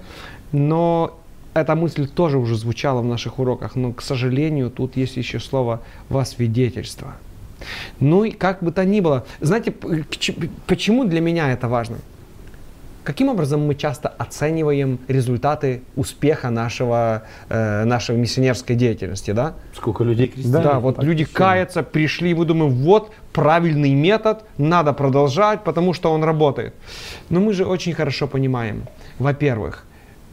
но 0.52 1.20
эта 1.54 1.76
мысль 1.76 2.08
тоже 2.08 2.38
уже 2.38 2.56
звучала 2.56 3.02
в 3.02 3.06
наших 3.06 3.40
уроках, 3.40 3.76
но, 3.76 3.94
к 3.94 4.02
сожалению, 4.02 4.70
тут 4.70 4.98
есть 4.98 5.18
еще 5.18 5.40
слово 5.40 5.82
«во 6.10 6.26
свидетельство». 6.26 7.14
Ну 8.00 8.26
и 8.26 8.32
как 8.32 8.62
бы 8.62 8.72
то 8.72 8.84
ни 8.84 9.00
было, 9.00 9.26
знаете, 9.40 9.74
почему 10.68 11.06
для 11.06 11.22
меня 11.22 11.52
это 11.52 11.68
важно? 11.68 11.98
Каким 13.06 13.30
образом 13.30 13.68
мы 13.68 13.76
часто 13.76 14.10
оцениваем 14.10 15.00
результаты 15.08 15.84
успеха 15.96 16.50
нашего, 16.50 17.22
э, 17.50 17.84
нашей 17.86 18.18
миссионерской 18.18 18.76
деятельности, 18.76 19.30
да? 19.30 19.54
Сколько 19.76 20.04
людей 20.04 20.28
крестили. 20.28 20.52
Да, 20.52 20.80
вот 20.80 21.04
люди 21.04 21.24
каются, 21.24 21.84
пришли, 21.84 22.34
мы 22.34 22.46
думаем, 22.46 22.74
вот 22.74 23.12
правильный 23.32 23.94
метод, 23.94 24.44
надо 24.58 24.92
продолжать, 24.94 25.64
потому 25.64 25.94
что 25.94 26.12
он 26.12 26.24
работает. 26.24 26.74
Но 27.30 27.40
мы 27.40 27.54
же 27.54 27.66
очень 27.66 27.94
хорошо 27.94 28.28
понимаем, 28.28 28.88
во-первых, 29.20 29.86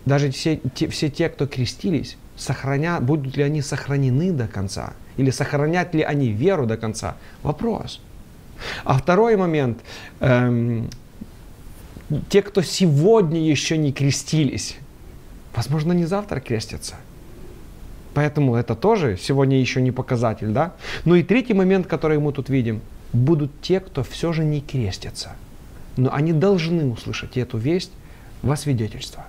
даже 0.07 0.31
все 0.31 0.59
те, 0.75 0.89
все 0.89 1.11
те, 1.11 1.29
кто 1.29 1.47
крестились, 1.47 2.17
сохранят, 2.37 3.03
будут 3.03 3.37
ли 3.37 3.43
они 3.43 3.61
сохранены 3.61 4.33
до 4.33 4.49
конца, 4.49 4.95
или 5.19 5.31
сохранят 5.31 5.95
ли 5.95 6.03
они 6.03 6.29
веру 6.33 6.67
до 6.67 6.79
конца, 6.79 7.17
вопрос. 7.43 8.01
А 8.85 8.97
второй 8.99 9.37
момент, 9.37 9.79
эм, 10.21 10.89
те, 12.29 12.43
кто 12.43 12.63
сегодня 12.63 13.41
еще 13.41 13.77
не 13.79 13.93
крестились, 13.93 14.77
возможно, 15.55 15.93
не 15.93 16.05
завтра 16.05 16.41
крестятся. 16.41 16.97
Поэтому 18.15 18.57
это 18.57 18.75
тоже 18.75 19.17
сегодня 19.21 19.59
еще 19.59 19.81
не 19.81 19.91
показатель, 19.91 20.49
да? 20.49 20.75
Ну 21.05 21.15
и 21.15 21.23
третий 21.23 21.55
момент, 21.55 21.87
который 21.87 22.19
мы 22.19 22.33
тут 22.33 22.49
видим, 22.51 22.81
будут 23.13 23.51
те, 23.63 23.81
кто 23.81 24.03
все 24.03 24.33
же 24.33 24.45
не 24.45 24.61
крестятся. 24.61 25.33
Но 25.97 26.13
они 26.13 26.33
должны 26.33 26.87
услышать 26.87 27.37
эту 27.37 27.59
весть 27.59 27.93
во 28.43 28.57
свидетельство. 28.57 29.25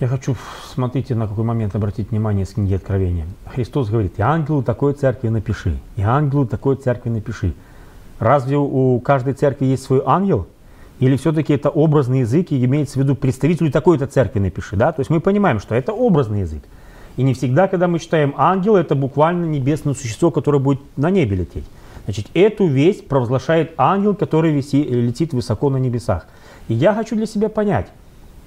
Я 0.00 0.08
хочу, 0.08 0.36
смотрите, 0.74 1.14
на 1.14 1.28
какой 1.28 1.44
момент 1.44 1.76
обратить 1.76 2.10
внимание 2.10 2.44
с 2.44 2.54
книги 2.54 2.74
Откровения. 2.74 3.26
Христос 3.46 3.88
говорит, 3.88 4.18
и 4.18 4.22
ангелу 4.22 4.64
такой 4.64 4.94
церкви 4.94 5.28
напиши, 5.28 5.78
и 5.94 6.02
ангелу 6.02 6.44
такой 6.44 6.74
церкви 6.74 7.10
напиши. 7.10 7.54
Разве 8.22 8.56
у 8.56 9.00
каждой 9.00 9.34
церкви 9.34 9.64
есть 9.64 9.82
свой 9.82 10.00
ангел? 10.06 10.46
Или 11.00 11.16
все-таки 11.16 11.54
это 11.54 11.70
образный 11.70 12.20
язык 12.20 12.52
и 12.52 12.64
имеется 12.64 13.00
в 13.00 13.02
виду 13.02 13.16
представителю 13.16 13.72
такой-то 13.72 14.06
церкви 14.06 14.38
напиши, 14.38 14.76
да? 14.76 14.92
То 14.92 15.00
есть 15.00 15.10
мы 15.10 15.18
понимаем, 15.18 15.58
что 15.58 15.74
это 15.74 15.92
образный 15.92 16.42
язык. 16.42 16.62
И 17.16 17.24
не 17.24 17.34
всегда, 17.34 17.66
когда 17.66 17.88
мы 17.88 17.98
читаем 17.98 18.32
ангел, 18.36 18.76
это 18.76 18.94
буквально 18.94 19.46
небесное 19.46 19.94
существо, 19.94 20.30
которое 20.30 20.60
будет 20.60 20.78
на 20.96 21.10
небе 21.10 21.34
лететь. 21.34 21.64
Значит, 22.04 22.26
эту 22.32 22.68
весть 22.68 23.08
провозглашает 23.08 23.72
ангел, 23.76 24.14
который 24.14 24.52
виси, 24.52 24.84
летит 24.84 25.32
высоко 25.32 25.68
на 25.68 25.78
небесах. 25.78 26.28
И 26.68 26.74
я 26.74 26.94
хочу 26.94 27.16
для 27.16 27.26
себя 27.26 27.48
понять, 27.48 27.88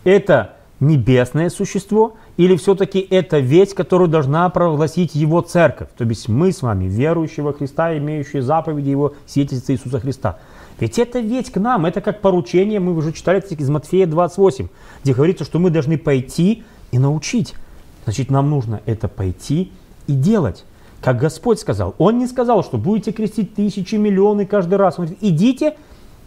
это 0.05 0.53
небесное 0.79 1.49
существо 1.49 2.15
или 2.37 2.55
все-таки 2.57 2.99
это 2.99 3.39
весть, 3.39 3.73
которую 3.73 4.09
должна 4.09 4.47
провозгласить 4.49 5.15
его 5.15 5.41
церковь, 5.41 5.87
то 5.97 6.03
есть 6.03 6.27
мы 6.27 6.51
с 6.51 6.61
вами, 6.61 6.85
верующие 6.85 7.43
во 7.43 7.53
Христа, 7.53 7.97
имеющие 7.97 8.41
заповеди 8.41 8.89
его 8.89 9.13
свидетельства 9.25 9.71
Иисуса 9.71 9.99
Христа. 9.99 10.37
Ведь 10.79 10.99
это 10.99 11.19
ведь 11.19 11.51
к 11.51 11.57
нам, 11.57 11.85
это 11.85 12.01
как 12.01 12.19
поручение, 12.19 12.81
мы 12.81 12.93
уже 12.93 13.13
читали 13.13 13.41
из 13.41 13.69
Матфея 13.69 14.05
28, 14.07 14.67
где 15.03 15.13
говорится, 15.13 15.45
что 15.45 15.59
мы 15.59 15.69
должны 15.69 15.97
пойти 15.97 16.63
и 16.91 16.99
научить. 16.99 17.55
Значит, 18.03 18.29
нам 18.29 18.49
нужно 18.49 18.81
это 18.85 19.07
пойти 19.07 19.71
и 20.07 20.13
делать. 20.13 20.65
Как 21.01 21.17
Господь 21.17 21.59
сказал. 21.59 21.95
Он 21.97 22.17
не 22.17 22.27
сказал, 22.27 22.63
что 22.63 22.77
будете 22.77 23.11
крестить 23.11 23.55
тысячи, 23.55 23.95
миллионы 23.95 24.45
каждый 24.45 24.75
раз. 24.75 24.99
Он 24.99 25.05
говорит, 25.05 25.23
идите, 25.23 25.75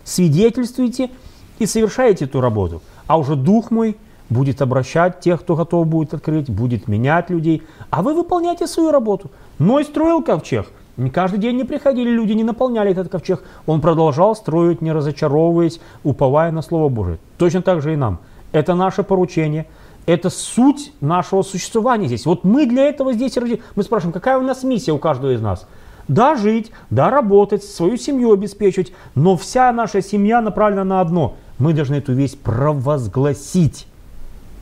свидетельствуйте 0.04 1.10
и 1.58 1.66
совершайте 1.66 2.24
эту 2.24 2.40
работу. 2.40 2.82
А 3.06 3.18
уже 3.18 3.36
Дух 3.36 3.70
мой 3.70 3.96
будет 4.30 4.62
обращать 4.62 5.20
тех, 5.20 5.40
кто 5.40 5.56
готов 5.56 5.86
будет 5.86 6.14
открыть, 6.14 6.50
будет 6.50 6.88
менять 6.88 7.30
людей, 7.30 7.62
а 7.90 8.02
вы 8.02 8.14
выполняете 8.14 8.66
свою 8.66 8.90
работу. 8.90 9.30
Ной 9.58 9.84
строил 9.84 10.22
ковчег. 10.22 10.66
Не 10.96 11.10
каждый 11.10 11.38
день 11.38 11.56
не 11.56 11.64
приходили 11.64 12.10
люди, 12.10 12.32
не 12.32 12.44
наполняли 12.44 12.90
этот 12.90 13.08
ковчег. 13.08 13.44
Он 13.66 13.80
продолжал 13.80 14.34
строить, 14.34 14.82
не 14.82 14.92
разочаровываясь, 14.92 15.80
уповая 16.02 16.50
на 16.50 16.60
Слово 16.60 16.88
Божие. 16.88 17.18
Точно 17.36 17.62
так 17.62 17.82
же 17.82 17.92
и 17.92 17.96
нам. 17.96 18.18
Это 18.50 18.74
наше 18.74 19.02
поручение, 19.02 19.66
это 20.06 20.30
суть 20.30 20.92
нашего 21.00 21.42
существования 21.42 22.06
здесь. 22.06 22.26
Вот 22.26 22.42
мы 22.42 22.66
для 22.66 22.86
этого 22.86 23.12
здесь 23.12 23.36
родились. 23.36 23.60
Мы 23.76 23.82
спрашиваем, 23.82 24.12
какая 24.12 24.38
у 24.38 24.42
нас 24.42 24.62
миссия 24.62 24.92
у 24.92 24.98
каждого 24.98 25.32
из 25.32 25.40
нас? 25.40 25.66
Да, 26.08 26.34
жить, 26.34 26.72
да, 26.88 27.10
работать, 27.10 27.62
свою 27.62 27.98
семью 27.98 28.32
обеспечивать, 28.32 28.92
но 29.14 29.36
вся 29.36 29.70
наша 29.72 30.00
семья 30.00 30.40
направлена 30.40 30.84
на 30.84 31.00
одно. 31.02 31.36
Мы 31.58 31.74
должны 31.74 31.96
эту 31.96 32.14
весть 32.14 32.40
провозгласить. 32.40 33.86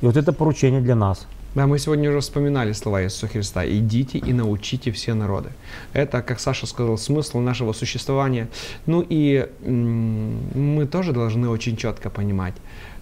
И 0.02 0.06
вот 0.06 0.16
это 0.16 0.32
поручение 0.32 0.80
для 0.80 0.94
нас. 0.94 1.26
Да, 1.54 1.66
мы 1.66 1.78
сегодня 1.78 2.10
уже 2.10 2.20
вспоминали 2.20 2.72
слова 2.72 3.02
Иисуса 3.02 3.28
Христа. 3.28 3.64
«Идите 3.64 4.18
и 4.18 4.32
научите 4.34 4.90
все 4.90 5.14
народы». 5.14 5.48
Это, 5.94 6.20
как 6.20 6.38
Саша 6.38 6.66
сказал, 6.66 6.98
смысл 6.98 7.38
нашего 7.38 7.72
существования. 7.72 8.48
Ну 8.84 9.02
и 9.08 9.48
мы 9.64 10.86
тоже 10.86 11.12
должны 11.12 11.48
очень 11.48 11.76
четко 11.76 12.10
понимать, 12.10 12.54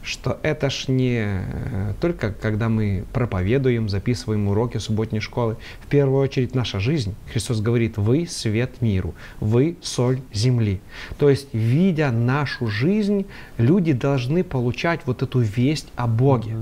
что 0.04 0.38
это 0.42 0.70
ж 0.70 0.88
не 0.88 1.24
э, 1.24 1.94
только 2.00 2.32
когда 2.32 2.68
мы 2.68 3.04
проповедуем, 3.12 3.88
записываем 3.88 4.48
уроки 4.48 4.78
субботней 4.78 5.20
школы. 5.20 5.56
В 5.80 5.86
первую 5.86 6.22
очередь 6.22 6.54
наша 6.54 6.78
жизнь. 6.78 7.14
Христос 7.32 7.60
говорит, 7.60 7.96
вы 7.96 8.26
свет 8.26 8.80
миру, 8.80 9.14
вы 9.40 9.76
соль 9.82 10.20
земли. 10.32 10.80
То 11.18 11.30
есть, 11.30 11.48
видя 11.52 12.10
нашу 12.10 12.66
жизнь, 12.66 13.26
люди 13.56 13.92
должны 13.92 14.44
получать 14.44 15.00
вот 15.06 15.22
эту 15.22 15.40
весть 15.40 15.88
о 15.96 16.06
Боге. 16.06 16.56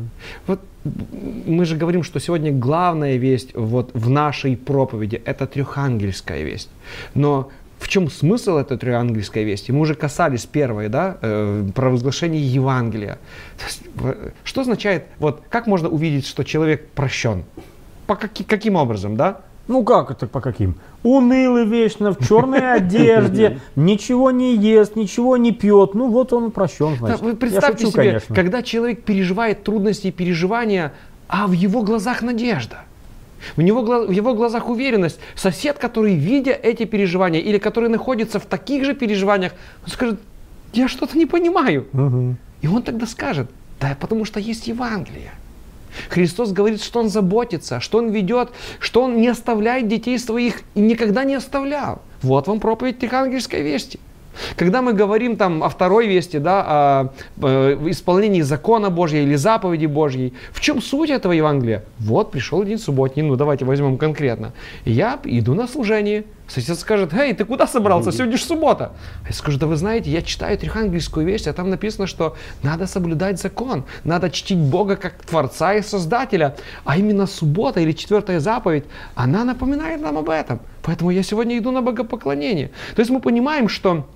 Вот 0.47 0.61
мы 0.85 1.65
же 1.65 1.77
говорим, 1.77 2.03
что 2.03 2.19
сегодня 2.21 2.53
главная 2.53 3.17
весть 3.17 3.55
вот 3.55 3.91
в 3.95 4.11
нашей 4.11 4.57
проповеди– 4.57 5.23
это 5.25 5.47
трехангельская 5.47 6.43
весть. 6.43 6.71
Но 7.15 7.51
в 7.83 7.89
чем 7.89 8.09
смысл 8.09 8.59
этой 8.59 8.79
трехангельской 8.79 9.43
вести? 9.45 9.73
Мы 9.73 9.81
уже 9.81 9.95
касались 9.95 10.47
первой, 10.47 10.89
да, 10.89 11.19
э, 11.21 11.69
провозглашения 11.75 12.41
Евангелия. 12.41 13.19
Есть, 13.67 13.83
что 14.45 14.61
означает, 14.61 15.07
вот 15.19 15.43
как 15.49 15.67
можно 15.67 15.89
увидеть, 15.89 16.27
что 16.27 16.45
человек 16.45 16.89
прощен? 16.91 17.43
По 18.07 18.15
каки, 18.15 18.45
каким 18.45 18.77
образом, 18.77 19.17
да? 19.17 19.41
Ну 19.67 19.85
как 19.85 20.11
это 20.11 20.27
по 20.27 20.41
каким? 20.41 20.77
Унылый 21.03 21.67
вечно, 21.67 22.13
в 22.13 22.27
черной 22.27 22.73
одежде, 22.77 23.59
ничего 23.75 24.31
не 24.31 24.57
ест, 24.57 24.95
ничего 24.95 25.37
не 25.37 25.51
пьет. 25.53 25.95
Ну 25.95 26.09
вот 26.09 26.33
он 26.33 26.53
прощен, 26.53 26.97
значит. 26.97 27.21
Да, 27.21 27.27
вы 27.27 27.35
представьте 27.35 27.87
шучу, 27.87 27.93
себе, 27.93 28.03
конечно. 28.05 28.35
когда 28.35 28.63
человек 28.63 29.03
переживает 29.03 29.65
трудности 29.65 30.09
и 30.09 30.11
переживания, 30.13 30.93
а 31.29 31.49
в 31.49 31.53
его 31.53 31.83
глазах 31.83 32.23
надежда. 32.23 32.85
В, 33.57 33.63
него, 33.63 33.83
в 33.83 34.11
его 34.11 34.35
глазах 34.35 34.69
уверенность. 34.69 35.19
Сосед, 35.35 35.79
который, 35.79 36.15
видя 36.15 36.53
эти 36.53 36.85
переживания, 36.85 37.41
или 37.41 37.59
который 37.59 37.89
находится 37.89 38.39
в 38.39 38.47
таких 38.47 38.85
же 38.85 38.95
переживаниях, 38.95 39.53
он 39.85 39.91
скажет, 39.91 40.21
я 40.73 40.89
что-то 40.89 41.19
не 41.19 41.27
понимаю. 41.27 41.87
Угу. 41.93 42.37
И 42.63 42.67
он 42.69 42.83
тогда 42.83 43.07
скажет, 43.07 43.51
да 43.81 43.97
потому 44.01 44.25
что 44.25 44.41
есть 44.41 44.69
Евангелие. 44.69 45.33
Христос 46.09 46.53
говорит, 46.53 46.83
что 46.83 47.01
Он 47.01 47.09
заботится, 47.09 47.81
что 47.81 47.99
Он 47.99 48.11
ведет, 48.11 48.51
что 48.79 49.03
Он 49.03 49.21
не 49.21 49.29
оставляет 49.29 49.89
детей 49.89 50.19
своих 50.19 50.63
и 50.75 50.81
никогда 50.81 51.25
не 51.25 51.35
оставлял. 51.35 52.01
Вот 52.23 52.47
вам 52.47 52.61
проповедь 52.61 52.99
Тихангельской 52.99 53.63
вести. 53.63 54.01
Когда 54.57 54.83
мы 54.83 54.93
говорим 54.93 55.37
там 55.37 55.63
о 55.63 55.69
второй 55.69 56.07
вести, 56.07 56.39
да, 56.39 56.65
о, 56.67 57.13
э, 57.43 57.79
исполнении 57.91 58.43
закона 58.43 58.91
Божьего 58.91 59.23
или 59.23 59.37
заповеди 59.37 59.87
Божьей, 59.87 60.35
в 60.53 60.61
чем 60.61 60.81
суть 60.83 61.11
этого 61.11 61.33
Евангелия? 61.33 61.85
Вот 61.99 62.31
пришел 62.31 62.65
день 62.65 62.79
субботний, 62.79 63.23
ну 63.23 63.37
давайте 63.37 63.65
возьмем 63.65 63.99
конкретно. 63.99 64.53
Я 64.85 65.19
иду 65.25 65.55
на 65.55 65.67
служение, 65.67 66.25
Сосед 66.53 66.79
скажет, 66.79 67.15
эй, 67.15 67.33
ты 67.33 67.47
куда 67.47 67.67
собрался? 67.67 68.13
Сегодня 68.13 68.37
же 68.37 68.45
суббота. 68.45 68.93
А 69.25 69.29
я 69.29 69.33
скажу, 69.33 69.59
да 69.59 69.67
вы 69.67 69.77
знаете, 69.77 70.11
я 70.11 70.21
читаю 70.21 70.59
Трихангельскую 70.59 71.25
весть, 71.25 71.47
а 71.47 71.53
там 71.55 71.71
написано, 71.71 72.07
что 72.07 72.37
надо 72.63 72.87
соблюдать 72.87 73.41
закон, 73.41 73.85
надо 74.05 74.29
чтить 74.29 74.59
Бога 74.59 74.97
как 74.97 75.15
Творца 75.25 75.73
и 75.75 75.83
Создателя. 75.83 76.55
А 76.85 76.99
именно 76.99 77.27
суббота 77.27 77.81
или 77.81 77.93
четвертая 77.93 78.39
заповедь, 78.39 78.85
она 79.15 79.45
напоминает 79.45 80.03
нам 80.03 80.19
об 80.19 80.29
этом. 80.29 80.61
Поэтому 80.83 81.11
я 81.11 81.23
сегодня 81.23 81.57
иду 81.57 81.71
на 81.71 81.81
богопоклонение. 81.81 82.71
То 82.95 83.01
есть 83.01 83.11
мы 83.11 83.21
понимаем, 83.21 83.69
что 83.71 84.07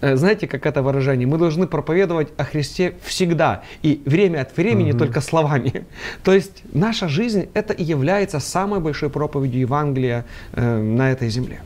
знаете, 0.00 0.46
как 0.46 0.66
это 0.66 0.82
выражение? 0.82 1.26
Мы 1.26 1.38
должны 1.38 1.66
проповедовать 1.66 2.28
о 2.36 2.44
Христе 2.44 2.94
всегда 3.04 3.62
и 3.82 4.02
время 4.06 4.40
от 4.42 4.56
времени 4.56 4.92
угу. 4.92 4.98
только 4.98 5.20
словами. 5.20 5.84
То 6.24 6.32
есть 6.32 6.62
наша 6.72 7.08
жизнь 7.08 7.48
это 7.54 7.72
и 7.72 7.84
является 7.84 8.40
самой 8.40 8.80
большой 8.80 9.10
проповедью 9.10 9.60
Евангелия 9.60 10.24
э, 10.52 10.82
на 10.82 11.10
этой 11.10 11.28
земле. 11.28 11.60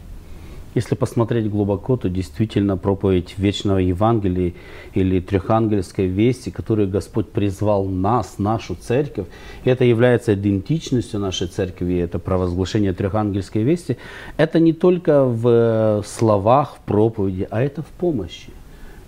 Если 0.75 0.97
посмотреть 0.97 1.49
глубоко, 1.49 1.97
то 1.97 2.09
действительно 2.09 2.77
проповедь 2.77 3.35
вечного 3.39 3.79
Евангелия 3.79 4.55
или 4.93 5.21
трехангельской 5.21 6.07
вести, 6.07 6.51
которую 6.51 6.89
Господь 6.91 7.29
призвал 7.31 7.85
нас, 7.85 8.39
нашу 8.39 8.75
церковь, 8.75 9.27
это 9.65 9.85
является 9.85 10.35
идентичностью 10.35 11.21
нашей 11.21 11.47
церкви, 11.47 11.99
это 11.99 12.19
провозглашение 12.19 12.93
трехангельской 12.93 13.63
вести, 13.63 13.97
это 14.37 14.59
не 14.59 14.73
только 14.73 15.25
в 15.25 16.03
словах, 16.05 16.77
в 16.77 16.81
проповеди, 16.81 17.47
а 17.51 17.63
это 17.63 17.83
в 17.83 17.89
помощи. 17.89 18.51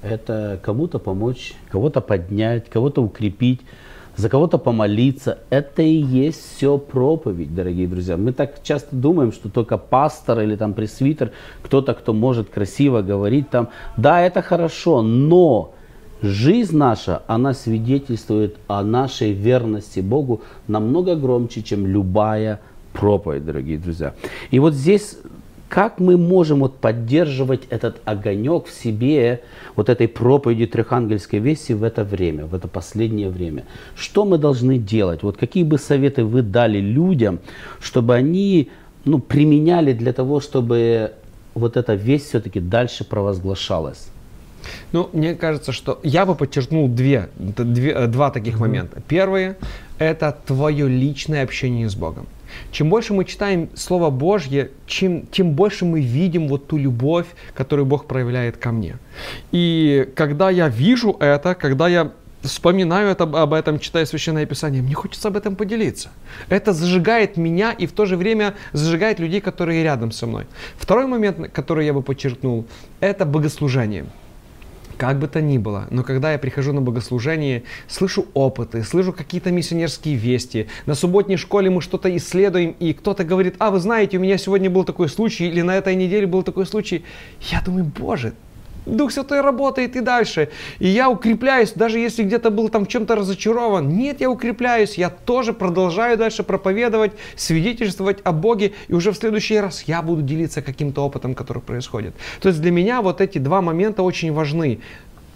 Это 0.03 0.61
кому-то 0.63 1.01
помочь, 1.01 1.55
кого-то 1.69 2.01
поднять, 2.01 2.71
кого-то 2.71 3.03
укрепить, 3.03 3.63
за 4.17 4.29
кого-то 4.29 4.59
помолиться. 4.59 5.39
Это 5.51 5.83
и 5.83 5.95
есть 5.95 6.57
все 6.57 6.79
проповедь, 6.79 7.55
дорогие 7.55 7.87
друзья. 7.87 8.17
Мы 8.17 8.33
так 8.33 8.63
часто 8.63 8.97
думаем, 8.97 9.33
что 9.33 9.49
только 9.49 9.79
пастор 9.79 10.41
или 10.41 10.57
там 10.57 10.73
пресвитер, 10.73 11.33
кто-то, 11.63 11.95
кто 11.95 12.13
может 12.13 12.49
красиво 12.49 13.03
говорить 13.03 13.51
там, 13.51 13.69
да, 13.97 14.23
это 14.23 14.43
хорошо, 14.43 15.03
но 15.03 15.75
жизнь 16.23 16.77
наша, 16.77 17.23
она 17.27 17.53
свидетельствует 17.53 18.57
о 18.67 18.83
нашей 18.83 19.33
верности 19.33 20.01
Богу 20.01 20.41
намного 20.67 21.15
громче, 21.15 21.63
чем 21.63 21.87
любая 21.87 22.61
проповедь, 22.93 23.45
дорогие 23.45 23.79
друзья. 23.79 24.15
И 24.51 24.59
вот 24.59 24.73
здесь 24.73 25.19
как 25.69 25.99
мы 25.99 26.17
можем 26.17 26.61
вот 26.61 26.79
поддерживать 26.79 27.63
этот 27.71 28.01
огонек 28.05 28.67
в 28.67 28.73
себе, 28.73 29.43
вот 29.75 29.89
этой 29.89 30.07
проповеди 30.09 30.67
Трехангельской 30.67 31.41
вести 31.41 31.75
в 31.75 31.83
это 31.83 32.05
время, 32.05 32.47
в 32.47 32.55
это 32.55 32.69
последнее 32.69 33.29
время? 33.29 33.65
Что 33.97 34.25
мы 34.25 34.39
должны 34.39 34.79
делать? 34.79 35.23
Вот 35.23 35.37
какие 35.37 35.65
бы 35.65 35.79
советы 35.79 36.25
вы 36.25 36.43
дали 36.43 36.79
людям, 36.79 37.41
чтобы 37.81 38.15
они 38.15 38.71
ну, 39.05 39.19
применяли 39.19 39.93
для 39.93 40.13
того, 40.13 40.41
чтобы 40.41 41.13
вот 41.55 41.77
эта 41.77 41.95
весть 41.95 42.29
все-таки 42.29 42.61
дальше 42.61 43.05
провозглашалась? 43.05 44.09
Ну, 44.93 45.09
мне 45.13 45.35
кажется, 45.35 45.73
что 45.73 46.01
я 46.03 46.27
бы 46.27 46.35
подчеркнул 46.35 46.89
две, 46.89 47.29
две, 47.37 47.93
э, 47.93 48.07
два 48.07 48.31
таких 48.31 48.59
момента. 48.59 49.01
Первое– 49.07 49.57
это 49.99 50.37
твое 50.47 50.89
личное 50.89 51.43
общение 51.43 51.89
с 51.89 51.95
Богом. 51.95 52.27
Чем 52.73 52.91
больше 52.91 53.15
мы 53.15 53.25
читаем 53.25 53.69
Слово 53.75 54.11
Божье, 54.11 54.71
чем, 54.87 55.27
тем 55.27 55.53
больше 55.53 55.85
мы 55.85 56.01
видим 56.01 56.49
вот 56.49 56.67
ту 56.67 56.77
любовь, 56.77 57.27
которую 57.55 57.87
Бог 57.87 58.07
проявляет 58.07 58.57
ко 58.57 58.73
мне. 58.73 58.97
И 59.53 60.09
когда 60.15 60.51
я 60.51 60.69
вижу 60.69 61.17
это, 61.21 61.55
когда 61.55 61.89
я 61.89 62.13
вспоминаю 62.43 63.09
это, 63.09 63.25
об 63.25 63.53
этом, 63.53 63.79
читая 63.79 64.07
Священное 64.07 64.47
Писание, 64.47 64.83
мне 64.83 64.95
хочется 64.95 65.29
об 65.29 65.37
этом 65.37 65.57
поделиться. 65.57 66.11
Это 66.49 66.73
зажигает 66.73 67.37
меня 67.37 67.73
и 67.73 67.87
в 67.87 67.93
то 67.93 68.07
же 68.07 68.17
время 68.17 68.55
зажигает 68.73 69.19
людей, 69.19 69.41
которые 69.41 69.83
рядом 69.83 70.13
со 70.13 70.27
мной. 70.27 70.47
Второй 70.77 71.07
момент, 71.07 71.51
который 71.53 71.87
я 71.87 71.93
бы 71.93 72.03
подчеркнул, 72.03 72.67
это 73.01 73.25
богослужение. 73.25 74.07
Как 74.99 75.19
бы 75.19 75.29
то 75.29 75.43
ни 75.43 75.59
было, 75.59 75.87
но 75.91 76.03
когда 76.03 76.33
я 76.33 76.39
прихожу 76.39 76.73
на 76.73 76.81
богослужение, 76.81 77.65
слышу 77.87 78.27
опыты, 78.33 78.83
слышу 78.83 79.13
какие-то 79.13 79.51
миссионерские 79.51 80.15
вести, 80.15 80.69
на 80.87 80.95
субботней 80.95 81.37
школе 81.37 81.69
мы 81.69 81.83
что-то 81.83 82.15
исследуем, 82.17 82.75
и 82.81 82.95
кто-то 82.95 83.23
говорит, 83.23 83.57
а 83.59 83.71
вы 83.71 83.79
знаете, 83.79 84.17
у 84.17 84.21
меня 84.21 84.39
сегодня 84.39 84.71
был 84.71 84.85
такой 84.85 85.11
случай, 85.11 85.49
или 85.49 85.61
на 85.61 85.77
этой 85.77 85.95
неделе 85.97 86.27
был 86.27 86.43
такой 86.43 86.65
случай, 86.65 87.05
я 87.51 87.61
думаю, 87.61 87.85
боже, 87.85 88.33
Дух 88.87 89.13
Святой 89.13 89.41
работает 89.41 89.97
и 89.97 90.01
дальше. 90.01 90.49
И 90.79 90.89
я 90.89 91.11
укрепляюсь, 91.11 91.73
даже 91.73 91.99
если 91.99 92.23
где-то 92.23 92.51
был 92.51 92.69
там 92.69 92.87
чем-то 92.87 93.17
разочарован. 93.17 93.89
Нет, 93.89 94.21
я 94.21 94.31
укрепляюсь, 94.31 94.97
я 94.97 95.11
тоже 95.11 95.53
продолжаю 95.53 96.17
дальше 96.17 96.43
проповедовать, 96.43 97.13
свидетельствовать 97.35 98.19
о 98.25 98.33
Боге, 98.33 98.73
и 98.89 98.95
уже 98.95 99.11
в 99.11 99.17
следующий 99.17 99.59
раз 99.59 99.83
я 99.83 100.03
буду 100.03 100.23
делиться 100.23 100.63
каким-то 100.63 101.05
опытом, 101.05 101.35
который 101.35 101.63
происходит. 101.63 102.15
То 102.41 102.49
есть 102.49 102.61
для 102.61 102.71
меня 102.71 103.03
вот 103.03 103.21
эти 103.21 103.39
два 103.39 103.61
момента 103.61 104.03
очень 104.03 104.33
важны 104.33 104.81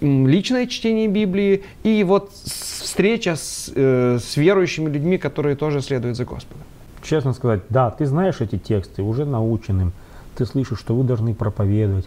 личное 0.00 0.66
чтение 0.66 1.08
Библии 1.08 1.62
и 1.82 2.04
вот 2.04 2.32
встреча 2.32 3.36
с, 3.36 3.70
э, 3.74 4.18
с 4.18 4.36
верующими 4.36 4.88
людьми, 4.88 5.18
которые 5.18 5.56
тоже 5.56 5.82
следуют 5.82 6.16
за 6.16 6.24
Господом. 6.24 6.62
Честно 7.02 7.32
сказать, 7.32 7.60
да, 7.68 7.90
ты 7.90 8.06
знаешь 8.06 8.40
эти 8.40 8.58
тексты, 8.58 9.02
уже 9.02 9.24
наученным, 9.24 9.92
ты 10.36 10.46
слышишь, 10.46 10.78
что 10.78 10.94
вы 10.94 11.04
должны 11.04 11.34
проповедовать, 11.34 12.06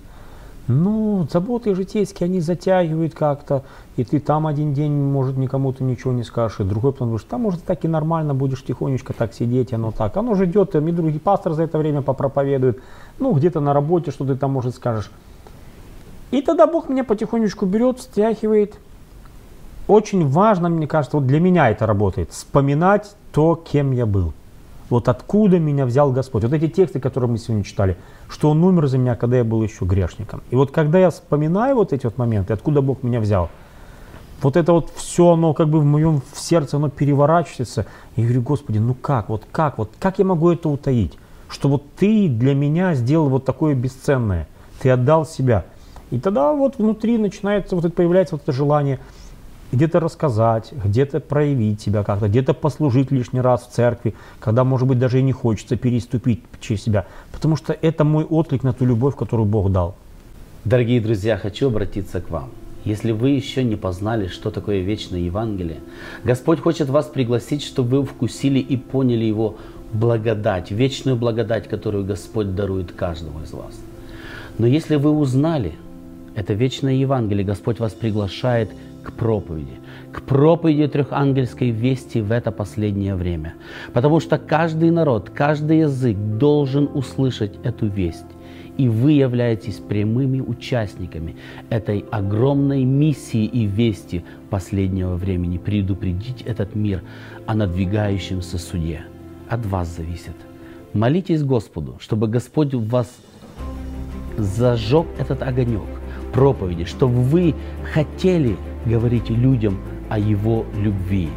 ну, 0.67 1.27
заботы 1.29 1.75
житейские, 1.75 2.25
они 2.25 2.39
затягивают 2.39 3.13
как-то, 3.13 3.63
и 3.97 4.03
ты 4.03 4.19
там 4.19 4.47
один 4.47 4.73
день, 4.73 4.93
может, 4.93 5.35
никому 5.35 5.73
ты 5.73 5.83
ничего 5.83 6.13
не 6.13 6.23
скажешь, 6.23 6.61
и 6.61 6.63
другой 6.63 6.93
потом 6.93 7.09
говоришь, 7.09 7.27
там, 7.29 7.41
может, 7.41 7.63
так 7.63 7.83
и 7.83 7.87
нормально 7.87 8.33
будешь 8.33 8.63
тихонечко 8.63 9.13
так 9.13 9.33
сидеть, 9.33 9.73
оно 9.73 9.91
так. 9.91 10.15
Оно 10.15 10.35
же 10.35 10.45
идет, 10.45 10.75
и 10.75 10.79
другие 10.79 11.19
пастор 11.19 11.53
за 11.53 11.63
это 11.63 11.77
время 11.77 12.01
попроповедует, 12.01 12.81
ну, 13.19 13.33
где-то 13.33 13.59
на 13.59 13.73
работе, 13.73 14.11
что 14.11 14.25
ты 14.25 14.35
там, 14.35 14.51
может, 14.51 14.75
скажешь. 14.75 15.11
И 16.31 16.41
тогда 16.41 16.65
Бог 16.65 16.87
меня 16.87 17.03
потихонечку 17.03 17.65
берет, 17.65 17.99
встряхивает. 17.99 18.75
Очень 19.87 20.27
важно, 20.27 20.69
мне 20.69 20.87
кажется, 20.87 21.17
вот 21.17 21.27
для 21.27 21.41
меня 21.41 21.69
это 21.69 21.85
работает, 21.85 22.31
вспоминать 22.31 23.15
то, 23.33 23.55
кем 23.55 23.91
я 23.91 24.05
был. 24.05 24.33
Вот 24.93 25.09
откуда 25.09 25.57
меня 25.57 25.87
взял 25.87 26.11
Господь. 26.11 26.43
Вот 26.43 26.53
эти 26.53 26.67
тексты, 26.67 26.99
которые 26.99 27.27
мы 27.27 27.39
сегодня 27.39 27.63
читали, 27.63 27.97
что 28.29 28.51
Он 28.51 28.63
умер 28.63 28.85
за 28.85 28.99
меня, 28.99 29.15
когда 29.15 29.37
я 29.37 29.43
был 29.43 29.63
еще 29.63 29.85
грешником. 29.85 30.43
И 30.51 30.55
вот 30.55 30.69
когда 30.69 30.99
я 30.99 31.09
вспоминаю 31.09 31.77
вот 31.77 31.93
эти 31.93 32.05
вот 32.05 32.19
моменты, 32.19 32.53
откуда 32.53 32.83
Бог 32.83 33.01
меня 33.01 33.19
взял, 33.19 33.49
вот 34.43 34.55
это 34.55 34.71
вот 34.71 34.91
все, 34.95 35.31
оно 35.31 35.55
как 35.55 35.67
бы 35.67 35.79
в 35.79 35.83
моем 35.83 36.21
в 36.31 36.39
сердце, 36.39 36.77
оно 36.77 36.89
переворачивается. 36.89 37.87
И 38.15 38.21
я 38.21 38.27
говорю, 38.27 38.43
Господи, 38.43 38.77
ну 38.77 38.93
как, 38.93 39.29
вот 39.29 39.47
как, 39.51 39.79
вот 39.79 39.89
как 39.97 40.19
я 40.19 40.25
могу 40.25 40.51
это 40.51 40.69
утаить? 40.69 41.17
Что 41.49 41.69
вот 41.69 41.83
Ты 41.95 42.29
для 42.29 42.53
меня 42.53 42.93
сделал 42.93 43.29
вот 43.29 43.45
такое 43.45 43.73
бесценное. 43.73 44.47
Ты 44.79 44.91
отдал 44.91 45.25
себя. 45.25 45.65
И 46.11 46.19
тогда 46.19 46.53
вот 46.53 46.77
внутри 46.77 47.17
начинается, 47.17 47.75
вот 47.75 47.83
это 47.83 47.95
появляется 47.95 48.35
вот 48.35 48.43
это 48.43 48.51
желание– 48.51 48.99
где-то 49.73 49.99
рассказать, 49.99 50.71
где-то 50.71 51.19
проявить 51.19 51.81
себя 51.81 52.03
как-то, 52.03 52.27
где-то 52.27 52.53
послужить 52.53 53.11
лишний 53.11 53.41
раз 53.41 53.67
в 53.67 53.71
церкви, 53.71 54.13
когда, 54.39 54.63
может 54.63 54.87
быть, 54.87 54.99
даже 54.99 55.19
и 55.19 55.23
не 55.23 55.31
хочется 55.31 55.75
переступить 55.75 56.41
через 56.61 56.83
себя. 56.83 57.05
Потому 57.31 57.55
что 57.55 57.75
это 57.81 58.03
мой 58.03 58.23
отклик 58.23 58.63
на 58.63 58.73
ту 58.73 58.85
любовь, 58.85 59.15
которую 59.15 59.47
Бог 59.47 59.71
дал. 59.71 59.95
Дорогие 60.63 61.01
друзья, 61.01 61.37
хочу 61.37 61.67
обратиться 61.67 62.21
к 62.21 62.29
вам. 62.29 62.49
если 62.85 63.11
вы 63.11 63.29
еще 63.29 63.63
не 63.63 63.75
познали, 63.75 64.27
что 64.27 64.51
такое 64.51 64.81
вечное 64.81 65.19
Евангелие, 65.19 65.79
Господь 66.23 66.59
хочет 66.59 66.89
вас 66.89 67.05
пригласить, 67.05 67.63
чтобы 67.63 68.01
вы 68.01 68.05
вкусили 68.05 68.59
и 68.59 68.77
поняли 68.77 69.25
Его 69.25 69.55
благодать, 69.93 70.71
вечную 70.71 71.15
благодать, 71.15 71.67
которую 71.67 72.05
Господь 72.05 72.55
дарует 72.55 72.91
каждому 72.91 73.41
из 73.43 73.53
вас. 73.53 73.73
Но 74.57 74.67
если 74.67 74.97
вы 74.97 75.11
узнали 75.11 75.73
это 76.35 76.53
вечное 76.53 76.93
Евангелие, 76.93 77.45
Господь 77.45 77.79
вас 77.79 77.93
приглашает 77.93 78.71
к 79.03 79.11
проповеди, 79.11 79.73
к 80.11 80.21
проповеди 80.21 80.87
трехангельской 80.87 81.69
вести 81.69 82.21
в 82.21 82.31
это 82.31 82.51
последнее 82.51 83.15
время. 83.15 83.53
Потому 83.93 84.19
что 84.19 84.37
каждый 84.37 84.89
народ, 84.91 85.29
каждый 85.29 85.79
язык 85.79 86.17
должен 86.17 86.89
услышать 86.93 87.53
эту 87.63 87.87
весть. 87.87 88.25
И 88.77 88.89
вы 88.89 89.11
являетесь 89.11 89.75
прямыми 89.75 90.39
участниками 90.39 91.35
этой 91.69 92.03
огромной 92.09 92.83
миссии 92.85 93.45
и 93.45 93.65
вести 93.65 94.23
последнего 94.49 95.15
времени 95.15 95.59
предупредить 95.59 96.41
этот 96.41 96.73
мир 96.73 97.03
о 97.45 97.53
надвигающемся 97.53 98.57
суде. 98.57 99.01
От 99.47 99.63
вас 99.67 99.95
зависит. 99.95 100.33
Молитесь 100.93 101.43
Господу, 101.43 101.97
чтобы 101.99 102.27
Господь 102.27 102.73
в 102.73 102.87
вас 102.87 103.15
зажег 104.37 105.05
этот 105.19 105.43
огонек 105.43 106.02
проповеди, 106.33 106.85
чтобы 106.85 107.21
вы 107.21 107.55
хотели 107.93 108.57
говорить 108.85 109.29
людям 109.29 109.77
о 110.09 110.19
Его 110.19 110.65
любви. 110.77 111.29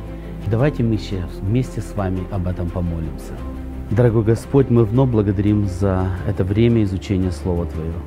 Давайте 0.51 0.83
мы 0.83 0.97
сейчас 0.97 1.31
вместе 1.41 1.81
с 1.81 1.95
вами 1.95 2.21
об 2.31 2.47
этом 2.49 2.69
помолимся. 2.69 3.33
Дорогой 3.91 4.25
Господь, 4.25 4.69
мы 4.71 4.85
вновь 4.85 5.11
благодарим 5.11 5.67
за 5.67 6.09
это 6.27 6.43
время 6.43 6.83
изучения 6.83 7.31
Слова 7.31 7.67
Твоего. 7.67 7.99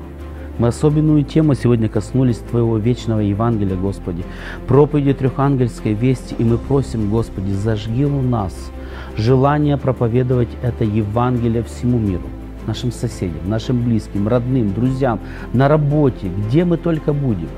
Мы 0.58 0.68
особенную 0.68 1.24
тему 1.24 1.54
сегодня 1.54 1.88
коснулись 1.88 2.36
Твоего 2.36 2.76
вечного 2.76 3.20
Евангелия, 3.20 3.76
Господи, 3.76 4.24
проповеди 4.66 5.14
трехангельской 5.14 5.94
вести, 5.94 6.34
и 6.38 6.44
мы 6.44 6.58
просим, 6.58 7.08
Господи, 7.08 7.50
зажги 7.52 8.04
у 8.04 8.20
нас 8.20 8.70
желание 9.16 9.78
проповедовать 9.78 10.50
это 10.62 10.84
Евангелие 10.84 11.62
всему 11.62 11.98
миру, 11.98 12.28
нашим 12.66 12.92
соседям, 12.92 13.48
нашим 13.48 13.82
близким, 13.82 14.28
родным, 14.28 14.72
друзьям, 14.72 15.20
на 15.52 15.68
работе, 15.68 16.30
где 16.46 16.64
мы 16.64 16.76
только 16.76 17.12
будем, 17.12 17.48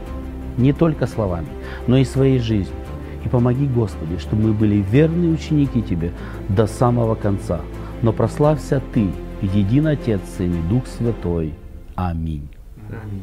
не 0.57 0.73
только 0.73 1.07
словами, 1.07 1.49
но 1.87 1.97
и 1.97 2.05
своей 2.05 2.39
жизнью. 2.39 2.77
И 3.25 3.29
помоги, 3.29 3.67
Господи, 3.67 4.19
чтобы 4.19 4.49
мы 4.49 4.53
были 4.53 4.77
верные 4.77 5.33
ученики 5.33 5.81
Тебе 5.81 6.11
до 6.49 6.67
самого 6.67 7.15
конца– 7.15 7.61
но 8.03 8.13
прославься 8.13 8.83
Ты, 8.93 9.11
един 9.41 9.87
Отец, 9.87 10.21
Сын 10.37 10.53
и 10.53 10.69
Дух 10.69 10.87
Святой. 10.87 11.55
Аминь. 11.95 12.49
Аминь. 12.89 13.23